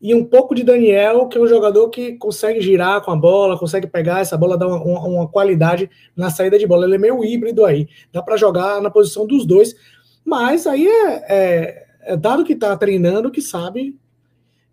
[0.01, 3.57] e um pouco de Daniel, que é um jogador que consegue girar com a bola,
[3.57, 6.85] consegue pegar essa bola, dar uma, uma qualidade na saída de bola.
[6.85, 9.75] Ele é meio híbrido aí, dá para jogar na posição dos dois,
[10.23, 13.97] mas aí é, é, é dado que está treinando, que sabe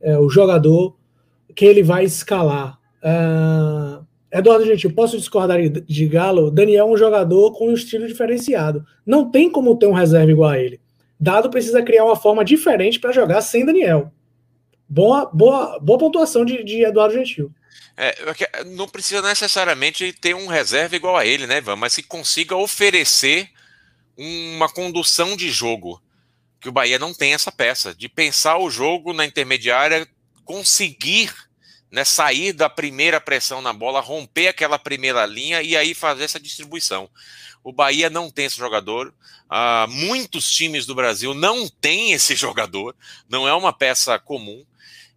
[0.01, 0.97] é, o jogador
[1.55, 2.79] que ele vai escalar.
[3.03, 6.51] Uh, Eduardo Gentil, posso discordar de Galo?
[6.51, 8.85] Daniel é um jogador com um estilo diferenciado.
[9.05, 10.81] Não tem como ter um reserva igual a ele.
[11.23, 14.11] Dado precisa criar uma forma diferente para jogar sem Daniel.
[14.89, 17.49] Boa, boa, boa pontuação de, de Eduardo Gentil.
[17.97, 21.77] É, não precisa necessariamente ter um reserva igual a ele, né, Ivan?
[21.77, 23.49] Mas que consiga oferecer
[24.17, 26.03] uma condução de jogo.
[26.61, 30.09] Que o Bahia não tem essa peça, de pensar o jogo na intermediária,
[30.45, 31.33] conseguir
[31.93, 36.41] né, sair da primeira pressão na bola, romper aquela primeira linha e aí fazer essa
[36.41, 37.09] distribuição.
[37.63, 39.15] O Bahia não tem esse jogador.
[39.51, 42.97] Uh, muitos times do Brasil não têm esse jogador.
[43.29, 44.65] Não é uma peça comum.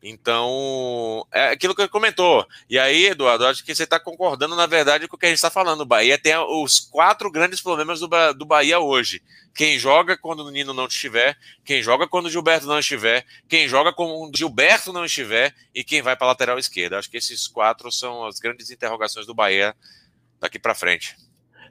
[0.08, 2.46] Então, é aquilo que ele comentou.
[2.70, 5.38] E aí, Eduardo, acho que você está concordando, na verdade, com o que a gente
[5.38, 5.82] está falando.
[5.82, 9.24] O Bahia tem os quatro grandes problemas do, do Bahia hoje.
[9.56, 13.68] Quem joga quando o Nino não estiver, quem joga quando o Gilberto não estiver, quem
[13.68, 17.00] joga quando o Gilberto não estiver e quem vai para a lateral esquerda.
[17.00, 19.76] Acho que esses quatro são as grandes interrogações do Bahia
[20.40, 21.16] daqui para frente.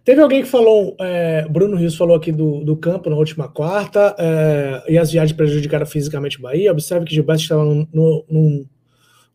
[0.05, 4.15] Teve alguém que falou, é, Bruno Rios falou aqui do, do campo na última quarta,
[4.19, 6.71] é, e as viagens prejudicaram fisicamente o Bahia.
[6.71, 8.67] Observe que Gilberto estava num, num,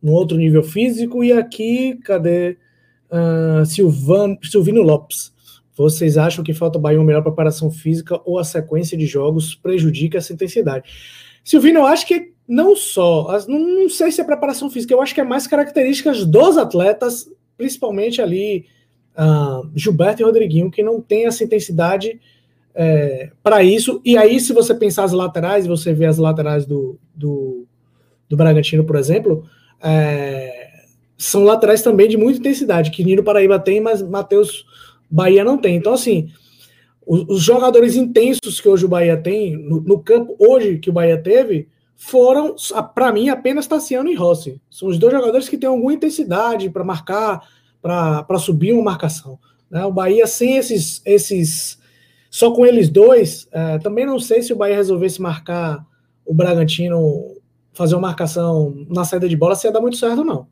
[0.01, 2.55] num outro nível físico, e aqui, cadê
[3.09, 5.33] uh, Silvan, Silvino Lopes?
[5.75, 9.55] Vocês acham que falta o Bahia uma melhor preparação física ou a sequência de jogos
[9.55, 10.87] prejudica essa intensidade?
[11.43, 15.15] Silvino, eu acho que não só, não, não sei se é preparação física, eu acho
[15.15, 17.27] que é mais características dos atletas,
[17.57, 18.65] principalmente ali
[19.19, 22.19] uh, Gilberto e Rodriguinho, que não tem essa intensidade
[22.73, 24.01] é, para isso.
[24.05, 27.65] E aí, se você pensar as laterais, você vê as laterais do, do,
[28.29, 29.43] do Bragantino, por exemplo,
[29.81, 30.69] é,
[31.17, 34.65] são laterais também de muita intensidade, que Nino Paraíba tem, mas Matheus
[35.11, 35.75] Bahia não tem.
[35.75, 36.29] Então, assim,
[37.05, 40.93] os, os, jogadores intensos que hoje o Bahia tem, no, no campo hoje que o
[40.93, 41.67] Bahia teve,
[41.97, 42.55] foram,
[42.95, 44.61] para mim, apenas Tassiano e Rossi.
[44.69, 47.45] São os dois jogadores que têm alguma intensidade para marcar,
[47.81, 49.39] para subir uma marcação.
[49.69, 49.85] Né?
[49.85, 51.79] O Bahia sem esses, esses
[52.29, 55.85] só com eles dois, é, também não sei se o Bahia resolvesse marcar
[56.25, 57.35] o Bragantino,
[57.73, 60.47] fazer uma marcação na saída de bola, se ia dar muito certo, não.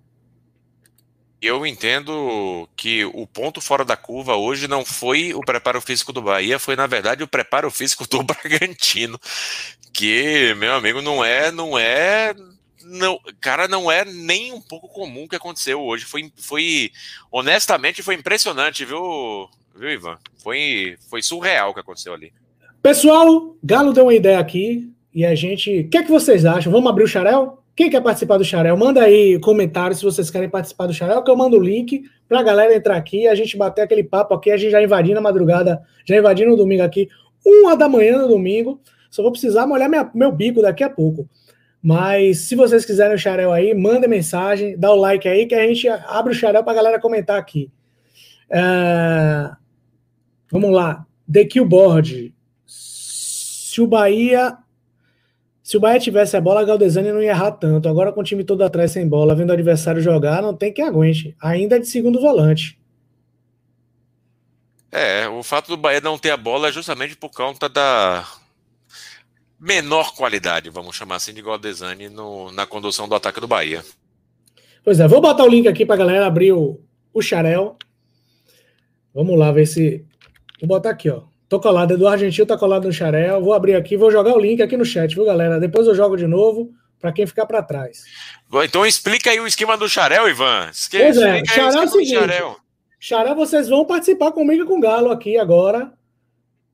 [1.40, 6.22] Eu entendo que o ponto fora da curva hoje não foi o preparo físico do
[6.22, 9.20] Bahia, foi na verdade o preparo físico do Bragantino,
[9.94, 12.34] que meu amigo não é, não é
[12.88, 16.05] não, cara, não é nem um pouco comum o que aconteceu hoje.
[16.05, 16.91] Foi, foi
[17.31, 20.18] honestamente, foi impressionante, viu, viu, Ivan?
[20.43, 22.31] Foi, foi surreal o que aconteceu ali.
[22.81, 25.81] Pessoal, Galo deu uma ideia aqui e a gente.
[25.81, 26.72] O que é que vocês acham?
[26.72, 27.64] Vamos abrir o Xarel?
[27.76, 28.76] Quem quer participar do Xarel?
[28.76, 32.41] Manda aí comentários se vocês querem participar do Xarel, que eu mando o link pra
[32.41, 35.81] galera entrar aqui, a gente bater aquele papo aqui, a gente já invadindo na madrugada,
[36.05, 37.07] já invadindo no domingo aqui,
[37.45, 38.81] uma da manhã no domingo.
[39.11, 41.30] Só vou precisar molhar minha, meu bico daqui a pouco.
[41.88, 45.65] Mas se vocês quiserem o Xarel aí, manda mensagem, dá o like aí que a
[45.65, 47.72] gente abre o Xarel para a galera comentar aqui.
[48.49, 49.49] É...
[50.51, 51.05] Vamos lá.
[51.31, 52.35] The Killboard.
[52.65, 54.57] Se o Bahia.
[55.64, 57.88] Se o Bahia tivesse a bola, a Galdesani não ia errar tanto.
[57.88, 60.81] Agora com o time todo atrás sem bola, vendo o adversário jogar, não tem que
[60.81, 61.38] aguente.
[61.41, 62.77] Ainda é de segundo volante.
[64.91, 68.27] É, o fato do Bahia não ter a bola é justamente por conta da,
[69.60, 73.84] menor qualidade, vamos chamar assim, de Galdesani no, na condução do ataque do Bahia.
[74.84, 76.80] Pois é, vou botar o link aqui para a galera abrir o,
[77.14, 77.78] o Xarel.
[79.14, 80.06] Vamos lá ver se.
[80.60, 81.24] Vou botar aqui, ó.
[81.50, 83.42] Tô colado, Eduardo Gentil tá colado no Xarel.
[83.42, 85.60] Vou abrir aqui, vou jogar o link aqui no chat, viu, galera?
[85.60, 88.04] Depois eu jogo de novo para quem ficar para trás.
[88.64, 90.70] Então explica aí o esquema do Xarel, Ivan.
[90.72, 90.98] Esque...
[91.00, 92.14] Pois é, Xarel é o seguinte.
[92.14, 92.58] Xarel.
[93.00, 95.94] Xarel, vocês vão participar comigo e com o Galo aqui agora.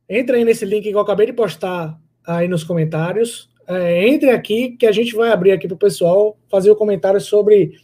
[0.10, 3.50] Entra aí nesse link que eu acabei de postar aí nos comentários.
[3.68, 7.22] É, entre aqui que a gente vai abrir aqui para o pessoal fazer o comentário
[7.22, 7.78] sobre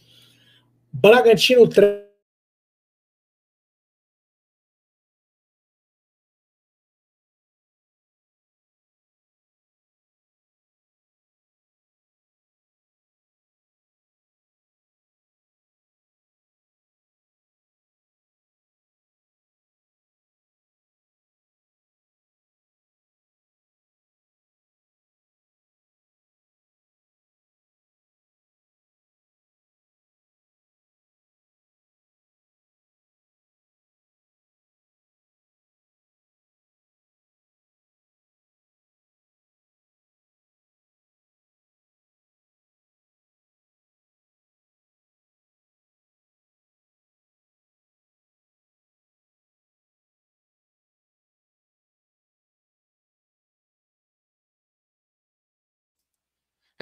[0.92, 2.09] Bragantino 3.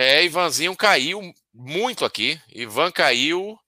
[0.00, 2.40] É, Ivanzinho caiu muito aqui.
[2.54, 3.58] Ivan caiu.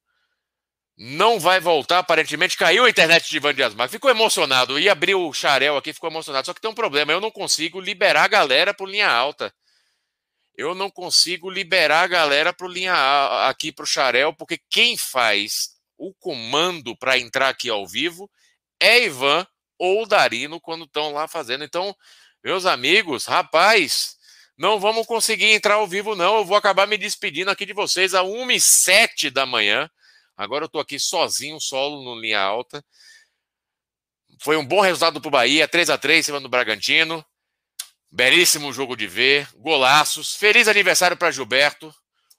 [0.96, 2.56] Não vai voltar, aparentemente.
[2.56, 3.96] Caiu a internet de Ivan Dias Marques.
[3.96, 4.78] Ficou emocionado.
[4.78, 6.46] Ia abrir o xarel aqui, ficou emocionado.
[6.46, 7.10] Só que tem um problema.
[7.10, 9.52] Eu não consigo liberar a galera por linha alta.
[10.56, 12.94] Eu não consigo liberar a galera pro linha
[13.48, 18.30] aqui pro xarel, porque quem faz o comando para entrar aqui ao vivo
[18.78, 19.44] é Ivan
[19.78, 21.64] ou Darino quando estão lá fazendo.
[21.64, 21.96] Então,
[22.44, 24.16] meus amigos, rapaz,
[24.60, 26.36] não vamos conseguir entrar ao vivo, não.
[26.36, 29.90] Eu vou acabar me despedindo aqui de vocês a 1 e 7 da manhã.
[30.36, 32.84] Agora eu estou aqui sozinho, solo no linha alta.
[34.38, 37.24] Foi um bom resultado para o Bahia, 3 a 3 em cima do Bragantino.
[38.10, 40.36] Belíssimo jogo de ver, golaços.
[40.36, 41.90] Feliz aniversário para Gilberto.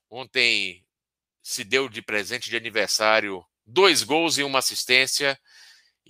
[0.08, 0.86] Ontem
[1.42, 5.40] se deu de presente de aniversário dois gols e uma assistência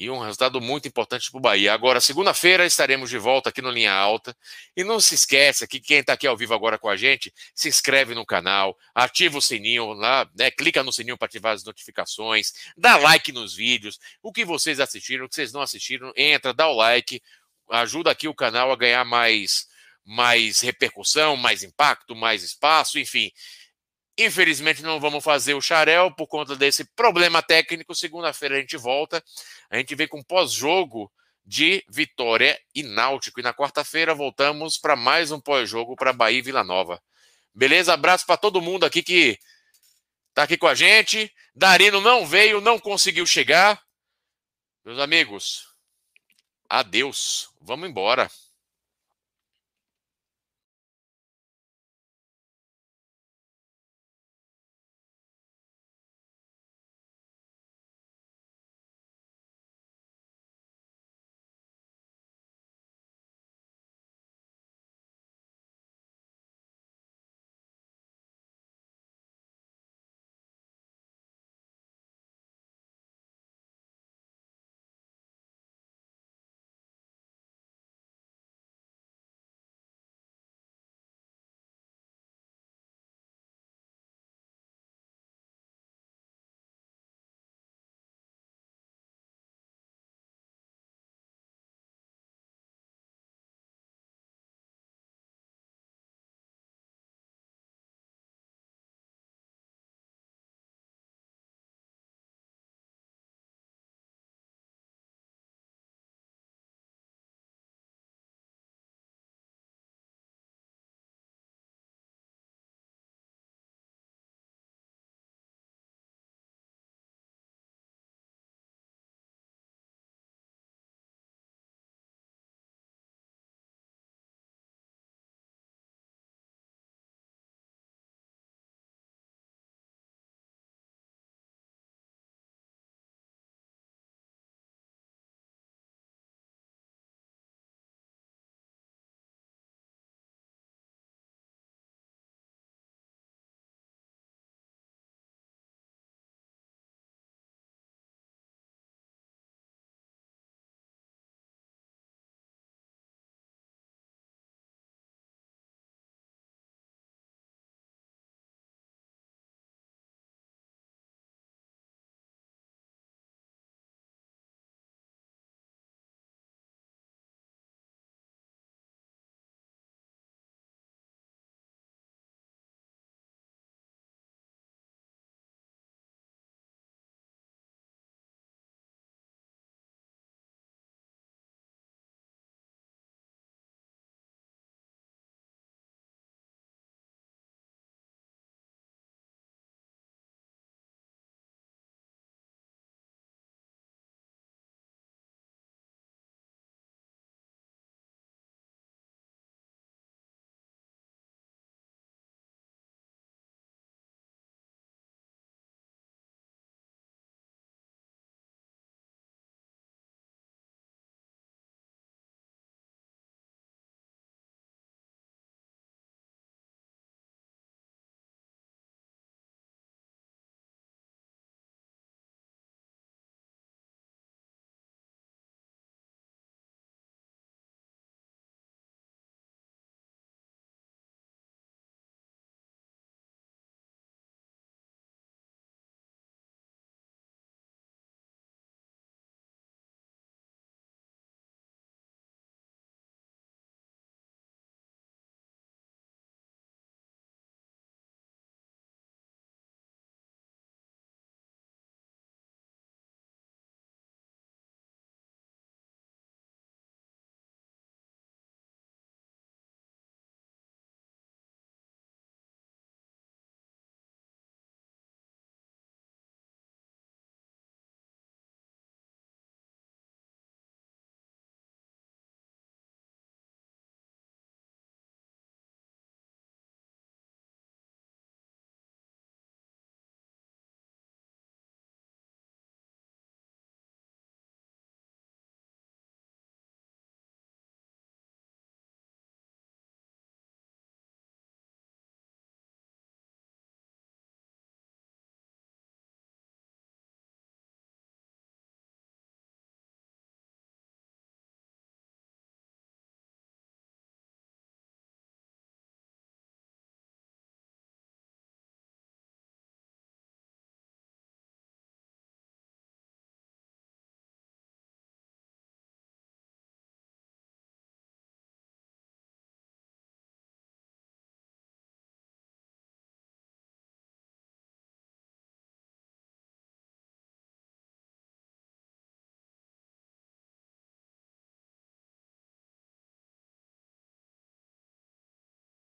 [0.01, 1.71] e um resultado muito importante para o Bahia.
[1.71, 4.35] Agora, segunda-feira, estaremos de volta aqui no Linha Alta.
[4.75, 7.69] E não se esqueça que quem está aqui ao vivo agora com a gente, se
[7.69, 12.51] inscreve no canal, ativa o sininho lá, né, clica no sininho para ativar as notificações,
[12.75, 13.99] dá like nos vídeos.
[14.23, 17.21] O que vocês assistiram, o que vocês não assistiram, entra, dá o like,
[17.69, 19.67] ajuda aqui o canal a ganhar mais,
[20.03, 23.31] mais repercussão, mais impacto, mais espaço, enfim.
[24.17, 27.95] Infelizmente não vamos fazer o Xarel por conta desse problema técnico.
[27.95, 29.23] Segunda-feira a gente volta.
[29.71, 31.09] A gente vem com pós-jogo
[31.45, 33.39] de Vitória e Náutico.
[33.39, 37.01] E na quarta-feira voltamos para mais um pós-jogo para Bahia e Vila Nova.
[37.55, 37.93] Beleza?
[37.93, 39.39] Abraço para todo mundo aqui que
[40.29, 41.33] está aqui com a gente.
[41.55, 43.81] Darino não veio, não conseguiu chegar.
[44.83, 45.65] Meus amigos,
[46.69, 47.49] adeus.
[47.61, 48.29] Vamos embora.